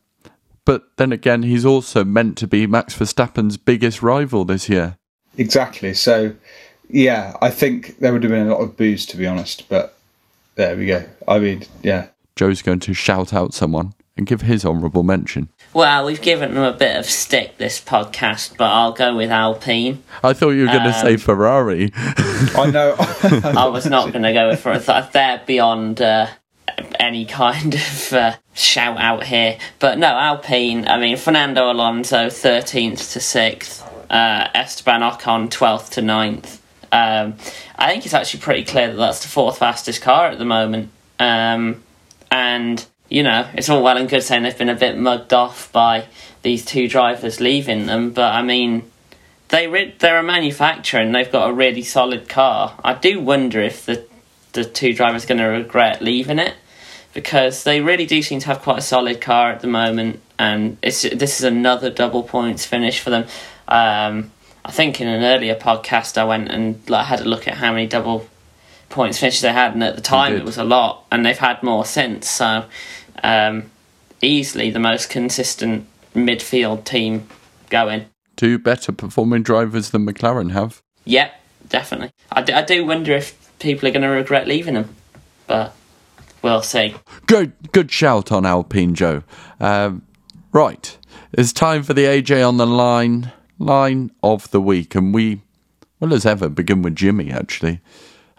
But 0.66 0.98
then 0.98 1.14
again, 1.14 1.44
he's 1.44 1.66
also 1.66 2.04
meant 2.04 2.38
to 2.40 2.48
be 2.48 2.68
Max 2.68 2.94
Verstappen's 2.94 3.56
biggest 3.56 4.02
rival 4.02 4.44
this 4.44 4.68
year. 4.68 4.98
Exactly. 5.38 5.94
So, 5.94 6.34
yeah, 6.90 7.38
I 7.42 7.52
think 7.52 8.00
there 8.00 8.12
would 8.12 8.24
have 8.24 8.32
been 8.32 8.48
a 8.48 8.52
lot 8.52 8.62
of 8.62 8.76
boos, 8.76 9.06
to 9.08 9.18
be 9.18 9.26
honest. 9.26 9.70
But 9.70 9.98
there 10.56 10.76
we 10.76 10.88
go. 10.88 11.06
I 11.26 11.40
mean, 11.40 11.64
yeah. 11.84 12.08
Joe's 12.38 12.62
going 12.62 12.80
to 12.82 12.94
shout 12.94 13.34
out 13.34 13.54
someone 13.54 13.94
and 14.16 14.26
give 14.26 14.42
his 14.42 14.64
honourable 14.64 15.04
mention. 15.04 15.50
Well, 15.74 16.06
we've 16.06 16.22
given 16.22 16.54
them 16.54 16.64
a 16.64 16.72
bit 16.72 16.96
of 16.96 17.06
stick 17.06 17.58
this 17.58 17.82
podcast, 17.82 18.58
but 18.58 18.72
I'll 18.72 18.94
go 18.94 19.16
with 19.16 19.32
Alpine. 19.32 20.04
I 20.24 20.34
thought 20.34 20.52
you 20.52 20.62
were 20.62 20.68
going 20.68 20.84
to 20.84 20.96
um, 20.96 21.02
say 21.02 21.18
Ferrari. 21.18 21.92
I 21.96 22.70
know. 22.72 22.96
I 23.44 23.68
was 23.68 23.86
not 23.86 24.12
going 24.12 24.24
to 24.24 24.34
go 24.34 24.50
with 24.50 24.62
Ferrari. 24.62 25.08
They're 25.12 25.42
beyond 25.46 26.02
uh, 26.02 26.28
any 27.00 27.26
kind 27.26 27.74
of 27.74 28.14
uh, 28.14 28.36
shout 28.54 28.98
out 28.98 29.24
here. 29.24 29.58
But 29.80 29.98
no, 29.98 30.08
Alpine, 30.08 30.88
I 30.88 31.00
mean, 31.00 31.18
Fernando 31.18 31.72
Alonso, 31.72 32.28
13th 32.28 33.14
to 33.14 33.20
6th, 33.20 33.84
uh, 34.10 34.50
Esteban 34.54 35.02
Ocon, 35.02 35.50
12th 35.50 35.90
to 35.92 36.02
9th. 36.02 36.60
Um, 36.92 37.36
I 37.76 37.92
think 37.92 38.06
it's 38.06 38.14
actually 38.14 38.40
pretty 38.40 38.64
clear 38.64 38.88
that 38.88 38.96
that's 38.96 39.22
the 39.22 39.28
fourth 39.28 39.58
fastest 39.58 40.02
car 40.02 40.28
at 40.28 40.38
the 40.38 40.46
moment. 40.46 40.90
Um, 41.20 41.84
and, 42.32 42.86
you 43.10 43.24
know, 43.24 43.48
it's 43.54 43.70
all 43.70 43.84
well 43.84 43.98
and 43.98 44.10
good 44.10 44.24
saying 44.24 44.44
they've 44.44 44.58
been 44.58 44.70
a 44.70 44.76
bit 44.76 44.98
mugged 44.98 45.34
off 45.34 45.72
by 45.72 46.06
these 46.42 46.66
two 46.66 46.88
drivers 46.88 47.40
leaving 47.40 47.86
them, 47.86 48.12
but 48.12 48.34
I 48.34 48.42
mean, 48.42 48.90
they 49.50 49.68
re- 49.68 49.96
they're 50.00 50.20
a 50.20 50.24
manufacturer 50.24 51.00
and 51.00 51.14
they've 51.14 51.32
got 51.32 51.50
a 51.50 51.54
really 51.54 51.84
solid 51.84 52.28
car. 52.30 52.78
I 52.84 52.94
do 52.94 53.20
wonder 53.20 53.62
if 53.62 53.86
the 53.86 54.06
the 54.54 54.66
two 54.66 54.94
drivers 54.94 55.26
are 55.26 55.28
going 55.28 55.38
to 55.38 55.46
regret 55.46 56.02
leaving 56.02 56.40
it 56.40 56.56
because 57.14 57.64
they 57.64 57.80
really 57.82 58.06
do 58.06 58.22
seem 58.22 58.40
to 58.40 58.48
have 58.48 58.62
quite 58.62 58.80
a 58.80 58.82
solid 58.82 59.22
car 59.22 59.52
at 59.52 59.62
the 59.62 59.68
moment, 59.68 60.22
and 60.38 60.78
it's 60.82 61.02
this 61.02 61.40
is 61.40 61.44
another 61.44 61.90
double 61.90 62.24
points 62.24 62.66
finish 62.66 63.00
for 63.00 63.10
them. 63.10 63.24
Um, 63.68 64.32
I 64.64 64.72
think 64.72 65.00
in 65.00 65.08
an 65.08 65.24
earlier 65.24 65.56
podcast 65.56 66.18
I 66.18 66.26
went 66.26 66.50
and 66.50 66.88
like, 66.90 67.06
had 67.06 67.22
a 67.22 67.26
look 67.26 67.48
at 67.48 67.56
how 67.56 67.72
many 67.72 67.88
double 67.88 68.28
points 68.90 69.20
finishes 69.20 69.42
they 69.42 69.52
had, 69.52 69.74
and 69.74 69.84
at 69.84 69.96
the 69.96 70.02
time 70.02 70.36
it 70.36 70.44
was 70.44 70.58
a 70.58 70.64
lot, 70.64 71.06
and 71.12 71.26
they've 71.26 71.38
had 71.38 71.62
more 71.64 71.86
since. 71.86 72.30
So 72.30 72.66
um, 73.24 73.72
easily 74.22 74.70
the 74.70 74.80
most 74.80 75.10
consistent 75.10 75.88
midfield 76.14 76.86
team 76.86 77.28
going. 77.70 78.06
Two 78.36 78.60
better 78.60 78.92
performing 78.92 79.44
drivers 79.44 79.92
than 79.92 80.06
McLaren 80.06 80.52
have. 80.52 80.82
Yep, 81.06 81.34
definitely. 81.70 82.12
I 82.32 82.42
do, 82.42 82.54
I 82.54 82.62
do 82.62 82.86
wonder 82.86 83.14
if 83.14 83.36
people 83.60 83.88
are 83.88 83.92
going 83.92 84.04
to 84.04 84.10
regret 84.10 84.48
leaving 84.48 84.76
them. 84.76 84.96
But 85.48 85.74
we'll 86.42 86.62
see. 86.62 86.96
Good, 87.26 87.54
good 87.72 87.92
shout 87.92 88.32
on 88.32 88.46
Alpine 88.46 88.94
Joe. 88.96 89.24
Um, 89.60 90.04
right, 90.52 90.98
it's 91.34 91.54
time 91.54 91.84
for 91.84 91.94
the 91.94 92.04
AJ 92.04 92.48
on 92.48 92.58
the 92.58 92.68
line 92.68 93.32
line 93.60 94.12
of 94.22 94.52
the 94.52 94.62
week, 94.62 94.94
and 94.94 95.14
we, 95.14 95.42
well 96.00 96.14
as 96.14 96.26
ever, 96.26 96.50
begin 96.50 96.82
with 96.82 96.96
Jimmy. 96.96 97.32
Actually, 97.32 97.82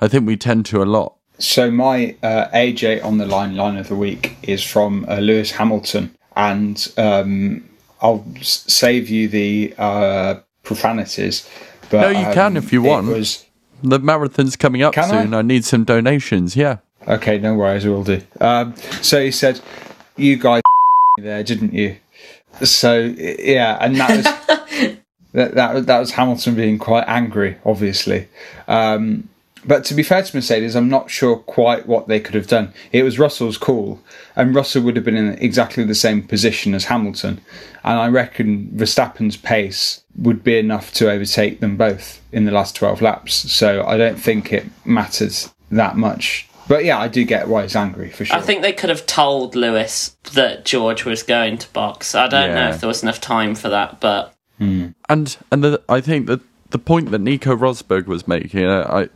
I 0.01 0.09
think 0.09 0.27
we 0.27 0.37
tend 0.37 0.67
to 0.67 0.83
a 0.83 0.85
lot. 0.85 1.15
So 1.39 1.71
my 1.71 2.17
uh, 2.23 2.49
AJ 2.49 3.05
on 3.05 3.19
the 3.19 3.27
line 3.27 3.57
line 3.57 3.77
of 3.77 3.89
the 3.89 3.95
week 3.97 4.37
is 4.43 4.63
from 4.65 5.05
uh, 5.09 5.19
Lewis 5.19 5.53
Hamilton, 5.53 6.17
and 6.37 6.93
um, 6.97 7.69
I'll 8.01 8.25
s- 8.37 8.65
save 8.67 9.09
you 9.09 9.29
the 9.29 9.75
uh, 9.79 10.41
profanities. 10.65 11.49
But, 11.91 12.01
no, 12.03 12.09
you 12.09 12.27
um, 12.27 12.35
can 12.35 12.57
if 12.57 12.73
you 12.73 12.83
want. 12.83 13.07
Was, 13.07 13.45
the 13.83 14.01
marathon's 14.01 14.57
coming 14.57 14.83
up 14.83 14.95
Can 14.95 15.09
soon. 15.09 15.35
I? 15.35 15.39
I? 15.39 15.43
need 15.43 15.65
some 15.65 15.85
donations. 15.85 16.57
Yeah. 16.57 16.79
Okay, 17.07 17.39
no 17.39 17.55
worries, 17.55 17.87
we'll 17.87 18.03
do. 18.03 18.21
Um, 18.41 18.75
so 19.01 19.23
he 19.23 19.31
said, 19.31 19.61
"You 20.17 20.37
guys 20.37 20.63
there, 21.19 21.43
didn't 21.45 21.73
you? 21.73 21.97
So 22.63 23.15
yeah, 23.17 23.79
and 23.81 23.97
that 23.97 24.17
was 24.17 24.25
that, 25.33 25.55
that 25.55 25.87
that 25.87 25.99
was 26.01 26.11
Hamilton 26.11 26.57
being 26.57 26.79
quite 26.79 27.05
angry, 27.07 27.57
obviously. 27.65 28.27
Um, 28.67 29.29
but 29.65 29.85
to 29.87 29.95
be 29.95 30.03
fair 30.03 30.23
to 30.23 30.37
Mercedes, 30.37 30.77
I'm 30.77 30.89
not 30.89 31.11
sure 31.11 31.37
quite 31.37 31.87
what 31.87 32.09
they 32.09 32.21
could 32.21 32.35
have 32.35 32.47
done. 32.47 32.73
It 32.93 33.03
was 33.03 33.19
Russell's 33.19 33.59
call, 33.59 34.01
and 34.37 34.55
Russell 34.55 34.83
would 34.83 34.97
have 34.97 35.05
been 35.05 35.17
in 35.17 35.39
exactly 35.39 35.85
the 35.85 35.95
same 35.95 36.23
position 36.23 36.75
as 36.75 36.87
Hamilton. 36.87 37.41
And 37.85 37.99
I 37.99 38.09
reckon 38.09 38.71
Verstappen's 38.75 39.37
pace 39.37 40.03
would 40.17 40.45
be 40.45 40.59
enough 40.59 40.93
to 40.95 41.11
overtake 41.11 41.61
them 41.61 41.77
both 41.77 42.21
in 42.33 42.45
the 42.45 42.53
last 42.53 42.77
12 42.77 43.01
laps. 43.01 43.35
So 43.53 43.85
I 43.85 43.97
don't 43.97 44.19
think 44.19 44.53
it 44.53 44.67
matters 44.85 45.53
that 45.71 45.97
much. 45.97 46.49
But 46.69 46.85
yeah, 46.85 46.99
I 46.99 47.09
do 47.09 47.25
get 47.25 47.49
why 47.49 47.63
he's 47.63 47.75
angry 47.75 48.11
for 48.11 48.27
sure. 48.27 48.37
I 48.37 48.43
think 48.43 48.61
they 48.61 48.75
could 48.75 48.91
have 48.91 49.07
told 49.07 49.57
Lewis 49.57 50.17
that 50.35 50.67
George 50.67 51.05
was 51.05 51.23
going 51.23 51.57
to 51.59 51.73
box. 51.73 52.15
I 52.15 52.29
don't 52.29 52.55
know 52.55 52.69
if 52.69 52.81
there 52.81 52.89
was 52.89 53.03
enough 53.03 53.21
time 53.21 53.55
for 53.55 53.71
that, 53.71 54.01
but 54.01 54.35
hmm. 54.59 54.89
And 55.09 55.37
and 55.51 55.65
the, 55.65 55.83
I 55.89 56.03
think 56.03 56.27
that 56.27 56.41
the 56.71 56.79
point 56.79 57.11
that 57.11 57.21
Nico 57.21 57.57
Rosberg 57.57 58.07
was 58.07 58.29
making, 58.29 58.67
I, 58.67 59.03
I 59.03 59.09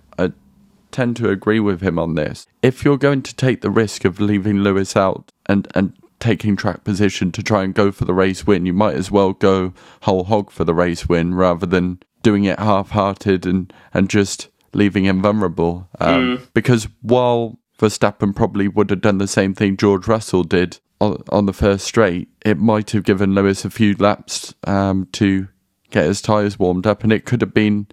tend 0.93 1.16
to 1.16 1.30
agree 1.30 1.61
with 1.61 1.80
him 1.80 1.99
on 1.99 2.14
this. 2.14 2.47
If 2.62 2.84
you're 2.84 2.99
going 2.99 3.22
to 3.22 3.34
take 3.34 3.61
the 3.61 3.70
risk 3.70 4.05
of 4.05 4.20
leaving 4.20 4.59
Lewis 4.59 4.97
out 4.97 5.32
and 5.47 5.66
and 5.74 5.95
taking 6.20 6.55
track 6.55 6.84
position 6.84 7.32
to 7.32 7.43
try 7.43 7.64
and 7.64 7.74
go 7.74 7.90
for 7.90 8.05
the 8.05 8.14
race 8.14 8.47
win, 8.47 8.64
you 8.64 8.72
might 8.72 8.95
as 8.95 9.11
well 9.11 9.32
go 9.32 9.72
whole 10.03 10.24
hog 10.24 10.51
for 10.53 10.64
the 10.64 10.74
race 10.74 11.09
win 11.09 11.34
rather 11.34 11.66
than 11.66 11.99
doing 12.22 12.45
it 12.45 12.59
half-hearted 12.61 13.45
and 13.45 13.72
and 13.93 14.09
just 14.09 14.49
leaving 14.72 15.05
him 15.05 15.20
vulnerable. 15.20 15.88
Um, 16.01 16.49
Because 16.55 16.88
while 17.01 17.59
Verstappen 17.78 18.34
probably 18.34 18.68
would 18.68 18.90
have 18.90 19.01
done 19.01 19.18
the 19.18 19.26
same 19.26 19.55
thing 19.55 19.76
George 19.76 20.07
Russell 20.07 20.45
did 20.45 20.78
on, 21.01 21.22
on 21.30 21.47
the 21.47 21.53
first 21.53 21.84
straight, 21.84 22.28
it 22.47 22.59
might 22.59 22.93
have 22.93 23.03
given 23.03 23.34
Lewis 23.34 23.64
a 23.64 23.70
few 23.70 23.95
laps 23.97 24.55
um, 24.64 25.09
to 25.12 25.49
get 25.90 26.07
his 26.07 26.22
tyres 26.22 26.59
warmed 26.59 26.86
up, 26.86 27.03
and 27.03 27.12
it 27.12 27.24
could 27.24 27.40
have 27.40 27.53
been 27.53 27.88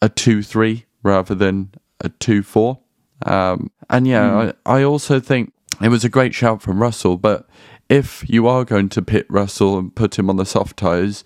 a 0.00 0.08
2 0.08 0.42
3 0.42 0.86
rather 1.02 1.34
than 1.34 1.72
a 2.00 2.08
2 2.08 2.42
4. 2.42 2.78
Um, 3.26 3.70
and 3.88 4.06
yeah, 4.06 4.52
I, 4.66 4.78
I 4.78 4.82
also 4.82 5.20
think 5.20 5.52
it 5.80 5.88
was 5.88 6.04
a 6.04 6.08
great 6.08 6.34
shout 6.34 6.62
from 6.62 6.80
Russell, 6.80 7.16
but 7.16 7.48
if 7.88 8.24
you 8.28 8.46
are 8.46 8.64
going 8.64 8.88
to 8.90 9.02
pit 9.02 9.26
Russell 9.28 9.78
and 9.78 9.94
put 9.94 10.18
him 10.18 10.30
on 10.30 10.36
the 10.36 10.46
soft 10.46 10.76
tyres, 10.76 11.24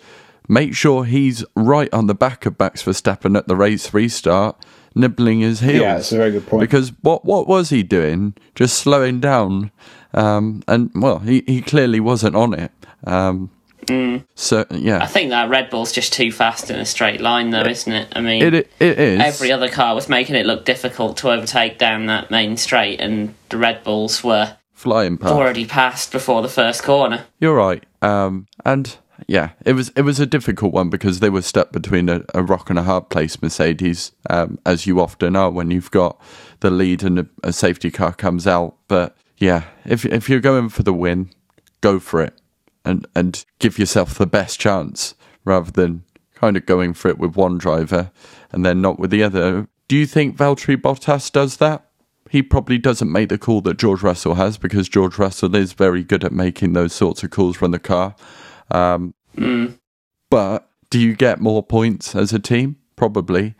make 0.48 0.74
sure 0.74 1.04
he's 1.04 1.44
right 1.54 1.92
on 1.92 2.06
the 2.06 2.14
back 2.14 2.46
of 2.46 2.58
Max 2.58 2.82
Verstappen 2.82 3.36
at 3.36 3.48
the 3.48 3.56
race 3.56 3.92
restart, 3.92 4.64
nibbling 4.94 5.40
his 5.40 5.60
heels. 5.60 5.80
yeah, 5.80 5.98
it's 5.98 6.12
a 6.12 6.16
very 6.16 6.30
good 6.32 6.46
point. 6.46 6.60
Because 6.60 6.90
what 7.02 7.24
what 7.24 7.46
was 7.46 7.70
he 7.70 7.82
doing? 7.82 8.34
Just 8.54 8.78
slowing 8.78 9.20
down, 9.20 9.70
um, 10.14 10.62
and 10.66 10.90
well, 10.94 11.18
he, 11.18 11.42
he 11.46 11.60
clearly 11.60 12.00
wasn't 12.00 12.34
on 12.34 12.54
it. 12.54 12.72
Um, 13.06 13.50
So 14.34 14.64
yeah, 14.70 15.02
I 15.02 15.06
think 15.06 15.30
that 15.30 15.48
Red 15.48 15.70
Bull's 15.70 15.92
just 15.92 16.12
too 16.12 16.32
fast 16.32 16.70
in 16.70 16.78
a 16.78 16.84
straight 16.84 17.20
line, 17.20 17.50
though, 17.50 17.62
isn't 17.62 17.92
it? 17.92 18.08
I 18.12 18.20
mean, 18.20 18.42
it 18.42 18.54
it 18.54 18.98
is. 18.98 19.20
every 19.20 19.52
other 19.52 19.68
car 19.68 19.94
was 19.94 20.08
making 20.08 20.36
it 20.36 20.46
look 20.46 20.64
difficult 20.64 21.16
to 21.18 21.30
overtake 21.30 21.78
down 21.78 22.06
that 22.06 22.30
main 22.30 22.56
straight, 22.56 23.00
and 23.00 23.34
the 23.50 23.58
Red 23.58 23.84
Bulls 23.84 24.22
were 24.22 24.56
flying 24.72 25.16
past. 25.16 25.32
already 25.32 25.66
passed 25.66 26.12
before 26.12 26.42
the 26.42 26.48
first 26.48 26.82
corner. 26.82 27.24
You're 27.40 27.54
right. 27.54 27.84
Um, 28.02 28.46
and 28.64 28.96
yeah, 29.26 29.50
it 29.64 29.72
was 29.72 29.90
it 29.96 30.02
was 30.02 30.20
a 30.20 30.26
difficult 30.26 30.72
one 30.72 30.90
because 30.90 31.20
they 31.20 31.30
were 31.30 31.42
stuck 31.42 31.72
between 31.72 32.08
a, 32.08 32.22
a 32.34 32.42
rock 32.42 32.70
and 32.70 32.78
a 32.78 32.82
hard 32.82 33.08
place. 33.08 33.40
Mercedes, 33.40 34.12
um, 34.28 34.58
as 34.66 34.86
you 34.86 35.00
often 35.00 35.36
are 35.36 35.50
when 35.50 35.70
you've 35.70 35.90
got 35.90 36.20
the 36.60 36.70
lead 36.70 37.02
and 37.02 37.18
a, 37.18 37.26
a 37.42 37.52
safety 37.52 37.90
car 37.90 38.12
comes 38.12 38.46
out. 38.46 38.76
But 38.88 39.16
yeah, 39.38 39.64
if 39.84 40.04
if 40.04 40.28
you're 40.28 40.40
going 40.40 40.68
for 40.68 40.82
the 40.82 40.92
win, 40.92 41.30
go 41.80 41.98
for 41.98 42.22
it 42.22 42.34
and 42.84 43.06
and 43.14 43.44
give 43.58 43.78
yourself 43.78 44.14
the 44.14 44.26
best 44.26 44.60
chance 44.60 45.14
rather 45.44 45.70
than 45.70 46.04
kind 46.34 46.56
of 46.56 46.66
going 46.66 46.94
for 46.94 47.08
it 47.08 47.18
with 47.18 47.36
one 47.36 47.58
driver 47.58 48.10
and 48.52 48.64
then 48.64 48.80
not 48.80 48.98
with 48.98 49.10
the 49.10 49.22
other. 49.22 49.66
Do 49.88 49.96
you 49.96 50.06
think 50.06 50.36
Valtteri 50.36 50.76
Bottas 50.76 51.30
does 51.30 51.58
that? 51.58 51.90
He 52.30 52.42
probably 52.42 52.78
doesn't 52.78 53.12
make 53.12 53.28
the 53.28 53.38
call 53.38 53.60
that 53.62 53.78
George 53.78 54.02
Russell 54.02 54.34
has 54.34 54.58
because 54.58 54.88
George 54.88 55.18
Russell 55.18 55.54
is 55.54 55.72
very 55.72 56.02
good 56.02 56.24
at 56.24 56.32
making 56.32 56.72
those 56.72 56.92
sorts 56.92 57.22
of 57.22 57.30
calls 57.30 57.56
from 57.56 57.70
the 57.70 57.78
car. 57.78 58.16
Um, 58.70 59.14
But 60.30 60.68
do 60.90 60.98
you 60.98 61.14
get 61.14 61.40
more 61.40 61.62
points 61.62 62.14
as 62.14 62.32
a 62.32 62.38
team? 62.38 62.76
Probably. 62.96 63.54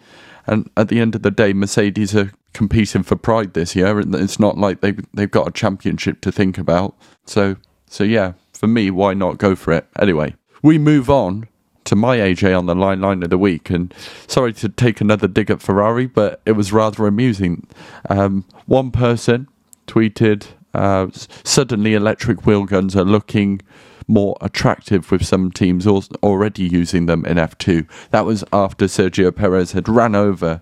And 0.47 0.71
at 0.77 0.89
the 0.89 0.99
end 1.01 1.15
of 1.15 1.23
the 1.23 1.31
day, 1.31 1.53
Mercedes 1.53 2.17
are 2.17 2.33
competing 2.53 3.03
for 3.03 3.17
pride 3.17 3.55
this 3.55 3.77
year, 3.77 3.99
and 3.99 4.15
it's 4.15 4.41
not 4.41 4.59
like 4.59 4.81
they 4.81 4.95
they've 5.13 5.31
got 5.31 5.49
a 5.49 5.53
championship 5.53 6.21
to 6.23 6.33
think 6.33 6.59
about. 6.59 6.97
So 7.27 7.57
so 7.89 8.05
yeah, 8.05 8.33
for 8.55 8.67
me, 8.67 8.91
why 8.91 9.15
not 9.15 9.39
go 9.39 9.55
for 9.55 9.73
it? 9.73 9.87
Anyway, 9.99 10.35
we 10.63 10.79
move 10.79 11.11
on 11.11 11.49
to 11.85 11.95
my 11.95 12.17
AJ 12.17 12.57
on 12.57 12.67
the 12.67 12.75
line 12.75 13.01
line 13.01 13.23
of 13.23 13.31
the 13.31 13.39
week, 13.39 13.71
and 13.71 13.93
sorry 14.27 14.53
to 14.55 14.69
take 14.69 15.01
another 15.01 15.29
dig 15.29 15.51
at 15.51 15.61
Ferrari, 15.61 16.07
but 16.07 16.41
it 16.47 16.53
was 16.53 16.73
rather 16.73 17.07
amusing. 17.07 17.67
Um, 18.09 18.45
one 18.67 18.91
person 18.91 19.49
tweeted, 19.87 20.47
uh, 20.73 21.09
"Suddenly, 21.13 21.95
electric 21.95 22.47
wheel 22.47 22.65
guns 22.65 22.97
are 22.97 23.05
looking." 23.05 23.61
more 24.07 24.37
attractive 24.43 25.11
with 25.11 25.25
some 25.25 25.51
teams 25.51 25.87
al- 25.87 26.05
already 26.23 26.65
using 26.65 27.07
them 27.07 27.25
in 27.25 27.39
F2. 27.39 27.89
That 28.11 28.27
was 28.27 28.45
after 28.53 28.85
Sergio 28.85 29.35
Perez 29.35 29.73
had 29.73 29.89
ran 29.89 30.15
over 30.15 30.61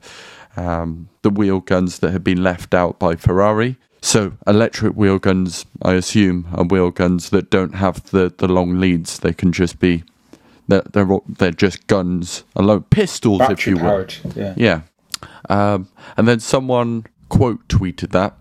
um, 0.56 1.08
the 1.22 1.30
wheel 1.30 1.60
guns 1.60 1.98
that 2.00 2.12
had 2.12 2.22
been 2.22 2.42
left 2.42 2.74
out 2.74 2.98
by 2.98 3.16
Ferrari. 3.16 3.78
So 4.02 4.32
electric 4.48 4.94
wheel 4.94 5.18
guns, 5.18 5.64
I 5.80 5.94
assume, 5.94 6.48
are 6.54 6.64
wheel 6.64 6.90
guns 6.90 7.30
that 7.30 7.50
don't 7.50 7.76
have 7.76 8.02
the, 8.10 8.34
the 8.36 8.48
long 8.48 8.80
leads. 8.80 9.20
They 9.20 9.32
can 9.32 9.52
just 9.52 9.78
be 9.78 10.02
they're 10.68 10.82
they're, 10.90 11.18
they're 11.28 11.52
just 11.52 11.86
guns 11.86 12.44
alone, 12.56 12.84
pistols, 12.90 13.40
if 13.42 13.48
Battery 13.48 13.74
you 13.74 13.82
will. 13.82 14.06
Yeah. 14.34 14.54
Yeah. 14.56 14.80
Um, 15.48 15.88
and 16.16 16.26
then 16.26 16.40
someone 16.40 17.06
quote 17.28 17.66
tweeted 17.68 18.10
that. 18.10 18.34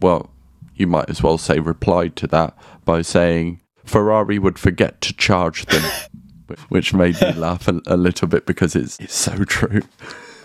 Well, 0.00 0.30
you 0.76 0.86
might 0.86 1.10
as 1.10 1.22
well 1.22 1.36
say 1.36 1.58
replied 1.58 2.14
to 2.16 2.26
that 2.28 2.56
by 2.84 3.02
saying 3.02 3.60
Ferrari 3.84 4.38
would 4.38 4.58
forget 4.58 5.00
to 5.00 5.12
charge 5.12 5.66
them, 5.66 5.82
which 6.68 6.94
made 6.94 7.20
me 7.20 7.32
laugh 7.36 7.66
a, 7.66 7.80
a 7.86 7.96
little 7.96 8.28
bit 8.28 8.46
because 8.46 8.76
it's 8.76 8.98
it's 9.00 9.16
so 9.16 9.44
true. 9.44 9.82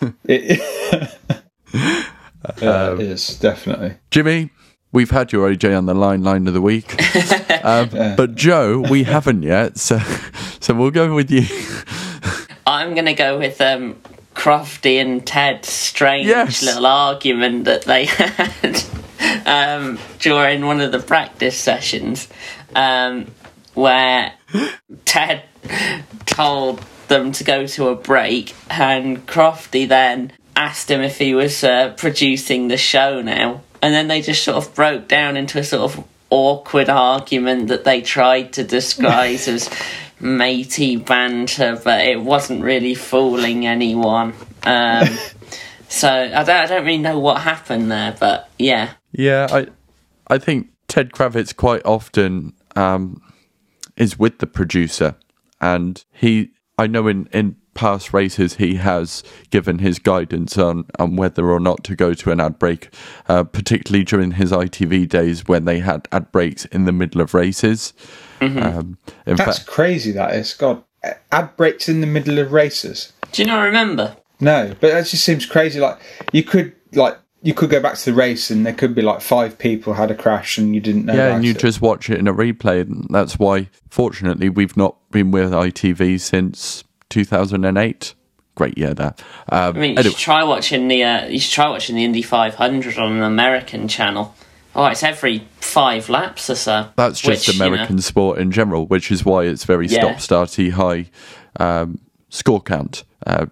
Yeah, 2.61 2.93
it 2.93 2.99
is 2.99 3.39
definitely. 3.39 3.95
Jimmy, 4.11 4.49
we've 4.93 5.11
had 5.11 5.33
your 5.33 5.49
AJ 5.49 5.77
on 5.77 5.85
the 5.85 5.93
line 5.93 6.23
line 6.23 6.47
of 6.47 6.53
the 6.53 6.61
week, 6.61 6.95
um, 7.65 7.89
but 8.15 8.35
Joe, 8.35 8.79
we 8.79 9.03
haven't 9.03 9.43
yet. 9.43 9.77
So 9.77 9.99
so 10.61 10.73
we'll 10.73 10.91
go 10.91 11.13
with 11.13 11.29
you. 11.29 11.43
I'm 12.65 12.93
going 12.93 13.05
to 13.07 13.13
go 13.13 13.37
with 13.37 13.59
um, 13.59 13.97
Crofty 14.35 15.01
and 15.01 15.25
Ted's 15.27 15.67
strange 15.69 16.27
Yes. 16.27 16.63
little 16.63 16.85
argument 16.85 17.65
that 17.65 17.83
they 17.83 18.05
had 18.05 18.81
um, 19.45 19.99
during 20.19 20.65
one 20.65 20.79
of 20.79 20.91
the 20.93 20.99
practice 20.99 21.57
sessions, 21.57 22.29
um, 22.75 23.27
where 23.73 24.33
Ted 25.03 25.43
told 26.25 26.81
them 27.09 27.31
to 27.33 27.43
go 27.43 27.67
to 27.67 27.89
a 27.89 27.95
break, 27.95 28.55
and 28.69 29.25
Crofty 29.27 29.87
then 29.87 30.31
asked 30.55 30.89
him 30.89 31.01
if 31.01 31.17
he 31.17 31.33
was 31.35 31.63
uh, 31.63 31.93
producing 31.97 32.69
the 32.69 32.77
show 32.77 33.21
now, 33.21 33.61
and 33.83 33.93
then 33.93 34.07
they 34.07 34.21
just 34.21 34.45
sort 34.45 34.55
of 34.55 34.73
broke 34.73 35.09
down 35.09 35.35
into 35.35 35.59
a 35.59 35.63
sort 35.63 35.81
of 35.91 36.07
awkward 36.29 36.87
argument 36.87 37.67
that 37.67 37.83
they 37.83 37.99
tried 38.01 38.53
to 38.53 38.63
disguise 38.63 39.49
as 39.49 39.69
matey 40.21 40.95
banter, 40.95 41.77
but 41.83 42.07
it 42.07 42.21
wasn't 42.21 42.63
really 42.63 42.95
fooling 42.95 43.67
anyone. 43.67 44.33
Um, 44.63 45.09
so 45.89 46.09
I 46.09 46.43
don't, 46.45 46.49
I 46.49 46.65
don't 46.65 46.85
really 46.85 46.97
know 46.97 47.19
what 47.19 47.41
happened 47.41 47.91
there, 47.91 48.15
but 48.17 48.49
yeah. 48.57 48.93
Yeah, 49.11 49.47
I 49.51 49.67
I 50.27 50.37
think 50.37 50.69
Ted 50.87 51.11
Kravitz 51.11 51.53
quite 51.53 51.85
often 51.85 52.53
um, 52.77 53.21
is 53.97 54.17
with 54.17 54.39
the 54.39 54.47
producer, 54.47 55.15
and 55.59 56.01
he 56.13 56.51
I 56.77 56.87
know 56.87 57.07
in 57.07 57.27
in 57.33 57.57
past 57.73 58.13
races 58.13 58.55
he 58.55 58.75
has 58.75 59.23
given 59.49 59.79
his 59.79 59.99
guidance 59.99 60.57
on 60.57 60.85
on 60.99 61.15
whether 61.15 61.49
or 61.49 61.59
not 61.59 61.83
to 61.85 61.95
go 61.95 62.13
to 62.13 62.31
an 62.31 62.39
ad 62.39 62.59
break, 62.59 62.93
uh, 63.27 63.43
particularly 63.43 64.03
during 64.03 64.31
his 64.31 64.51
ITV 64.51 65.07
days 65.09 65.47
when 65.47 65.65
they 65.65 65.79
had 65.79 66.07
ad 66.11 66.31
breaks 66.31 66.65
in 66.65 66.85
the 66.85 66.91
middle 66.91 67.21
of 67.21 67.33
races. 67.33 67.93
Um, 68.41 68.97
in 69.25 69.37
That's 69.37 69.59
fact, 69.59 69.67
crazy. 69.67 70.11
That 70.11 70.35
is. 70.35 70.53
God, 70.53 70.83
ad 71.31 71.55
breaks 71.55 71.87
in 71.87 72.01
the 72.01 72.07
middle 72.07 72.39
of 72.39 72.51
races. 72.51 73.13
Do 73.31 73.41
you 73.41 73.47
not 73.47 73.61
remember? 73.61 74.17
No, 74.39 74.75
but 74.81 74.91
that 74.91 75.05
just 75.05 75.23
seems 75.23 75.45
crazy. 75.45 75.79
Like 75.79 75.99
you 76.31 76.43
could 76.43 76.73
like 76.93 77.17
you 77.41 77.53
could 77.53 77.69
go 77.69 77.79
back 77.81 77.95
to 77.95 78.05
the 78.05 78.13
race 78.13 78.49
and 78.49 78.65
there 78.65 78.73
could 78.73 78.95
be 78.95 79.01
like 79.01 79.21
five 79.21 79.57
people 79.57 79.93
had 79.93 80.09
a 80.11 80.15
crash 80.15 80.57
and 80.57 80.73
you 80.73 80.81
didn't 80.81 81.05
know. 81.05 81.13
yeah, 81.13 81.27
about 81.27 81.35
and 81.35 81.45
you 81.45 81.51
it. 81.51 81.59
just 81.59 81.81
watch 81.81 82.09
it 82.09 82.17
in 82.17 82.27
a 82.27 82.33
replay, 82.33 82.81
and 82.81 83.07
that's 83.09 83.37
why, 83.37 83.69
fortunately, 83.89 84.49
we've 84.49 84.77
not 84.77 84.95
been 85.11 85.31
with 85.31 85.51
ITV 85.51 86.19
since 86.19 86.83
2008. 87.13 88.13
Great 88.55 88.77
year 88.77 88.93
there. 88.93 89.15
Um, 89.51 89.75
I 89.77 89.79
mean, 89.79 89.83
you 89.83 89.89
anyway. 89.97 90.03
should 90.03 90.17
try 90.19 90.43
watching 90.43 90.87
the 90.87 91.03
uh, 91.03 91.25
you 91.27 91.39
should 91.39 91.53
try 91.53 91.69
watching 91.69 91.95
the 91.95 92.03
Indy 92.03 92.21
500 92.21 92.97
on 92.99 93.13
an 93.13 93.23
American 93.23 93.87
channel. 93.87 94.35
Oh, 94.75 94.85
it's 94.87 95.03
every 95.03 95.47
five 95.59 96.09
laps 96.09 96.49
or 96.49 96.55
so. 96.55 96.89
That's 96.95 97.19
just 97.21 97.47
which, 97.47 97.55
you 97.55 97.59
know, 97.59 97.67
American 97.73 97.99
sport 97.99 98.39
in 98.39 98.51
general, 98.51 98.85
which 98.87 99.11
is 99.11 99.23
why 99.23 99.45
it's 99.45 99.65
very 99.65 99.87
Yeah. 99.87 100.15
stop-starty 100.17 100.71
high 100.71 101.09
um, 101.59 101.99
score 102.29 102.59
count, 102.61 103.03
uh, 103.27 103.45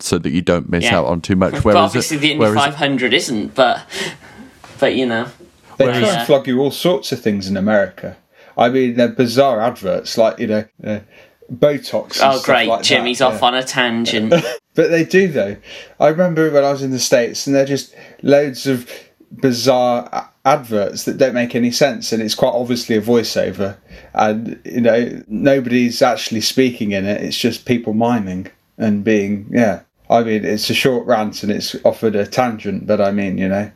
so 0.00 0.16
that 0.18 0.30
you 0.30 0.40
don't 0.42 0.70
miss 0.70 0.84
Yeah. 0.84 0.98
out 0.98 1.06
on 1.06 1.20
too 1.20 1.36
much. 1.36 1.52
but 1.56 1.64
Whereas, 1.64 1.84
obviously 1.84 2.16
the 2.18 2.32
Indy 2.32 2.40
whereas 2.40 2.54
500 2.64 3.12
isn't. 3.14 3.54
But 3.54 3.80
but 4.80 4.96
you 4.96 5.06
know, 5.06 5.28
They 5.78 5.86
Whereas- 5.86 6.00
try 6.00 6.08
and 6.18 6.26
flog 6.26 6.46
you 6.46 6.60
all 6.60 6.70
sorts 6.70 7.12
of 7.12 7.20
things 7.20 7.48
in 7.48 7.56
America. 7.56 8.16
I 8.56 8.68
mean, 8.68 8.96
they're 8.96 9.08
bizarre 9.08 9.60
adverts, 9.62 10.18
like 10.18 10.38
you 10.38 10.46
know, 10.46 10.64
uh, 10.86 10.98
Botox. 11.52 12.20
And 12.20 12.34
oh 12.34 12.36
stuff 12.36 12.44
great, 12.44 12.68
like 12.68 12.82
Jimmy's 12.82 13.18
that, 13.18 13.26
off 13.26 13.40
yeah. 13.40 13.48
on 13.48 13.54
a 13.54 13.62
tangent. 13.62 14.34
But 14.74 14.88
they 14.88 15.04
do 15.04 15.28
though. 15.28 15.58
I 16.00 16.08
remember 16.08 16.50
when 16.50 16.64
I 16.64 16.72
was 16.72 16.82
in 16.82 16.92
the 16.92 16.98
states, 16.98 17.46
and 17.46 17.54
they're 17.54 17.66
just 17.66 17.94
loads 18.22 18.66
of 18.66 18.90
bizarre 19.30 20.30
adverts 20.46 21.04
that 21.04 21.18
don't 21.18 21.34
make 21.34 21.54
any 21.54 21.70
sense, 21.70 22.10
and 22.10 22.22
it's 22.22 22.34
quite 22.34 22.54
obviously 22.54 22.96
a 22.96 23.02
voiceover, 23.02 23.76
and 24.14 24.58
you 24.64 24.80
know 24.80 25.22
nobody's 25.28 26.00
actually 26.00 26.40
speaking 26.40 26.92
in 26.92 27.04
it. 27.04 27.20
It's 27.20 27.36
just 27.36 27.66
people 27.66 27.92
miming 27.92 28.50
and 28.78 29.04
being 29.04 29.46
yeah. 29.50 29.82
I 30.08 30.22
mean, 30.24 30.44
it's 30.44 30.70
a 30.70 30.74
short 30.74 31.06
rant 31.06 31.42
and 31.42 31.52
it's 31.52 31.74
offered 31.84 32.16
a 32.16 32.26
tangent, 32.26 32.86
but 32.86 33.00
I 33.00 33.12
mean, 33.12 33.36
you 33.38 33.48
know, 33.48 33.70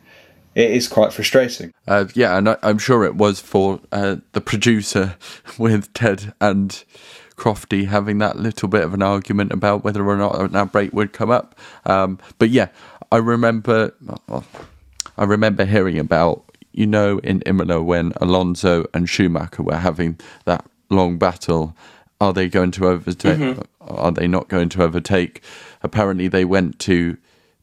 it 0.57 0.71
is 0.71 0.87
quite 0.87 1.13
frustrating. 1.13 1.71
Uh, 1.87 2.05
yeah, 2.15 2.37
and 2.37 2.49
I, 2.49 2.57
I'm 2.63 2.79
sure 2.79 3.03
it 3.03 3.15
was 3.15 3.39
for 3.39 3.79
uh, 3.91 4.17
the 4.31 4.41
producer 4.41 5.15
with 5.59 5.93
Ted 5.93 6.33
and 6.41 6.83
Crofty 7.37 7.87
having 7.87 8.17
that 8.17 8.37
little 8.37 8.67
bit 8.67 8.83
of 8.83 8.93
an 8.93 9.01
argument 9.01 9.51
about 9.51 9.83
whether 9.83 10.05
or 10.05 10.17
not 10.17 10.39
an 10.39 10.55
outbreak 10.55 10.91
would 10.93 11.13
come 11.13 11.29
up. 11.29 11.57
Um, 11.85 12.19
but 12.39 12.49
yeah, 12.49 12.69
I 13.11 13.17
remember, 13.17 13.93
I 15.17 15.23
remember 15.23 15.65
hearing 15.65 15.99
about 15.99 16.43
you 16.71 16.87
know 16.87 17.19
in 17.19 17.41
Imola 17.41 17.81
when 17.81 18.13
Alonso 18.21 18.85
and 18.93 19.09
Schumacher 19.09 19.63
were 19.63 19.77
having 19.77 20.19
that 20.45 20.65
long 20.89 21.17
battle. 21.17 21.75
Are 22.19 22.33
they 22.33 22.49
going 22.49 22.71
to 22.71 22.87
overtake? 22.87 23.57
Are 23.81 24.11
they 24.11 24.27
not 24.27 24.47
going 24.47 24.69
to 24.69 24.83
overtake? 24.83 25.43
Apparently, 25.83 26.27
they 26.27 26.45
went 26.45 26.79
to 26.79 27.17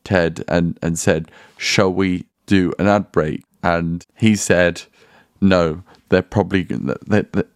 Ted 0.05 0.45
and, 0.47 0.79
and 0.81 0.99
said, 0.99 1.31
Shall 1.57 1.93
we 1.93 2.27
do 2.47 2.73
an 2.79 2.87
ad 2.87 3.11
break? 3.11 3.43
And 3.63 4.07
he 4.15 4.37
said, 4.37 4.83
No, 5.41 5.83
they're 6.15 6.23
probably, 6.23 6.67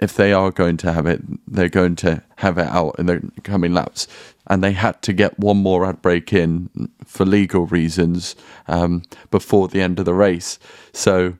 if 0.00 0.16
they 0.16 0.32
are 0.32 0.50
going 0.50 0.76
to 0.78 0.92
have 0.92 1.06
it, 1.06 1.22
they're 1.46 1.68
going 1.68 1.94
to 1.96 2.22
have 2.36 2.58
it 2.58 2.66
out 2.66 2.96
in 2.98 3.06
the 3.06 3.30
coming 3.44 3.72
laps. 3.72 4.08
And 4.48 4.64
they 4.64 4.72
had 4.72 5.00
to 5.02 5.12
get 5.12 5.38
one 5.38 5.58
more 5.58 5.86
ad 5.86 6.02
break 6.02 6.32
in 6.32 6.68
for 7.04 7.24
legal 7.24 7.66
reasons 7.66 8.34
um, 8.66 9.02
before 9.30 9.68
the 9.68 9.80
end 9.80 10.00
of 10.00 10.06
the 10.06 10.14
race. 10.14 10.58
So 10.92 11.34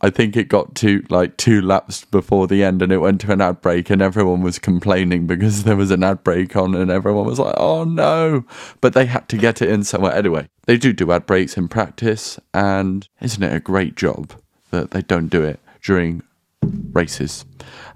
I 0.00 0.08
think 0.08 0.34
it 0.34 0.48
got 0.48 0.74
to 0.76 1.04
like 1.10 1.36
two 1.36 1.60
laps 1.60 2.06
before 2.06 2.46
the 2.46 2.64
end 2.64 2.80
and 2.80 2.90
it 2.90 2.98
went 2.98 3.20
to 3.20 3.32
an 3.32 3.42
ad 3.42 3.60
break 3.60 3.90
and 3.90 4.00
everyone 4.00 4.40
was 4.40 4.58
complaining 4.58 5.26
because 5.26 5.64
there 5.64 5.76
was 5.76 5.90
an 5.90 6.02
ad 6.02 6.24
break 6.24 6.56
on 6.56 6.74
and 6.74 6.90
everyone 6.90 7.26
was 7.26 7.38
like, 7.38 7.54
oh 7.58 7.84
no. 7.84 8.44
But 8.80 8.94
they 8.94 9.04
had 9.04 9.28
to 9.28 9.36
get 9.36 9.60
it 9.60 9.68
in 9.68 9.84
somewhere. 9.84 10.14
Anyway, 10.14 10.48
they 10.66 10.78
do 10.78 10.94
do 10.94 11.12
ad 11.12 11.26
breaks 11.26 11.58
in 11.58 11.68
practice 11.68 12.40
and 12.54 13.06
isn't 13.20 13.42
it 13.42 13.54
a 13.54 13.60
great 13.60 13.94
job 13.94 14.32
that 14.70 14.92
they 14.92 15.02
don't 15.02 15.28
do 15.28 15.42
it 15.42 15.60
during 15.82 16.22
races? 16.62 17.44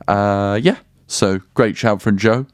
Uh, 0.09 0.59
yeah, 0.63 0.79
so 1.07 1.41
great 1.55 1.77
shout 1.77 2.03
from 2.03 2.19
Joe. 2.19 2.47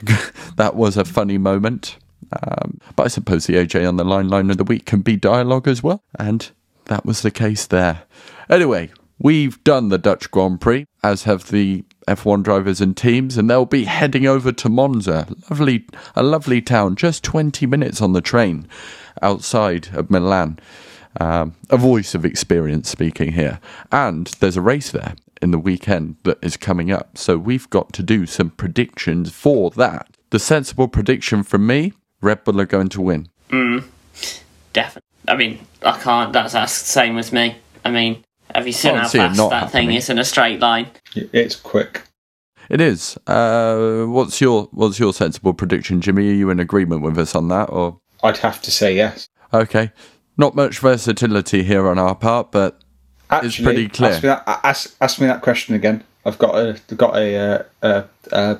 that 0.56 0.74
was 0.74 0.96
a 0.96 1.04
funny 1.04 1.38
moment. 1.38 1.96
Um, 2.42 2.78
but 2.94 3.04
I 3.04 3.08
suppose 3.08 3.46
the 3.46 3.54
AJ 3.54 3.88
on 3.88 3.96
the 3.96 4.04
line 4.04 4.28
line 4.28 4.50
of 4.50 4.58
the 4.58 4.64
week 4.64 4.84
can 4.84 5.00
be 5.00 5.16
dialogue 5.16 5.66
as 5.66 5.82
well. 5.82 6.02
And 6.18 6.50
that 6.86 7.04
was 7.04 7.22
the 7.22 7.30
case 7.30 7.66
there. 7.66 8.02
Anyway, 8.50 8.90
we've 9.18 9.62
done 9.64 9.88
the 9.88 9.98
Dutch 9.98 10.30
Grand 10.30 10.60
Prix, 10.60 10.86
as 11.02 11.24
have 11.24 11.50
the 11.50 11.84
F1 12.06 12.42
drivers 12.42 12.80
and 12.80 12.96
teams, 12.96 13.36
and 13.36 13.48
they'll 13.48 13.66
be 13.66 13.84
heading 13.84 14.26
over 14.26 14.52
to 14.52 14.68
Monza, 14.68 15.26
lovely, 15.50 15.86
a 16.14 16.22
lovely 16.22 16.62
town, 16.62 16.96
just 16.96 17.22
20 17.24 17.66
minutes 17.66 18.00
on 18.00 18.12
the 18.12 18.20
train 18.20 18.66
outside 19.22 19.88
of 19.92 20.10
Milan. 20.10 20.58
Um, 21.20 21.54
a 21.68 21.76
voice 21.76 22.14
of 22.14 22.24
experience 22.24 22.88
speaking 22.88 23.32
here. 23.32 23.58
And 23.90 24.28
there's 24.40 24.56
a 24.56 24.62
race 24.62 24.92
there 24.92 25.14
in 25.42 25.50
the 25.50 25.58
weekend 25.58 26.16
that 26.24 26.38
is 26.42 26.56
coming 26.56 26.90
up. 26.90 27.16
So 27.18 27.36
we've 27.38 27.68
got 27.70 27.92
to 27.94 28.02
do 28.02 28.26
some 28.26 28.50
predictions 28.50 29.30
for 29.32 29.70
that. 29.72 30.16
The 30.30 30.38
sensible 30.38 30.88
prediction 30.88 31.42
from 31.42 31.66
me 31.66 31.92
Red 32.20 32.44
Bull 32.44 32.60
are 32.60 32.66
going 32.66 32.88
to 32.90 33.00
win. 33.00 33.28
Mm, 33.50 33.84
Definitely. 34.72 35.02
I 35.26 35.36
mean, 35.36 35.66
I 35.82 35.98
can't. 35.98 36.32
That's 36.32 36.52
that's 36.52 36.78
the 36.80 36.86
same 36.88 37.18
as 37.18 37.32
me. 37.32 37.56
I 37.84 37.90
mean, 37.90 38.24
have 38.54 38.66
you 38.66 38.72
seen 38.72 38.92
Can't 38.92 39.02
how 39.02 39.08
see 39.08 39.18
fast 39.18 39.36
not 39.36 39.50
that 39.50 39.70
thing 39.70 39.92
is 39.92 40.08
in 40.10 40.18
a 40.18 40.24
straight 40.24 40.60
line? 40.60 40.88
It's 41.14 41.54
quick. 41.56 42.02
It 42.70 42.80
is. 42.80 43.16
Uh, 43.26 44.04
what's 44.06 44.40
your 44.40 44.64
what's 44.72 44.98
your 44.98 45.12
sensible 45.12 45.54
prediction, 45.54 46.00
Jimmy? 46.00 46.28
Are 46.30 46.34
you 46.34 46.50
in 46.50 46.60
agreement 46.60 47.02
with 47.02 47.18
us 47.18 47.34
on 47.34 47.48
that, 47.48 47.64
or 47.70 47.98
I'd 48.22 48.38
have 48.38 48.60
to 48.62 48.70
say 48.70 48.94
yes. 48.94 49.28
okay? 49.52 49.92
Not 50.36 50.54
much 50.54 50.78
versatility 50.78 51.62
here 51.64 51.88
on 51.88 51.98
our 51.98 52.14
part, 52.14 52.52
but 52.52 52.82
Actually, 53.30 53.64
pretty 53.64 53.88
clear. 53.88 54.12
Ask 54.12 54.22
me 54.22 54.28
that, 54.28 54.44
ask, 54.64 54.96
ask 55.00 55.20
me 55.20 55.26
that 55.26 55.42
question 55.42 55.74
again. 55.74 56.02
I've 56.24 56.38
got 56.38 56.54
a 56.56 56.78
got 56.94 57.16
a 57.16 57.36
uh, 57.36 57.62
uh, 57.82 58.02
uh, 58.32 58.54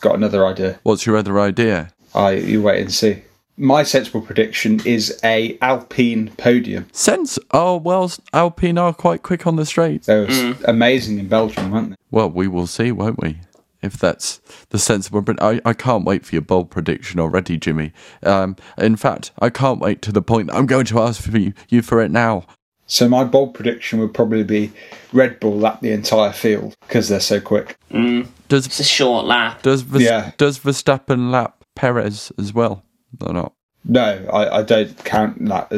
got 0.00 0.14
another 0.16 0.46
idea. 0.46 0.78
what's 0.82 1.06
your 1.06 1.16
other 1.16 1.38
idea? 1.40 1.90
I 2.14 2.32
you 2.32 2.62
wait 2.62 2.80
and 2.80 2.92
see. 2.92 3.22
My 3.60 3.82
sensible 3.82 4.20
prediction 4.20 4.80
is 4.84 5.18
a 5.24 5.58
Alpine 5.60 6.30
podium. 6.38 6.86
Sense. 6.92 7.38
Oh 7.50 7.76
well, 7.76 8.10
Alpine 8.32 8.78
are 8.78 8.94
quite 8.94 9.22
quick 9.24 9.46
on 9.48 9.56
the 9.56 9.66
straight. 9.66 10.04
They 10.04 10.20
was 10.24 10.28
Mm. 10.38 10.64
amazing 10.68 11.18
in 11.18 11.26
Belgium, 11.28 11.70
weren't 11.72 11.90
they? 11.90 11.96
Well, 12.10 12.30
we 12.30 12.46
will 12.46 12.68
see, 12.68 12.92
won't 12.92 13.20
we? 13.20 13.40
If 13.82 13.96
that's 13.96 14.40
the 14.70 14.78
sensible, 14.78 15.22
but 15.22 15.40
I, 15.42 15.60
I 15.64 15.72
can't 15.72 16.04
wait 16.04 16.24
for 16.26 16.34
your 16.34 16.42
bold 16.42 16.68
prediction 16.70 17.20
already, 17.20 17.56
Jimmy. 17.56 17.92
Um, 18.24 18.56
in 18.76 18.96
fact, 18.96 19.30
I 19.38 19.50
can't 19.50 19.78
wait 19.80 20.02
to 20.02 20.10
the 20.12 20.22
point 20.22 20.48
that 20.48 20.56
I'm 20.56 20.66
going 20.66 20.86
to 20.86 21.00
ask 21.00 21.22
for 21.22 21.36
you, 21.38 21.52
you 21.68 21.82
for 21.82 22.00
it 22.00 22.10
now. 22.10 22.44
So 22.90 23.08
my 23.08 23.22
bold 23.22 23.54
prediction 23.54 24.00
would 24.00 24.12
probably 24.14 24.42
be 24.42 24.72
Red 25.12 25.38
Bull 25.40 25.56
lap 25.58 25.80
the 25.82 25.92
entire 25.92 26.32
field 26.32 26.74
because 26.80 27.08
they're 27.08 27.20
so 27.20 27.40
quick. 27.40 27.76
Mm. 27.92 28.26
Does 28.48 28.66
It's 28.66 28.80
a 28.80 28.84
short 28.84 29.26
lap. 29.26 29.62
does 29.62 29.82
Vers- 29.82 30.02
Yeah. 30.02 30.32
does 30.38 30.58
Verstappen 30.58 31.30
lap 31.30 31.64
Perez 31.76 32.32
as 32.38 32.52
well 32.54 32.82
or 33.20 33.32
not? 33.34 33.52
No, 33.84 34.26
I, 34.32 34.58
I 34.58 34.62
don't 34.62 34.96
count 35.04 35.44
that. 35.48 35.68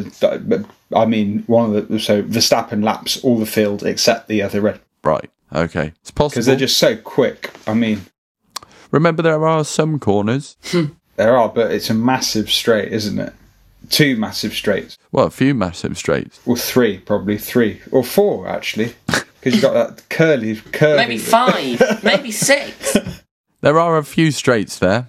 But 0.49 0.65
I 0.97 1.05
mean, 1.05 1.43
one 1.49 1.75
of 1.75 1.89
the 1.89 1.99
so 2.01 2.23
Verstappen 2.23 2.83
laps 2.85 3.19
all 3.25 3.39
the 3.39 3.47
field 3.47 3.83
except 3.85 4.29
the 4.29 4.41
other 4.43 4.61
Red 4.61 4.81
Right. 5.05 5.31
Okay. 5.53 5.93
It's 6.01 6.11
possible. 6.13 6.29
because 6.31 6.47
they're 6.47 6.57
just 6.57 6.79
so 6.79 6.97
quick. 6.97 7.51
I 7.67 7.75
mean, 7.75 8.03
Remember, 8.93 9.23
there 9.23 9.45
are 9.47 9.65
some 9.65 9.99
corners. 9.99 10.57
there 11.17 11.37
are, 11.37 11.49
but 11.49 11.71
it's 11.73 11.91
a 11.91 11.95
massive 11.95 12.51
straight, 12.51 12.93
isn't 12.93 13.19
it? 13.19 13.33
Two 13.89 14.17
massive 14.17 14.53
straights, 14.53 14.99
Well, 15.11 15.27
a 15.27 15.31
few 15.31 15.55
massive 15.55 15.97
straights. 15.99 16.39
or 16.47 16.57
three, 16.57 16.99
probably 16.99 17.39
three 17.39 17.81
or 17.91 18.05
four 18.05 18.47
actually, 18.47 18.95
because 19.07 19.55
you've 19.55 19.63
got 19.63 19.73
that 19.73 20.09
curly, 20.09 20.57
curly. 20.73 20.97
Maybe 20.97 21.19
five. 21.19 22.05
maybe 22.05 22.31
six. 22.31 22.97
There 23.63 23.79
are 23.79 23.99
a 23.99 24.05
few 24.05 24.31
straights 24.31 24.79
there. 24.79 25.09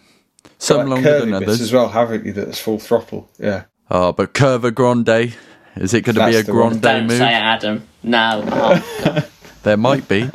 Some 0.57 0.89
longer 0.89 1.03
curly 1.09 1.31
than 1.31 1.39
bits 1.39 1.49
others. 1.49 1.61
as 1.61 1.71
well, 1.71 1.87
haven't 1.87 2.25
you? 2.25 2.33
That's 2.33 2.59
full 2.59 2.79
throttle. 2.79 3.29
Yeah. 3.39 3.63
Oh, 3.89 4.11
but 4.11 4.33
Curva 4.33 4.73
Grande. 4.75 5.33
Is 5.77 5.93
it 5.93 6.01
going 6.01 6.15
to 6.15 6.25
be 6.25 6.31
a 6.31 6.33
That's 6.33 6.47
the 6.47 6.53
one. 6.53 6.69
Grande 6.79 6.81
Don't 6.81 7.07
move? 7.07 7.17
say 7.17 7.29
it, 7.29 7.41
Adam. 7.41 7.87
No. 8.03 8.43
Oh, 8.45 9.27
There 9.63 9.77
might 9.77 10.05
be. 10.09 10.29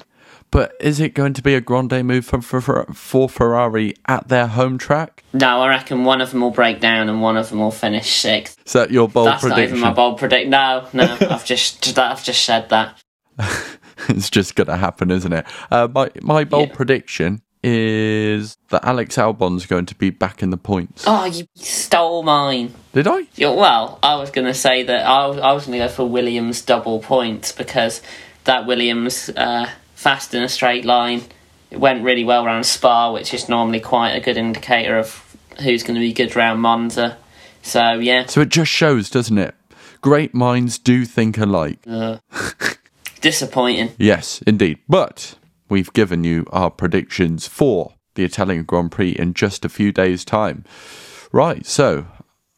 But 0.51 0.74
is 0.80 1.01
it 1.01 1.14
going 1.14 1.34
to 1.34 1.42
be 1.42 1.55
a 1.55 1.61
Grande 1.61 2.05
move 2.05 2.24
for, 2.24 2.40
for, 2.40 2.84
for, 2.92 3.28
Ferrari 3.28 3.94
at 4.07 4.28
their 4.28 4.47
home 4.47 4.78
track? 4.78 5.24
no, 5.32 5.61
I 5.61 5.68
reckon 5.68 6.05
one 6.05 6.20
of 6.20 6.30
them 6.30 6.40
will 6.40 6.51
break 6.51 6.80
down 6.80 7.09
and 7.09 7.20
one 7.20 7.36
of 7.36 7.51
them 7.51 7.59
will 7.59 7.70
finish 7.70 8.16
sixth. 8.16 8.57
Is 8.64 8.72
that 8.72 8.90
your 8.90 9.09
bold 9.09 9.28
prediction. 9.40 9.49
That's 9.49 9.59
not 9.59 9.68
even 9.68 9.80
my 9.80 9.92
bold 9.92 10.18
predict. 10.18 10.49
No, 10.49 10.88
no. 10.92 11.05
I've 11.30 11.44
just 11.44 11.99
I've 11.99 12.24
just 12.24 12.44
said 12.44 12.68
that. 12.70 13.03
it's 14.09 14.30
just 14.30 14.55
going 14.55 14.68
to 14.68 14.76
happen, 14.76 15.11
isn't 15.11 15.32
it? 15.32 15.47
Uh, 15.70 15.88
my 15.92 16.11
my 16.22 16.44
bold 16.44 16.68
Yeah. 16.68 16.74
prediction 16.74 17.42
is 17.62 18.57
that 18.68 18.84
Alex 18.84 19.18
Albon's 19.18 19.66
going 19.66 19.86
to 19.86 19.94
be 19.97 20.11
back 20.11 20.42
in 20.42 20.51
the 20.51 20.57
points. 20.57 21.05
Oh, 21.07 21.24
you 21.24 21.47
stole 21.57 22.22
mine. 22.22 22.72
Did 22.92 23.09
I? 23.09 23.26
Yeah, 23.34 23.51
well, 23.51 23.99
I 24.03 24.14
was 24.14 24.30
going 24.30 24.47
to 24.47 24.55
say 24.55 24.84
that 24.84 25.05
I 25.05 25.26
was, 25.26 25.38
I 25.38 25.53
was 25.53 25.66
going 25.66 25.80
to 25.80 25.86
go 25.86 25.88
for 25.88 26.05
Williams 26.05 26.62
double 26.62 27.01
points 27.01 27.51
because 27.51 28.03
that 28.44 28.66
Williams 28.66 29.30
uh, 29.30 29.68
fast 29.97 30.32
in 30.34 30.42
a 30.44 30.49
straight 30.49 30.84
line. 30.84 31.22
It 31.72 31.80
went 31.80 32.05
really 32.05 32.22
well 32.22 32.44
around 32.47 32.62
Spa, 32.64 33.12
which 33.12 33.34
is 33.34 33.49
normally 33.49 33.80
quite 33.80 34.12
a 34.12 34.20
good 34.20 34.36
indicator 34.36 34.97
of 34.97 35.36
who's 35.64 35.82
going 35.82 35.97
to 35.97 36.01
be 36.01 36.12
good 36.12 36.36
around 36.36 36.61
Monza. 36.61 37.18
So 37.62 37.94
yeah, 37.94 38.26
So 38.26 38.40
it 38.42 38.51
just 38.51 38.70
shows, 38.70 39.11
doesn't 39.11 39.36
it? 39.38 39.55
Great 40.01 40.32
minds 40.32 40.78
do 40.78 41.05
think 41.05 41.36
alike. 41.38 41.80
uh, 41.88 42.18
disappointing. 43.20 43.90
Yes, 43.99 44.42
indeed. 44.47 44.78
But 44.88 45.36
we've 45.68 45.92
given 45.92 46.22
you 46.24 46.47
our 46.53 46.70
predictions 46.70 47.47
for 47.49 47.94
the 48.14 48.24
Italian 48.24 48.64
Grand 48.64 48.92
Prix 48.92 49.11
in 49.11 49.34
just 49.34 49.64
a 49.64 49.68
few 49.68 49.90
days' 49.92 50.24
time. 50.24 50.64
Right, 51.32 51.66
so 51.66 52.07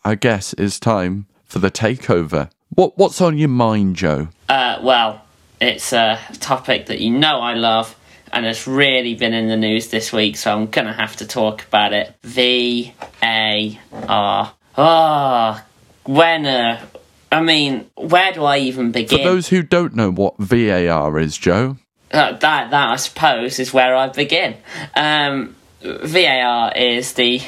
I 0.04 0.14
guess 0.14 0.52
it's 0.58 0.78
time 0.78 1.26
for 1.44 1.58
the 1.58 1.70
takeover. 1.70 2.50
What 2.68 2.98
what's 2.98 3.20
on 3.20 3.38
your 3.38 3.48
mind, 3.48 3.96
Joe? 3.96 4.28
Uh, 4.48 4.78
well, 4.82 5.22
it's 5.60 5.92
a 5.92 6.18
topic 6.40 6.86
that 6.86 7.00
you 7.00 7.10
know 7.10 7.40
I 7.40 7.54
love 7.54 7.94
and 8.32 8.46
it's 8.46 8.66
really 8.66 9.14
been 9.14 9.32
in 9.32 9.48
the 9.48 9.56
news 9.56 9.88
this 9.88 10.12
week, 10.12 10.36
so 10.36 10.52
I'm 10.52 10.66
gonna 10.66 10.92
have 10.92 11.16
to 11.16 11.26
talk 11.26 11.64
about 11.64 11.92
it. 11.92 12.14
V 12.22 12.94
A 13.22 13.80
R. 13.92 14.52
Ah, 14.76 15.64
when 16.04 16.46
uh, 16.46 16.86
I 17.30 17.40
mean, 17.42 17.90
where 17.96 18.32
do 18.32 18.44
I 18.44 18.58
even 18.58 18.92
begin? 18.92 19.18
For 19.18 19.24
those 19.24 19.48
who 19.48 19.62
don't 19.62 19.94
know 19.94 20.10
what 20.10 20.38
VAR 20.38 21.18
is, 21.18 21.36
Joe, 21.36 21.76
uh, 22.12 22.32
that 22.32 22.70
that 22.70 22.88
I 22.88 22.96
suppose 22.96 23.58
is 23.58 23.72
where 23.72 23.94
I 23.94 24.08
begin. 24.08 24.56
Um, 24.94 25.56
VAR 25.82 26.72
is 26.74 27.12
the 27.14 27.38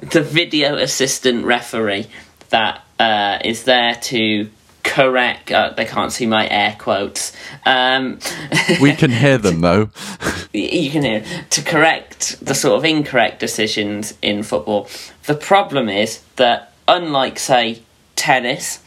the 0.00 0.22
video 0.22 0.76
assistant 0.76 1.44
referee 1.44 2.06
that 2.50 2.82
uh, 2.98 3.38
is 3.44 3.64
there 3.64 3.94
to 3.96 4.48
correct. 4.84 5.50
Uh, 5.50 5.72
they 5.76 5.84
can't 5.84 6.12
see 6.12 6.26
my 6.26 6.48
air 6.48 6.76
quotes. 6.78 7.32
Um, 7.66 8.20
we 8.80 8.94
can 8.94 9.10
hear 9.10 9.38
them 9.38 9.60
though. 9.60 9.90
you 10.52 10.90
can 10.90 11.02
hear 11.02 11.24
to 11.50 11.62
correct 11.62 12.44
the 12.44 12.54
sort 12.54 12.78
of 12.78 12.84
incorrect 12.84 13.40
decisions 13.40 14.14
in 14.22 14.42
football. 14.44 14.88
The 15.26 15.34
problem 15.34 15.88
is 15.88 16.22
that 16.36 16.72
unlike 16.86 17.38
say 17.38 17.82
tennis 18.14 18.80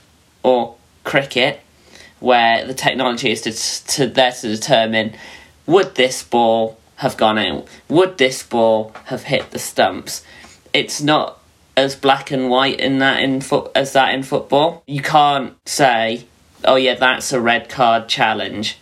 or 0.44 0.76
cricket, 1.04 1.60
where 2.20 2.66
the 2.66 2.74
technology 2.74 3.32
is 3.32 3.42
to, 3.42 3.94
to 3.94 4.08
there 4.08 4.32
to 4.32 4.48
determine 4.48 5.16
would 5.66 5.96
this 5.96 6.24
ball 6.24 6.80
have 6.98 7.18
gone 7.18 7.38
out, 7.38 7.68
would 7.90 8.18
this 8.18 8.42
ball 8.44 8.94
have 9.06 9.24
hit 9.24 9.52
the 9.52 9.60
stumps. 9.60 10.24
It's 10.74 11.02
not 11.02 11.40
as 11.78 11.96
black 11.96 12.32
and 12.32 12.50
white 12.50 12.80
in 12.80 12.98
that 12.98 13.22
in 13.22 13.40
foot 13.40 13.72
as 13.76 13.94
that 13.94 14.14
in 14.14 14.24
football. 14.24 14.84
You 14.88 15.02
can't 15.02 15.54
say, 15.66 16.26
"Oh 16.66 16.76
yeah, 16.76 16.96
that's 16.96 17.32
a 17.32 17.40
red 17.40 17.70
card 17.70 18.10
challenge," 18.10 18.80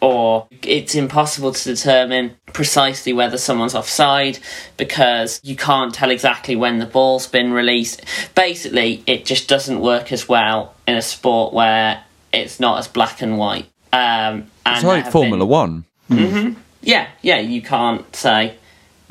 or 0.00 0.48
it's 0.62 0.94
impossible 0.96 1.52
to 1.52 1.64
determine 1.64 2.36
precisely 2.52 3.12
whether 3.12 3.38
someone's 3.38 3.74
offside 3.74 4.40
because 4.76 5.40
you 5.44 5.54
can't 5.54 5.94
tell 5.94 6.10
exactly 6.10 6.56
when 6.56 6.78
the 6.78 6.86
ball's 6.86 7.28
been 7.28 7.52
released. 7.52 8.02
Basically, 8.34 9.04
it 9.06 9.24
just 9.24 9.48
doesn't 9.48 9.80
work 9.80 10.12
as 10.12 10.28
well 10.28 10.74
in 10.86 10.96
a 10.96 11.02
sport 11.02 11.54
where 11.54 12.02
it's 12.32 12.58
not 12.58 12.78
as 12.78 12.88
black 12.88 13.22
and 13.22 13.38
white. 13.38 13.66
Um, 13.92 14.50
and 14.66 14.76
it's 14.76 14.84
like 14.84 15.10
Formula 15.12 15.44
been, 15.44 15.48
One. 15.48 15.84
Mm-hmm, 16.10 16.60
yeah, 16.82 17.08
yeah, 17.22 17.38
you 17.38 17.62
can't 17.62 18.14
say 18.16 18.56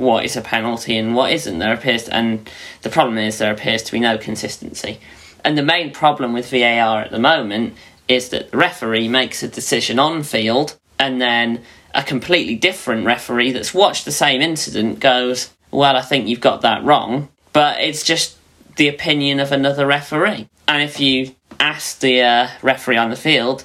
what 0.02 0.26
is 0.26 0.36
a 0.36 0.42
penalty 0.42 0.98
and 0.98 1.16
what 1.16 1.32
isn't. 1.32 1.60
There 1.60 1.74
appears, 1.74 2.06
to, 2.06 2.16
and 2.16 2.50
the 2.82 2.90
problem 2.90 3.18
is 3.18 3.38
there 3.38 3.54
appears 3.54 3.84
to 3.84 3.92
be 3.92 4.00
no 4.00 4.18
consistency. 4.18 5.00
And 5.46 5.58
the 5.58 5.64
main 5.64 5.92
problem 5.92 6.34
with 6.34 6.50
VAR 6.50 7.02
at 7.02 7.12
the 7.12 7.20
moment 7.20 7.76
is 8.08 8.30
that 8.30 8.52
the 8.52 8.58
referee 8.58 9.08
makes 9.08 9.42
a 9.42 9.48
decision 9.48 10.00
on 10.00 10.24
field, 10.24 10.78
and 11.00 11.22
then 11.22 11.64
a 11.96 12.04
completely 12.04 12.56
different 12.56 13.06
referee 13.06 13.52
that's 13.52 13.74
watched 13.74 14.06
the 14.06 14.12
same 14.12 14.42
incident 14.42 15.00
goes, 15.00 15.52
"Well, 15.72 15.96
I 15.96 16.02
think 16.02 16.28
you've 16.28 16.42
got 16.42 16.62
that 16.62 16.84
wrong," 16.84 17.30
but 17.54 17.80
it's 17.80 18.04
just 18.04 18.38
the 18.76 18.88
opinion 18.88 19.40
of 19.40 19.52
another 19.52 19.86
referee. 19.86 20.48
And 20.68 20.84
if 20.84 21.00
you 21.00 21.36
ask 21.60 22.00
the 22.00 22.22
uh, 22.22 22.48
referee 22.62 22.98
on 22.98 23.10
the 23.10 23.16
field, 23.16 23.64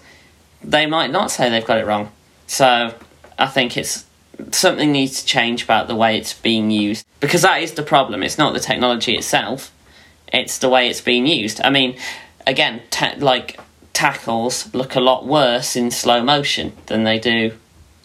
they 0.62 0.86
might 0.86 1.10
not 1.10 1.30
say 1.30 1.48
they've 1.48 1.64
got 1.64 1.78
it 1.78 1.86
wrong. 1.86 2.10
So 2.46 2.94
I 3.38 3.46
think 3.46 3.76
it's 3.76 4.05
something 4.52 4.92
needs 4.92 5.20
to 5.20 5.26
change 5.26 5.64
about 5.64 5.88
the 5.88 5.94
way 5.94 6.16
it's 6.16 6.34
being 6.34 6.70
used 6.70 7.06
because 7.20 7.42
that 7.42 7.62
is 7.62 7.72
the 7.72 7.82
problem. 7.82 8.22
It's 8.22 8.38
not 8.38 8.52
the 8.52 8.60
technology 8.60 9.16
itself; 9.16 9.72
it's 10.32 10.58
the 10.58 10.68
way 10.68 10.88
it's 10.88 11.00
being 11.00 11.26
used. 11.26 11.60
I 11.62 11.70
mean, 11.70 11.96
again, 12.46 12.82
ta- 12.90 13.14
like 13.18 13.58
tackles 13.92 14.72
look 14.74 14.94
a 14.94 15.00
lot 15.00 15.26
worse 15.26 15.74
in 15.74 15.90
slow 15.90 16.22
motion 16.22 16.72
than 16.86 17.04
they 17.04 17.18
do 17.18 17.52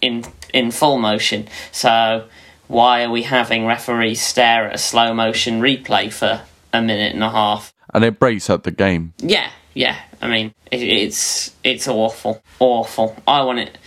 in 0.02 0.24
in 0.54 0.72
full 0.72 0.98
motion. 0.98 1.48
So 1.72 2.28
why 2.68 3.04
are 3.04 3.10
we 3.10 3.24
having 3.24 3.66
referees 3.66 4.22
stare 4.22 4.68
at 4.68 4.76
a 4.76 4.78
slow 4.78 5.14
motion 5.14 5.62
replay 5.62 6.12
for 6.12 6.42
a 6.74 6.82
minute 6.82 7.14
and 7.14 7.24
a 7.24 7.30
half? 7.30 7.74
And 7.94 8.04
it 8.06 8.20
breaks 8.20 8.50
up 8.50 8.64
the 8.64 8.72
game. 8.72 9.14
Yeah, 9.18 9.52
yeah. 9.74 9.98
I 10.22 10.30
mean, 10.30 10.54
it, 10.72 10.82
it's 10.82 11.54
it's 11.64 11.88
awful, 11.88 12.42
awful. 12.60 13.16
I 13.28 13.44
want 13.44 13.60
it. 13.60 13.78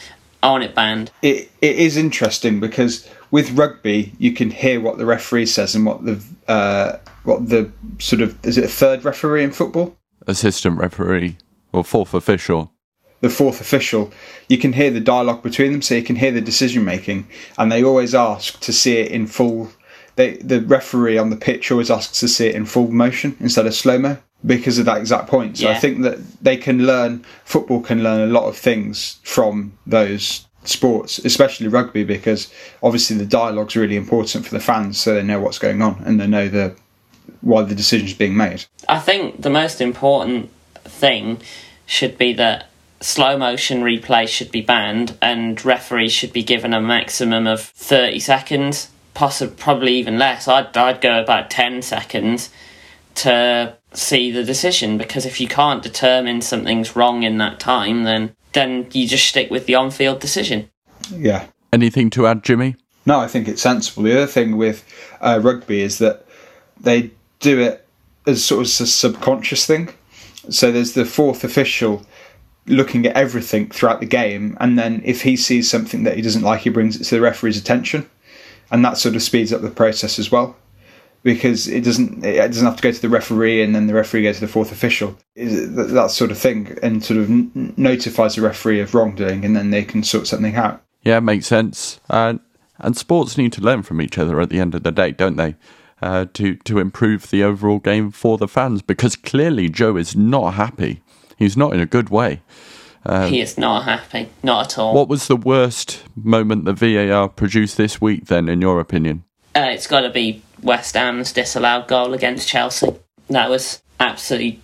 I 0.45 0.51
want 0.51 0.63
it 0.63 0.75
banned. 0.75 1.11
It 1.23 1.51
it 1.63 1.77
is 1.77 1.97
interesting 1.97 2.61
because 2.61 3.09
with 3.31 3.53
rugby, 3.53 4.13
you 4.19 4.33
can 4.33 4.51
hear 4.51 4.79
what 4.79 4.99
the 4.99 5.07
referee 5.07 5.47
says 5.47 5.75
and 5.75 5.87
what 5.87 6.05
the 6.05 6.23
uh, 6.47 6.99
what 7.23 7.49
the 7.49 7.73
sort 7.99 8.21
of 8.21 8.37
is 8.45 8.59
it 8.59 8.65
a 8.65 8.69
third 8.69 9.07
referee 9.07 9.43
in 9.43 9.53
football? 9.53 9.97
Assistant 10.27 10.79
referee 10.79 11.39
or 11.73 11.83
fourth 11.83 12.13
official. 12.13 12.73
The 13.23 13.31
fourth 13.31 13.63
official, 13.63 14.13
you 14.51 14.59
can 14.59 14.75
hear 14.75 14.91
the 14.91 15.01
dialogue 15.01 15.43
between 15.43 15.73
them, 15.73 15.81
so 15.81 15.95
you 15.95 16.03
can 16.03 16.17
hear 16.17 16.31
the 16.31 16.43
decision 16.43 16.85
making, 16.85 17.27
and 17.57 17.73
they 17.73 17.83
always 17.83 18.15
ask 18.15 18.61
to 18.61 18.73
see 18.73 18.99
it 18.99 19.11
in 19.11 19.27
full. 19.27 19.71
They, 20.17 20.37
the 20.37 20.61
referee 20.61 21.17
on 21.17 21.31
the 21.31 21.37
pitch 21.37 21.73
always 21.73 21.91
asks 21.91 22.21
to 22.21 22.29
see 22.29 22.49
it 22.49 22.55
in 22.55 22.67
full 22.67 22.91
motion 22.91 23.35
instead 23.41 23.67
of 23.67 23.75
slow 23.75 23.99
mo 23.99 24.19
because 24.47 24.79
of 24.79 24.85
that 24.87 24.99
exact 24.99 25.29
point. 25.29 25.59
So 25.59 25.69
Yeah. 25.69 25.77
I 25.77 25.79
think 25.79 26.03
that 26.03 26.19
they 26.43 26.57
can 26.57 26.87
learn 26.87 27.25
football 27.45 27.81
can 27.81 28.03
learn 28.03 28.29
a 28.29 28.33
lot 28.33 28.45
of 28.45 28.57
things 28.57 29.19
from 29.23 29.73
those 29.87 30.47
sports, 30.65 31.19
especially 31.19 31.69
rugby, 31.69 32.05
because 32.05 32.51
obviously 32.83 33.17
the 33.17 33.27
dialogue's 33.27 33.77
really 33.77 33.97
important 33.97 34.45
for 34.45 34.55
the 34.55 34.61
fans, 34.61 34.99
so 34.99 35.15
they 35.15 35.23
know 35.23 35.41
what's 35.41 35.59
going 35.59 35.83
on 35.83 36.03
and 36.05 36.21
they 36.21 36.27
know 36.27 36.49
the 36.49 36.75
why 37.41 37.63
the 37.63 37.75
decision's 37.75 38.15
being 38.15 38.37
made. 38.37 38.65
I 38.89 38.99
think 38.99 39.43
the 39.43 39.51
most 39.51 39.81
important 39.81 40.51
thing 40.85 41.41
should 41.87 42.17
be 42.17 42.33
that 42.35 42.69
slow 43.01 43.37
motion 43.37 43.83
replay 43.83 44.27
should 44.27 44.51
be 44.51 44.63
banned 44.63 45.17
and 45.21 45.63
referees 45.65 46.13
should 46.13 46.33
be 46.33 46.43
given 46.43 46.73
a 46.73 46.81
maximum 46.81 47.47
of 47.47 47.61
30 47.61 48.19
seconds, 48.21 48.89
possibly 49.13 49.57
probably 49.57 49.95
even 49.95 50.19
less. 50.19 50.49
I'd, 50.49 50.75
I'd 50.77 51.01
go 51.03 51.21
about 51.23 51.51
10 51.51 51.83
seconds 51.83 52.51
to 53.17 53.77
see 53.97 54.31
the 54.31 54.45
decision 54.45 54.99
because 54.99 55.27
if 55.27 55.41
you 55.41 55.49
can't 55.49 55.83
determine 55.83 56.41
something's 56.41 56.97
wrong 56.97 57.23
in 57.23 57.39
that 57.39 57.61
time, 57.61 58.05
then 58.05 58.35
then 58.53 58.87
you 58.93 59.07
just 59.09 59.27
stick 59.27 59.51
with 59.51 59.67
the 59.67 59.75
on-field 59.75 60.21
decision. 60.21 60.71
Yeah. 61.11 61.47
Anything 61.73 62.09
to 62.11 62.27
add, 62.27 62.45
Jimmy? 62.45 62.77
No, 63.05 63.19
I 63.19 63.27
think 63.27 63.49
it's 63.49 63.63
sensible. 63.63 64.05
The 64.05 64.17
other 64.17 64.27
thing 64.27 64.57
with 64.57 64.85
uh, 65.21 65.41
rugby 65.43 65.83
is 65.83 65.99
that 65.99 66.25
they 66.81 67.11
do 67.41 67.61
it 67.61 67.87
as 68.27 68.45
sort 68.45 68.61
of 68.61 68.67
a 68.67 68.87
subconscious 68.87 69.67
thing. 69.67 69.91
So 70.51 70.71
there's 70.71 70.93
the 70.93 71.05
fourth 71.05 71.43
official 71.43 72.07
looking 72.67 73.07
at 73.07 73.17
everything 73.17 73.69
throughout 73.69 74.01
the 74.01 74.07
game, 74.07 74.57
and 74.61 74.79
then 74.79 75.03
if 75.05 75.23
he 75.23 75.37
sees 75.37 75.71
something 75.71 76.05
that 76.05 76.17
he 76.17 76.23
doesn't 76.23 76.43
like, 76.43 76.61
he 76.61 76.71
brings 76.71 76.97
it 76.99 77.05
to 77.05 77.17
the 77.17 77.21
referee's 77.21 77.59
attention, 77.59 78.09
and 78.71 78.85
that 78.85 78.97
sort 78.97 79.15
of 79.15 79.23
speeds 79.23 79.53
up 79.53 79.61
the 79.61 79.71
process 79.71 80.19
as 80.19 80.31
well. 80.31 80.57
Because 81.25 81.67
it 81.67 81.83
doesn't, 81.83 82.25
it 82.25 82.37
doesn't 82.37 82.67
have 82.67 82.77
to 82.77 82.83
go 82.83 82.93
to 82.93 83.01
the 83.01 83.09
referee 83.09 83.63
and 83.63 83.75
then 83.75 83.87
the 83.89 83.95
referee 83.95 84.23
goes 84.23 84.37
to 84.37 84.43
the 84.43 84.53
fourth 84.53 84.71
official. 84.71 85.19
Is 85.35 85.75
that 85.75 85.85
that 85.85 86.11
sort 86.13 86.31
of 86.31 86.39
thing, 86.39 86.79
and 86.83 87.03
sort 87.03 87.19
of 87.19 87.29
n- 87.31 87.75
notifies 87.77 88.37
the 88.37 88.43
referee 88.43 88.81
of 88.81 88.95
wrongdoing, 88.95 89.45
and 89.45 89.57
then 89.57 89.71
they 89.71 89.85
can 89.85 90.05
sort 90.05 90.27
something 90.27 90.55
out. 90.55 90.83
Yeah, 91.03 91.21
makes 91.21 91.47
sense. 91.47 91.99
And 92.09 92.41
and 92.79 92.97
sports 92.97 93.39
need 93.39 93.53
to 93.55 93.63
learn 93.63 93.83
from 93.83 94.01
each 94.03 94.19
other 94.19 94.41
at 94.41 94.51
the 94.51 94.61
end 94.61 94.75
of 94.75 94.83
the 94.83 94.93
day, 94.93 95.13
don't 95.13 95.37
they? 95.37 95.57
Uh, 96.03 96.27
to 96.35 96.57
to 96.57 96.79
improve 96.79 97.31
the 97.31 97.43
overall 97.43 97.79
game 97.79 98.11
for 98.11 98.37
the 98.37 98.49
fans, 98.49 98.83
because 98.83 99.17
clearly 99.17 99.71
Joe 99.71 99.97
is 99.97 100.15
not 100.15 100.55
happy. 100.55 101.03
He's 101.39 101.57
not 101.57 101.73
in 101.73 101.81
a 101.81 101.87
good 101.87 102.11
way. 102.11 102.43
he 103.29 103.41
is 103.41 103.57
not 103.57 103.85
happy, 103.85 104.29
not 104.43 104.67
at 104.67 104.79
all. 104.79 104.95
What 104.95 105.09
was 105.09 105.27
the 105.27 105.37
worst 105.37 106.03
moment 106.15 106.67
the 106.67 106.75
VAR 106.75 107.29
produced 107.29 107.77
this 107.79 108.01
week, 108.01 108.27
then, 108.27 108.49
in 108.49 108.61
your 108.61 108.79
opinion? 108.79 109.25
Uh, 109.57 109.69
it's 109.71 109.87
got 109.87 110.01
to 110.01 110.11
be 110.11 110.43
West 110.65 110.95
Ham's 110.95 111.33
disallowed 111.33 111.87
goal 111.87 112.15
against 112.15 112.49
Chelsea. 112.49 112.89
That 113.29 113.51
was 113.51 113.83
absolutely 114.01 114.61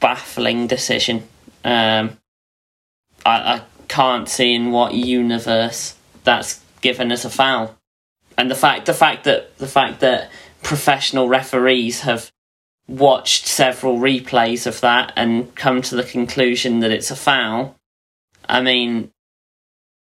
baffling 0.00 0.66
decision. 0.66 1.28
Um, 1.64 2.18
I, 3.24 3.54
I 3.54 3.62
can't 3.86 4.28
see 4.28 4.54
in 4.54 4.72
what 4.72 4.94
universe 4.94 5.96
that's 6.24 6.60
given 6.80 7.12
as 7.12 7.24
a 7.24 7.30
foul, 7.30 7.76
and 8.36 8.50
the 8.50 8.54
fact 8.54 8.86
the 8.86 8.94
fact 8.94 9.24
that 9.24 9.56
the 9.58 9.66
fact 9.66 10.00
that 10.00 10.30
professional 10.62 11.28
referees 11.28 12.00
have 12.00 12.30
watched 12.88 13.46
several 13.46 13.98
replays 13.98 14.66
of 14.66 14.80
that 14.80 15.12
and 15.14 15.54
come 15.54 15.82
to 15.82 15.94
the 15.94 16.02
conclusion 16.02 16.80
that 16.80 16.90
it's 16.90 17.10
a 17.10 17.16
foul. 17.16 17.76
I 18.48 18.60
mean, 18.60 19.10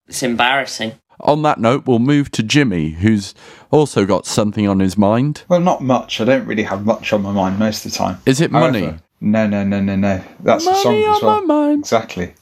it's 0.06 0.22
embarrassing. 0.22 0.92
On 1.24 1.42
that 1.42 1.58
note, 1.58 1.86
we'll 1.86 1.98
move 2.00 2.30
to 2.32 2.42
Jimmy, 2.42 2.90
who's 2.90 3.34
also 3.70 4.04
got 4.04 4.26
something 4.26 4.68
on 4.68 4.80
his 4.80 4.98
mind. 4.98 5.42
Well, 5.48 5.60
not 5.60 5.82
much. 5.82 6.20
I 6.20 6.24
don't 6.24 6.46
really 6.46 6.64
have 6.64 6.84
much 6.84 7.12
on 7.12 7.22
my 7.22 7.32
mind 7.32 7.58
most 7.58 7.84
of 7.86 7.92
the 7.92 7.96
time. 7.98 8.18
Is 8.26 8.40
it 8.42 8.50
money? 8.52 8.94
No, 9.20 9.46
no, 9.46 9.64
no, 9.64 9.80
no, 9.80 9.96
no. 9.96 10.22
That's 10.40 10.64
the 10.66 10.72
Money 10.72 10.82
song 10.82 11.16
as 11.16 11.22
well. 11.22 11.40
my 11.40 11.46
mind. 11.46 11.80
Exactly. 11.80 12.34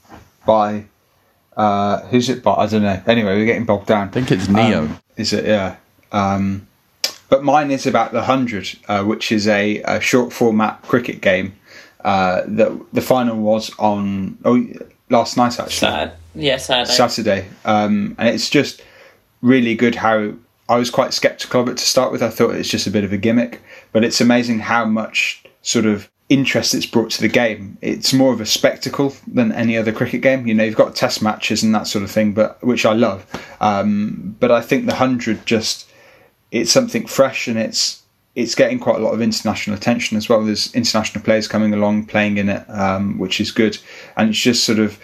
By 0.45 0.83
uh, 1.55 2.01
who's 2.07 2.27
it 2.29 2.43
by? 2.43 2.55
I 2.55 2.67
don't 2.67 2.81
know. 2.81 3.01
Anyway, 3.07 3.35
we're 3.37 3.45
getting 3.45 3.65
bogged 3.65 3.87
down. 3.87 4.09
I 4.09 4.11
think 4.11 4.31
it's 4.31 4.49
Neo. 4.49 4.81
Um, 4.83 4.99
is 5.15 5.31
it? 5.31 5.45
Yeah. 5.45 5.77
Um, 6.11 6.67
but 7.29 7.43
mine 7.43 7.71
is 7.71 7.87
about 7.87 8.11
the 8.11 8.23
hundred, 8.23 8.67
uh, 8.89 9.03
which 9.03 9.31
is 9.31 9.47
a, 9.47 9.81
a 9.83 10.01
short 10.01 10.33
format 10.33 10.81
cricket 10.81 11.21
game. 11.21 11.53
Uh, 12.03 12.41
that 12.47 12.77
the 12.91 13.01
final 13.01 13.37
was 13.37 13.71
on. 13.79 14.37
Oh, 14.43 14.65
last 15.09 15.37
night 15.37 15.57
actually. 15.57 15.69
Sad. 15.71 16.13
Yeah, 16.35 16.57
Saturday. 16.57 16.91
Saturday, 16.91 17.49
um, 17.65 18.15
and 18.17 18.27
it's 18.29 18.49
just 18.49 18.81
really 19.41 19.75
good 19.75 19.95
how 19.95 20.33
I 20.69 20.77
was 20.77 20.89
quite 20.89 21.13
skeptical 21.13 21.61
of 21.61 21.69
it 21.69 21.77
to 21.77 21.85
start 21.85 22.11
with. 22.11 22.23
I 22.23 22.29
thought 22.29 22.55
it's 22.55 22.69
just 22.69 22.87
a 22.87 22.91
bit 22.91 23.03
of 23.03 23.13
a 23.13 23.17
gimmick, 23.17 23.61
but 23.91 24.03
it's 24.03 24.21
amazing 24.21 24.59
how 24.59 24.85
much 24.85 25.43
sort 25.61 25.85
of 25.85 26.09
interest 26.29 26.73
it's 26.73 26.85
brought 26.85 27.11
to 27.11 27.21
the 27.21 27.27
game. 27.27 27.77
It's 27.81 28.13
more 28.13 28.33
of 28.33 28.41
a 28.41 28.45
spectacle 28.45 29.13
than 29.27 29.51
any 29.51 29.77
other 29.77 29.91
cricket 29.91 30.21
game. 30.21 30.47
You 30.47 30.53
know, 30.53 30.63
you've 30.63 30.75
got 30.75 30.95
test 30.95 31.21
matches 31.21 31.63
and 31.63 31.75
that 31.75 31.87
sort 31.87 32.03
of 32.03 32.11
thing, 32.11 32.33
but 32.33 32.63
which 32.63 32.85
I 32.85 32.93
love. 32.93 33.25
Um, 33.61 34.35
but 34.39 34.51
I 34.51 34.61
think 34.61 34.85
the 34.85 34.95
hundred 34.95 35.45
just 35.45 35.89
it's 36.51 36.71
something 36.71 37.05
fresh 37.07 37.47
and 37.47 37.57
it's 37.57 38.01
it's 38.35 38.55
getting 38.55 38.79
quite 38.79 38.95
a 38.95 39.03
lot 39.03 39.13
of 39.13 39.21
international 39.21 39.75
attention 39.75 40.17
as 40.17 40.27
well. 40.27 40.43
There's 40.43 40.73
international 40.73 41.23
players 41.23 41.47
coming 41.47 41.73
along 41.73 42.05
playing 42.05 42.37
in 42.37 42.49
it, 42.49 42.67
um, 42.67 43.19
which 43.19 43.39
is 43.39 43.51
good, 43.51 43.77
and 44.17 44.29
it's 44.29 44.39
just 44.39 44.63
sort 44.63 44.79
of 44.79 44.99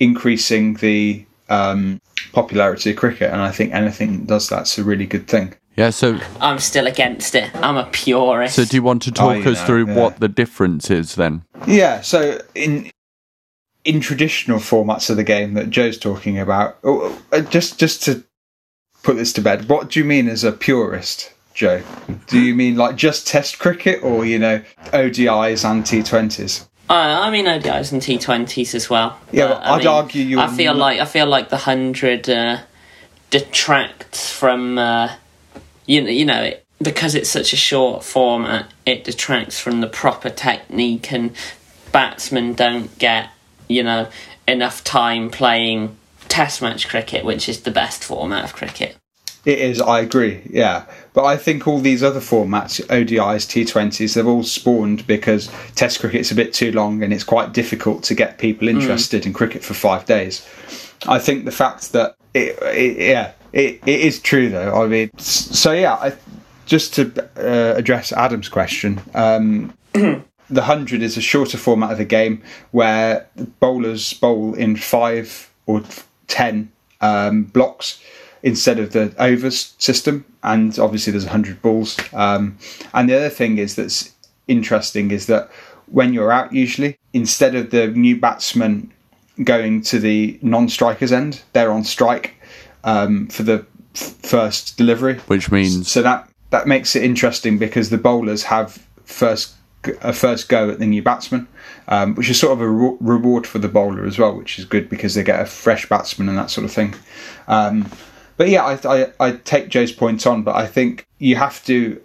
increasing 0.00 0.74
the 0.74 1.24
um, 1.48 2.00
popularity 2.32 2.90
of 2.90 2.96
cricket. 2.96 3.30
And 3.32 3.40
I 3.40 3.52
think 3.52 3.72
anything 3.72 4.20
that 4.20 4.26
does 4.26 4.48
that's 4.48 4.78
a 4.78 4.84
really 4.84 5.06
good 5.06 5.28
thing. 5.28 5.54
Yeah, 5.76 5.90
so 5.90 6.18
I'm 6.40 6.58
still 6.58 6.86
against 6.86 7.34
it. 7.34 7.54
I'm 7.54 7.76
a 7.76 7.86
purist. 7.86 8.56
so 8.56 8.64
do 8.64 8.76
you 8.76 8.82
want 8.82 9.02
to 9.02 9.12
talk 9.12 9.36
you 9.36 9.50
us 9.50 9.60
know, 9.60 9.66
through 9.66 9.86
yeah. 9.86 9.94
what 9.94 10.20
the 10.20 10.28
difference 10.28 10.90
is 10.90 11.14
then? 11.14 11.44
Yeah, 11.66 12.00
so 12.00 12.40
in 12.54 12.90
in 13.84 14.00
traditional 14.00 14.58
formats 14.58 15.08
of 15.08 15.16
the 15.16 15.24
game 15.24 15.54
that 15.54 15.70
Joe's 15.70 15.96
talking 15.96 16.38
about, 16.38 16.76
oh, 16.84 17.18
uh, 17.32 17.40
just 17.42 17.78
just 17.78 18.02
to 18.02 18.24
put 19.02 19.16
this 19.16 19.32
to 19.34 19.40
bed, 19.40 19.68
what 19.68 19.90
do 19.90 20.00
you 20.00 20.04
mean 20.04 20.28
as 20.28 20.44
a 20.44 20.52
purist, 20.52 21.32
Joe? 21.54 21.82
Do 22.26 22.40
you 22.40 22.54
mean 22.54 22.76
like 22.76 22.96
just 22.96 23.26
Test 23.26 23.58
cricket, 23.58 24.02
or 24.02 24.26
you 24.26 24.38
know 24.38 24.62
ODIs 24.92 25.64
and 25.64 25.84
T20s? 25.84 26.68
Uh, 26.90 27.20
I 27.22 27.30
mean 27.30 27.44
ODIs 27.44 27.92
and 27.92 28.02
T20s 28.02 28.74
as 28.74 28.90
well. 28.90 29.16
Yeah, 29.30 29.46
But, 29.46 29.60
but 29.60 29.70
I'd 29.70 29.86
argue 29.86 30.24
you're 30.24 30.40
I 30.40 30.48
feel 30.48 30.74
like 30.74 30.98
I 30.98 31.04
feel 31.04 31.26
like 31.26 31.48
the 31.48 31.56
hundred 31.56 32.28
uh, 32.28 32.58
detracts 33.30 34.32
from 34.32 34.76
uh, 34.76 35.14
you 35.86 36.02
know 36.02 36.10
you 36.10 36.24
know 36.24 36.42
it, 36.42 36.66
because 36.82 37.14
it's 37.14 37.30
such 37.30 37.52
a 37.52 37.56
short 37.56 38.02
format. 38.02 38.72
It 38.84 39.04
detracts 39.04 39.60
from 39.60 39.80
the 39.80 39.86
proper 39.86 40.30
technique, 40.30 41.12
and 41.12 41.36
batsmen 41.92 42.54
don't 42.54 42.98
get 42.98 43.30
you 43.68 43.84
know 43.84 44.08
enough 44.48 44.82
time 44.82 45.30
playing 45.30 45.96
Test 46.30 46.62
match 46.62 46.88
cricket, 46.88 47.24
which 47.24 47.48
is 47.48 47.62
the 47.62 47.72
best 47.72 48.04
format 48.04 48.44
of 48.44 48.52
cricket. 48.52 48.96
It 49.44 49.58
is, 49.58 49.80
I 49.80 50.00
agree, 50.00 50.42
yeah. 50.48 50.84
But 51.12 51.24
I 51.24 51.36
think 51.36 51.66
all 51.66 51.80
these 51.80 52.02
other 52.02 52.20
formats, 52.20 52.84
ODIs, 52.86 53.46
T20s, 53.46 54.14
they've 54.14 54.26
all 54.26 54.44
spawned 54.44 55.06
because 55.06 55.50
Test 55.74 56.00
cricket's 56.00 56.30
a 56.30 56.34
bit 56.34 56.54
too 56.54 56.70
long 56.72 57.02
and 57.02 57.12
it's 57.12 57.24
quite 57.24 57.52
difficult 57.52 58.04
to 58.04 58.14
get 58.14 58.38
people 58.38 58.68
interested 58.68 59.26
in 59.26 59.32
cricket 59.32 59.64
for 59.64 59.74
five 59.74 60.04
days. 60.06 60.46
I 61.08 61.18
think 61.18 61.44
the 61.44 61.52
fact 61.52 61.92
that 61.92 62.14
it, 62.34 62.58
it 62.62 62.98
yeah, 62.98 63.32
it, 63.52 63.80
it 63.86 64.00
is 64.00 64.20
true 64.20 64.48
though. 64.50 64.82
I 64.82 64.86
mean, 64.86 65.10
so 65.18 65.72
yeah, 65.72 65.94
I, 65.94 66.12
just 66.66 66.94
to 66.94 67.28
uh, 67.36 67.76
address 67.76 68.12
Adam's 68.12 68.48
question, 68.48 69.00
um, 69.14 69.74
the 69.92 70.62
hundred 70.62 71.02
is 71.02 71.16
a 71.16 71.20
shorter 71.20 71.58
format 71.58 71.90
of 71.90 71.98
the 71.98 72.04
game 72.04 72.42
where 72.70 73.26
bowlers 73.58 74.12
bowl 74.12 74.54
in 74.54 74.76
five 74.76 75.50
or 75.66 75.82
ten 76.28 76.70
um, 77.00 77.44
blocks 77.44 78.00
instead 78.42 78.78
of 78.78 78.92
the 78.92 79.14
overs 79.18 79.74
system, 79.78 80.24
and 80.42 80.78
obviously 80.78 81.10
there's 81.10 81.26
hundred 81.26 81.60
balls. 81.62 81.98
Um, 82.12 82.58
and 82.94 83.08
the 83.08 83.16
other 83.16 83.30
thing 83.30 83.58
is 83.58 83.76
that's 83.76 84.14
interesting 84.48 85.10
is 85.10 85.26
that 85.26 85.50
when 85.86 86.12
you're 86.12 86.32
out, 86.32 86.52
usually 86.52 86.98
instead 87.12 87.54
of 87.54 87.70
the 87.70 87.88
new 87.88 88.18
batsman 88.18 88.92
going 89.44 89.82
to 89.82 89.98
the 89.98 90.38
non-strikers 90.42 91.12
end, 91.12 91.42
they're 91.52 91.72
on 91.72 91.84
strike 91.84 92.34
um, 92.84 93.26
for 93.28 93.42
the 93.42 93.66
f- 93.94 94.14
first 94.22 94.76
delivery. 94.76 95.18
Which 95.26 95.50
means 95.50 95.90
So 95.90 96.02
that 96.02 96.28
that 96.50 96.66
makes 96.66 96.96
it 96.96 97.04
interesting 97.04 97.58
because 97.58 97.90
the 97.90 97.98
bowlers 97.98 98.44
have 98.44 98.84
first 99.04 99.54
a 100.02 100.12
first 100.12 100.48
go 100.48 100.68
at 100.68 100.78
the 100.78 100.86
new 100.86 101.02
batsman, 101.02 101.48
um, 101.88 102.14
which 102.14 102.28
is 102.28 102.38
sort 102.38 102.52
of 102.52 102.60
a 102.60 102.68
re- 102.68 102.96
reward 103.00 103.46
for 103.46 103.58
the 103.58 103.68
bowler 103.68 104.04
as 104.04 104.18
well, 104.18 104.36
which 104.36 104.58
is 104.58 104.64
good 104.64 104.90
because 104.90 105.14
they 105.14 105.22
get 105.22 105.40
a 105.40 105.46
fresh 105.46 105.88
batsman 105.88 106.28
and 106.28 106.36
that 106.36 106.50
sort 106.50 106.66
of 106.66 106.72
thing. 106.72 106.94
Um, 107.48 107.90
but 108.40 108.48
yeah, 108.48 108.64
I, 108.64 109.02
I 109.02 109.12
I 109.20 109.32
take 109.32 109.68
Joe's 109.68 109.92
point 109.92 110.26
on, 110.26 110.42
but 110.42 110.56
I 110.56 110.66
think 110.66 111.06
you 111.18 111.36
have 111.36 111.62
to 111.66 112.00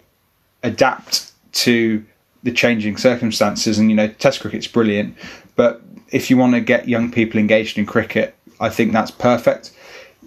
adapt 0.62 1.32
to 1.64 2.04
the 2.42 2.52
changing 2.52 2.98
circumstances. 2.98 3.78
And 3.78 3.88
you 3.88 3.96
know, 3.96 4.08
Test 4.08 4.40
cricket's 4.40 4.66
brilliant, 4.66 5.16
but 5.54 5.80
if 6.12 6.28
you 6.28 6.36
want 6.36 6.52
to 6.52 6.60
get 6.60 6.90
young 6.90 7.10
people 7.10 7.40
engaged 7.40 7.78
in 7.78 7.86
cricket, 7.86 8.34
I 8.60 8.68
think 8.68 8.92
that's 8.92 9.10
perfect. 9.10 9.72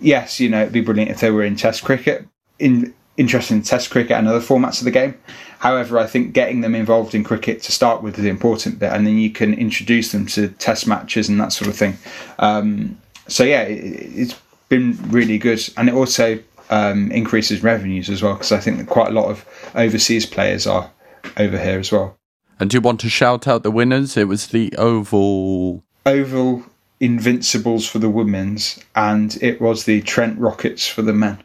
Yes, 0.02 0.40
you 0.40 0.50
know, 0.50 0.62
it'd 0.62 0.74
be 0.74 0.82
brilliant 0.82 1.12
if 1.12 1.20
they 1.20 1.30
were 1.30 1.44
in 1.44 1.56
Test 1.56 1.84
cricket, 1.84 2.26
in 2.58 2.92
interested 3.18 3.54
in 3.54 3.62
Test 3.62 3.92
cricket 3.92 4.14
and 4.14 4.28
other 4.28 4.40
formats 4.40 4.80
of 4.80 4.86
the 4.86 4.92
game. 4.92 5.14
However, 5.60 6.00
I 6.00 6.08
think 6.08 6.34
getting 6.34 6.62
them 6.62 6.74
involved 6.74 7.14
in 7.14 7.24
cricket 7.24 7.62
to 7.62 7.72
start 7.72 8.02
with 8.02 8.18
is 8.18 8.24
the 8.24 8.30
important 8.32 8.80
bit, 8.80 8.92
and 8.94 9.06
then 9.06 9.20
you 9.20 9.30
can 9.30 9.54
introduce 9.54 10.12
them 10.12 10.26
to 10.26 10.48
Test 10.48 10.88
matches 10.88 11.30
and 11.30 11.40
that 11.40 11.54
sort 11.54 11.70
of 11.70 11.78
thing. 11.78 12.00
Um, 12.40 13.00
so 13.28 13.44
yeah, 13.44 13.62
it, 13.62 13.78
it's 14.18 14.34
been 14.70 14.98
really 15.10 15.38
good, 15.38 15.62
and 15.78 15.90
it 15.90 15.96
also 15.96 16.40
um, 16.70 17.12
increases 17.12 17.64
revenues 17.64 18.10
as 18.10 18.22
well 18.22 18.34
because 18.34 18.52
I 18.52 18.60
think 18.60 18.78
that 18.78 18.88
quite 18.88 19.10
a 19.10 19.14
lot 19.14 19.26
of 19.26 19.46
overseas 19.76 20.26
players 20.26 20.68
are 20.68 20.92
over 21.38 21.58
here 21.58 21.80
as 21.80 21.92
well. 21.92 22.18
and 22.60 22.70
do 22.70 22.78
you 22.78 22.82
want 22.82 23.00
to 23.02 23.10
shout 23.10 23.48
out 23.48 23.64
the 23.64 23.72
winners? 23.72 24.16
It 24.16 24.28
was 24.28 24.48
the 24.48 24.74
Oval 24.78 25.84
Oval 26.06 26.64
Invincibles 27.00 27.88
for 27.88 28.00
the 28.00 28.10
women's, 28.10 28.80
and 28.96 29.38
it 29.42 29.62
was 29.62 29.86
the 29.86 30.02
Trent 30.02 30.38
Rockets 30.38 30.88
for 30.88 31.02
the 31.02 31.14
men. 31.14 31.40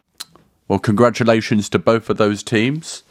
Well, 0.67 0.79
congratulations 0.79 1.69
to 1.69 1.79
both 1.79 2.09
of 2.09 2.17
those 2.17 2.43
teams. 2.43 3.03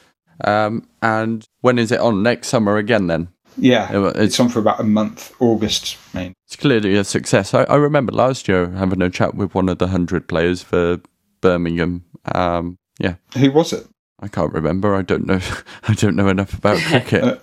Um, 0.43 0.89
and 1.01 1.47
when 1.61 1.79
is 1.79 1.93
it 1.93 2.01
on? 2.01 2.23
Next 2.23 2.49
summer 2.49 2.77
again, 2.77 3.07
then? 3.07 3.29
Yeah, 3.57 3.91
Yeah, 3.93 3.99
well, 3.99 4.11
it's- 4.11 4.25
it's 4.27 4.41
on 4.41 4.49
for 4.49 4.59
about 4.59 4.81
a 4.81 4.85
month, 4.85 5.33
August, 5.41 5.97
Main. 6.15 6.33
It's 6.47 6.57
clearly 6.57 6.95
a 6.97 7.05
success. 7.05 7.55
I, 7.55 7.65
I 7.65 7.77
remember 7.77 8.13
last 8.13 8.49
year 8.49 8.71
having 8.71 9.03
a 9.03 9.11
chat 9.11 9.35
with 9.35 9.55
one 9.55 9.69
of 9.69 9.79
the 9.79 9.87
100 9.87 10.29
players 10.29 10.63
for 10.63 11.01
Birmingham. 11.41 12.05
Um, 12.35 12.79
yeah, 12.99 13.17
Who 13.37 13.51
was 13.53 13.73
it? 13.73 13.87
I 14.21 14.29
can't 14.29 14.53
remember. 14.53 14.95
I 14.95 15.03
don't 15.03 15.27
know. 15.27 15.41
I 15.89 15.95
don't 15.95 16.17
know 16.17 16.29
enough 16.29 16.55
about 16.55 16.79
cricket. 16.83 17.41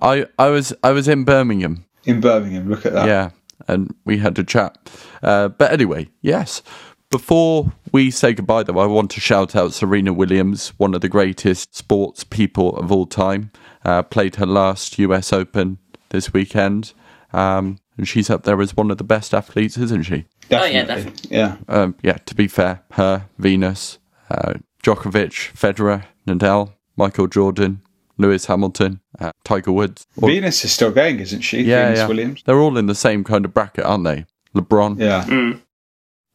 I, 0.00 0.26
I 0.38 0.48
was 0.48 0.72
I 0.82 0.92
was 0.92 1.08
in 1.08 1.24
Birmingham. 1.24 1.84
In 2.04 2.20
Birmingham. 2.20 2.68
Look 2.68 2.86
at 2.86 2.92
that. 2.92 3.06
Yeah, 3.06 3.30
and 3.66 3.94
we 4.04 4.18
had 4.18 4.38
a 4.38 4.44
chat. 4.44 4.76
Uh, 5.22 5.48
but 5.48 5.72
anyway, 5.72 6.08
yes. 6.22 6.62
Before 7.10 7.72
we 7.92 8.10
say 8.10 8.34
goodbye, 8.34 8.64
though, 8.64 8.78
I 8.78 8.86
want 8.86 9.10
to 9.12 9.20
shout 9.20 9.56
out 9.56 9.72
Serena 9.72 10.12
Williams, 10.12 10.68
one 10.76 10.94
of 10.94 11.00
the 11.00 11.08
greatest 11.08 11.74
sports 11.74 12.22
people 12.22 12.76
of 12.76 12.92
all 12.92 13.06
time. 13.06 13.50
Uh, 13.84 14.02
played 14.02 14.36
her 14.36 14.46
last 14.46 14.98
US 14.98 15.32
Open 15.32 15.78
this 16.10 16.32
weekend, 16.32 16.92
um, 17.32 17.78
and 17.96 18.06
she's 18.08 18.28
up 18.30 18.42
there 18.42 18.60
as 18.60 18.76
one 18.76 18.90
of 18.90 18.98
the 18.98 19.04
best 19.04 19.32
athletes, 19.32 19.76
isn't 19.78 20.02
she? 20.04 20.24
Oh, 20.50 20.64
yeah, 20.64 20.84
Definitely. 20.84 21.36
yeah. 21.36 21.56
Um, 21.68 21.94
yeah, 22.02 22.14
to 22.26 22.34
be 22.34 22.48
fair, 22.48 22.82
her, 22.92 23.26
Venus, 23.38 23.98
uh, 24.30 24.54
Djokovic, 24.82 25.52
Federer, 25.54 26.04
Nadal, 26.26 26.72
Michael 26.96 27.26
Jordan, 27.28 27.82
Lewis 28.16 28.46
Hamilton, 28.46 29.00
uh, 29.20 29.30
Tiger 29.44 29.72
Woods. 29.72 30.06
All- 30.20 30.28
Venus 30.28 30.64
is 30.64 30.72
still 30.72 30.90
going, 30.90 31.20
isn't 31.20 31.42
she? 31.42 31.62
yeah, 31.62 31.84
Venus 31.84 31.98
yeah. 32.00 32.06
Williams. 32.08 32.42
They're 32.46 32.58
all 32.58 32.76
in 32.78 32.86
the 32.86 32.94
same 32.94 33.22
kind 33.24 33.44
of 33.44 33.54
bracket, 33.54 33.84
aren't 33.84 34.04
they? 34.04 34.24
LeBron, 34.54 34.98
Yeah. 34.98 35.54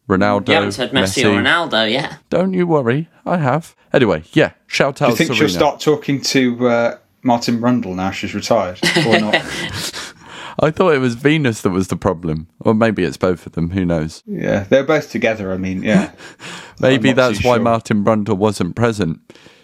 Ronaldo, 0.10 0.50
You 0.50 0.54
haven't 0.56 0.72
said 0.74 0.91
Messi, 0.91 1.24
or 1.24 1.41
Ronaldo 1.41 1.89
yet. 1.89 2.18
Don't 2.30 2.54
you 2.54 2.68
worry, 2.68 3.08
I 3.26 3.38
have. 3.38 3.74
Anyway, 3.94 4.24
yeah, 4.34 4.52
shout 4.68 5.02
out 5.02 5.06
Do 5.08 5.12
you 5.12 5.16
think 5.18 5.28
Serena. 5.30 5.50
she'll 5.50 5.58
start 5.58 5.80
talking 5.80 6.20
to 6.22 6.68
uh, 6.68 6.98
Martin 7.24 7.59
Brundle 7.59 7.95
now 7.95 8.11
she's 8.11 8.36
retired, 8.36 8.80
or 9.07 9.19
not? 9.19 9.36
I 10.59 10.69
thought 10.69 10.93
it 10.93 10.99
was 10.99 11.15
Venus 11.15 11.61
that 11.61 11.71
was 11.71 11.88
the 11.88 11.95
problem, 11.95 12.47
or 12.59 12.74
maybe 12.76 13.03
it's 13.03 13.17
both 13.17 13.45
of 13.47 13.53
them. 13.53 13.71
Who 13.71 13.86
knows? 13.86 14.21
yeah, 14.28 14.63
they're 14.65 14.84
both 14.84 15.09
together. 15.09 15.51
I 15.51 15.57
mean, 15.57 15.82
yeah. 15.84 16.11
Maybe 16.80 17.11
that's 17.13 17.43
why 17.43 17.55
sure. 17.55 17.63
Martin 17.63 18.03
Brundle 18.03 18.38
wasn't 18.38 18.76
present. 18.76 19.19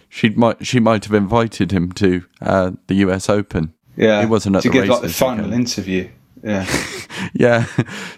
She 0.08 0.30
might 0.30 0.66
she 0.66 0.80
might 0.80 1.04
have 1.04 1.14
invited 1.14 1.70
him 1.70 1.92
to 1.92 2.24
uh, 2.40 2.72
the 2.86 2.94
U.S. 2.94 3.28
Open. 3.28 3.74
Yeah, 3.96 4.20
He 4.20 4.26
wasn't 4.26 4.56
at 4.56 4.62
to 4.62 4.68
the 4.68 4.72
give 4.72 4.88
like 4.88 5.02
the 5.02 5.08
final 5.10 5.44
weekend. 5.44 5.60
interview. 5.60 6.08
Yeah, 6.42 6.66
Yeah, 7.34 7.66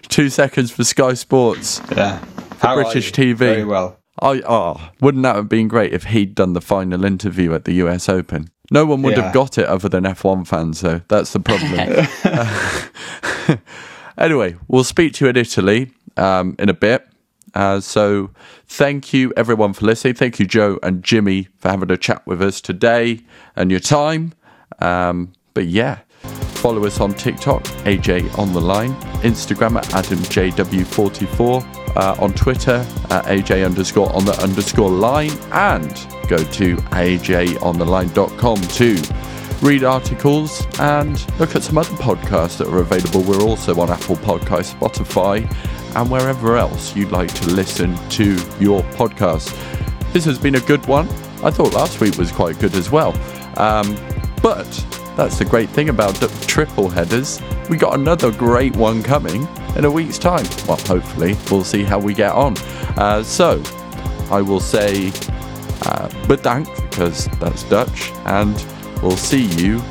two 0.09 0.29
seconds 0.29 0.71
for 0.71 0.83
Sky 0.83 1.13
Sports. 1.15 1.81
yeah. 1.91 2.23
How 2.59 2.77
are 2.77 2.83
British? 2.83 3.11
TV. 3.11 3.35
Very 3.35 3.65
well. 3.65 3.99
I 4.21 4.41
oh, 4.47 4.89
wouldn't 5.01 5.23
that 5.23 5.35
have 5.35 5.49
been 5.49 5.67
great 5.67 5.91
if 5.91 6.05
he'd 6.05 6.33
done 6.35 6.53
the 6.53 6.61
final 6.61 7.03
interview 7.03 7.53
at 7.53 7.65
the 7.65 7.73
U.S. 7.73 8.07
Open? 8.07 8.49
No 8.73 8.85
one 8.85 9.03
would 9.03 9.15
Yeah. 9.15 9.25
have 9.25 9.33
got 9.33 9.57
it 9.59 9.65
other 9.67 9.87
than 9.87 10.03
F1 10.03 10.45
fans, 10.47 10.79
so 10.79 11.01
that's 11.07 11.31
the 11.31 11.39
problem. 11.39 12.07
anyway, 14.17 14.55
we'll 14.67 14.83
speak 14.83 15.13
to 15.13 15.25
you 15.25 15.29
in 15.29 15.37
Italy 15.37 15.91
um, 16.17 16.55
in 16.57 16.69
a 16.69 16.73
bit. 16.73 17.07
Uh, 17.53 17.79
so, 17.79 18.31
thank 18.65 19.13
you 19.13 19.31
everyone 19.37 19.73
for 19.73 19.85
listening. 19.85 20.15
Thank 20.15 20.39
you, 20.39 20.47
Joe 20.47 20.79
and 20.81 21.03
Jimmy, 21.03 21.49
for 21.59 21.69
having 21.69 21.91
a 21.91 21.97
chat 21.97 22.25
with 22.25 22.41
us 22.41 22.59
today 22.59 23.21
and 23.55 23.69
your 23.69 23.79
time. 23.79 24.33
Um, 24.79 25.33
but 25.53 25.67
yeah, 25.67 25.99
follow 26.55 26.83
us 26.85 26.99
on 26.99 27.13
TikTok, 27.13 27.63
AJ 27.85 28.35
on 28.39 28.53
the 28.53 28.61
line, 28.61 28.95
Instagram 29.21 29.75
at 29.77 29.85
AdamJW44, 29.89 31.82
uh, 31.95 32.15
on 32.19 32.33
Twitter 32.33 32.85
at 33.09 33.25
AJ 33.25 33.65
underscore 33.65 34.13
on 34.15 34.25
the 34.25 34.39
underscore 34.41 34.89
line, 34.89 35.31
and 35.51 35.89
go 36.27 36.37
to 36.37 36.75
AJontheline.com 36.77 38.61
to 38.61 39.65
read 39.65 39.83
articles 39.83 40.67
and 40.79 41.39
look 41.39 41.55
at 41.55 41.63
some 41.63 41.77
other 41.77 41.95
podcasts 41.95 42.57
that 42.57 42.67
are 42.67 42.79
available. 42.79 43.21
We're 43.21 43.41
also 43.41 43.79
on 43.79 43.89
Apple 43.89 44.17
Podcasts, 44.17 44.73
Spotify, 44.77 45.49
and 45.95 46.11
wherever 46.11 46.57
else 46.57 46.95
you'd 46.95 47.11
like 47.11 47.33
to 47.33 47.47
listen 47.49 47.95
to 48.09 48.33
your 48.59 48.81
podcast. 48.93 49.53
This 50.11 50.25
has 50.25 50.37
been 50.37 50.55
a 50.55 50.59
good 50.61 50.85
one. 50.85 51.07
I 51.43 51.51
thought 51.51 51.73
last 51.73 52.01
week 52.01 52.17
was 52.17 52.31
quite 52.31 52.59
good 52.59 52.75
as 52.75 52.91
well. 52.91 53.13
Um, 53.57 53.95
but 54.41 54.67
that's 55.15 55.37
the 55.37 55.45
great 55.45 55.69
thing 55.69 55.89
about 55.89 56.15
triple 56.47 56.89
headers. 56.89 57.41
We 57.69 57.77
got 57.77 57.95
another 57.95 58.31
great 58.31 58.75
one 58.75 59.01
coming 59.01 59.47
in 59.75 59.85
a 59.85 59.91
week's 59.91 60.17
time. 60.17 60.45
Well, 60.67 60.77
hopefully, 60.77 61.35
we'll 61.49 61.63
see 61.63 61.83
how 61.83 61.99
we 61.99 62.13
get 62.13 62.31
on. 62.31 62.55
Uh, 62.97 63.23
so, 63.23 63.61
I 64.29 64.41
will 64.41 64.59
say 64.59 65.07
uh, 65.85 66.09
bedankt, 66.27 66.89
because 66.89 67.27
that's 67.39 67.63
Dutch, 67.63 68.11
and 68.25 68.53
we'll 69.01 69.17
see 69.17 69.45
you 69.45 69.81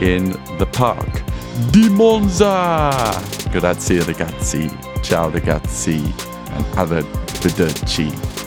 in 0.00 0.32
the 0.58 0.68
park. 0.72 1.22
Di 1.70 1.88
Monza! 1.88 3.20
Grazie 3.50 4.04
ragazzi, 4.04 4.70
ciao 5.02 5.30
ragazzi, 5.30 6.14
and 6.52 6.64
arrivederci. 6.76 8.37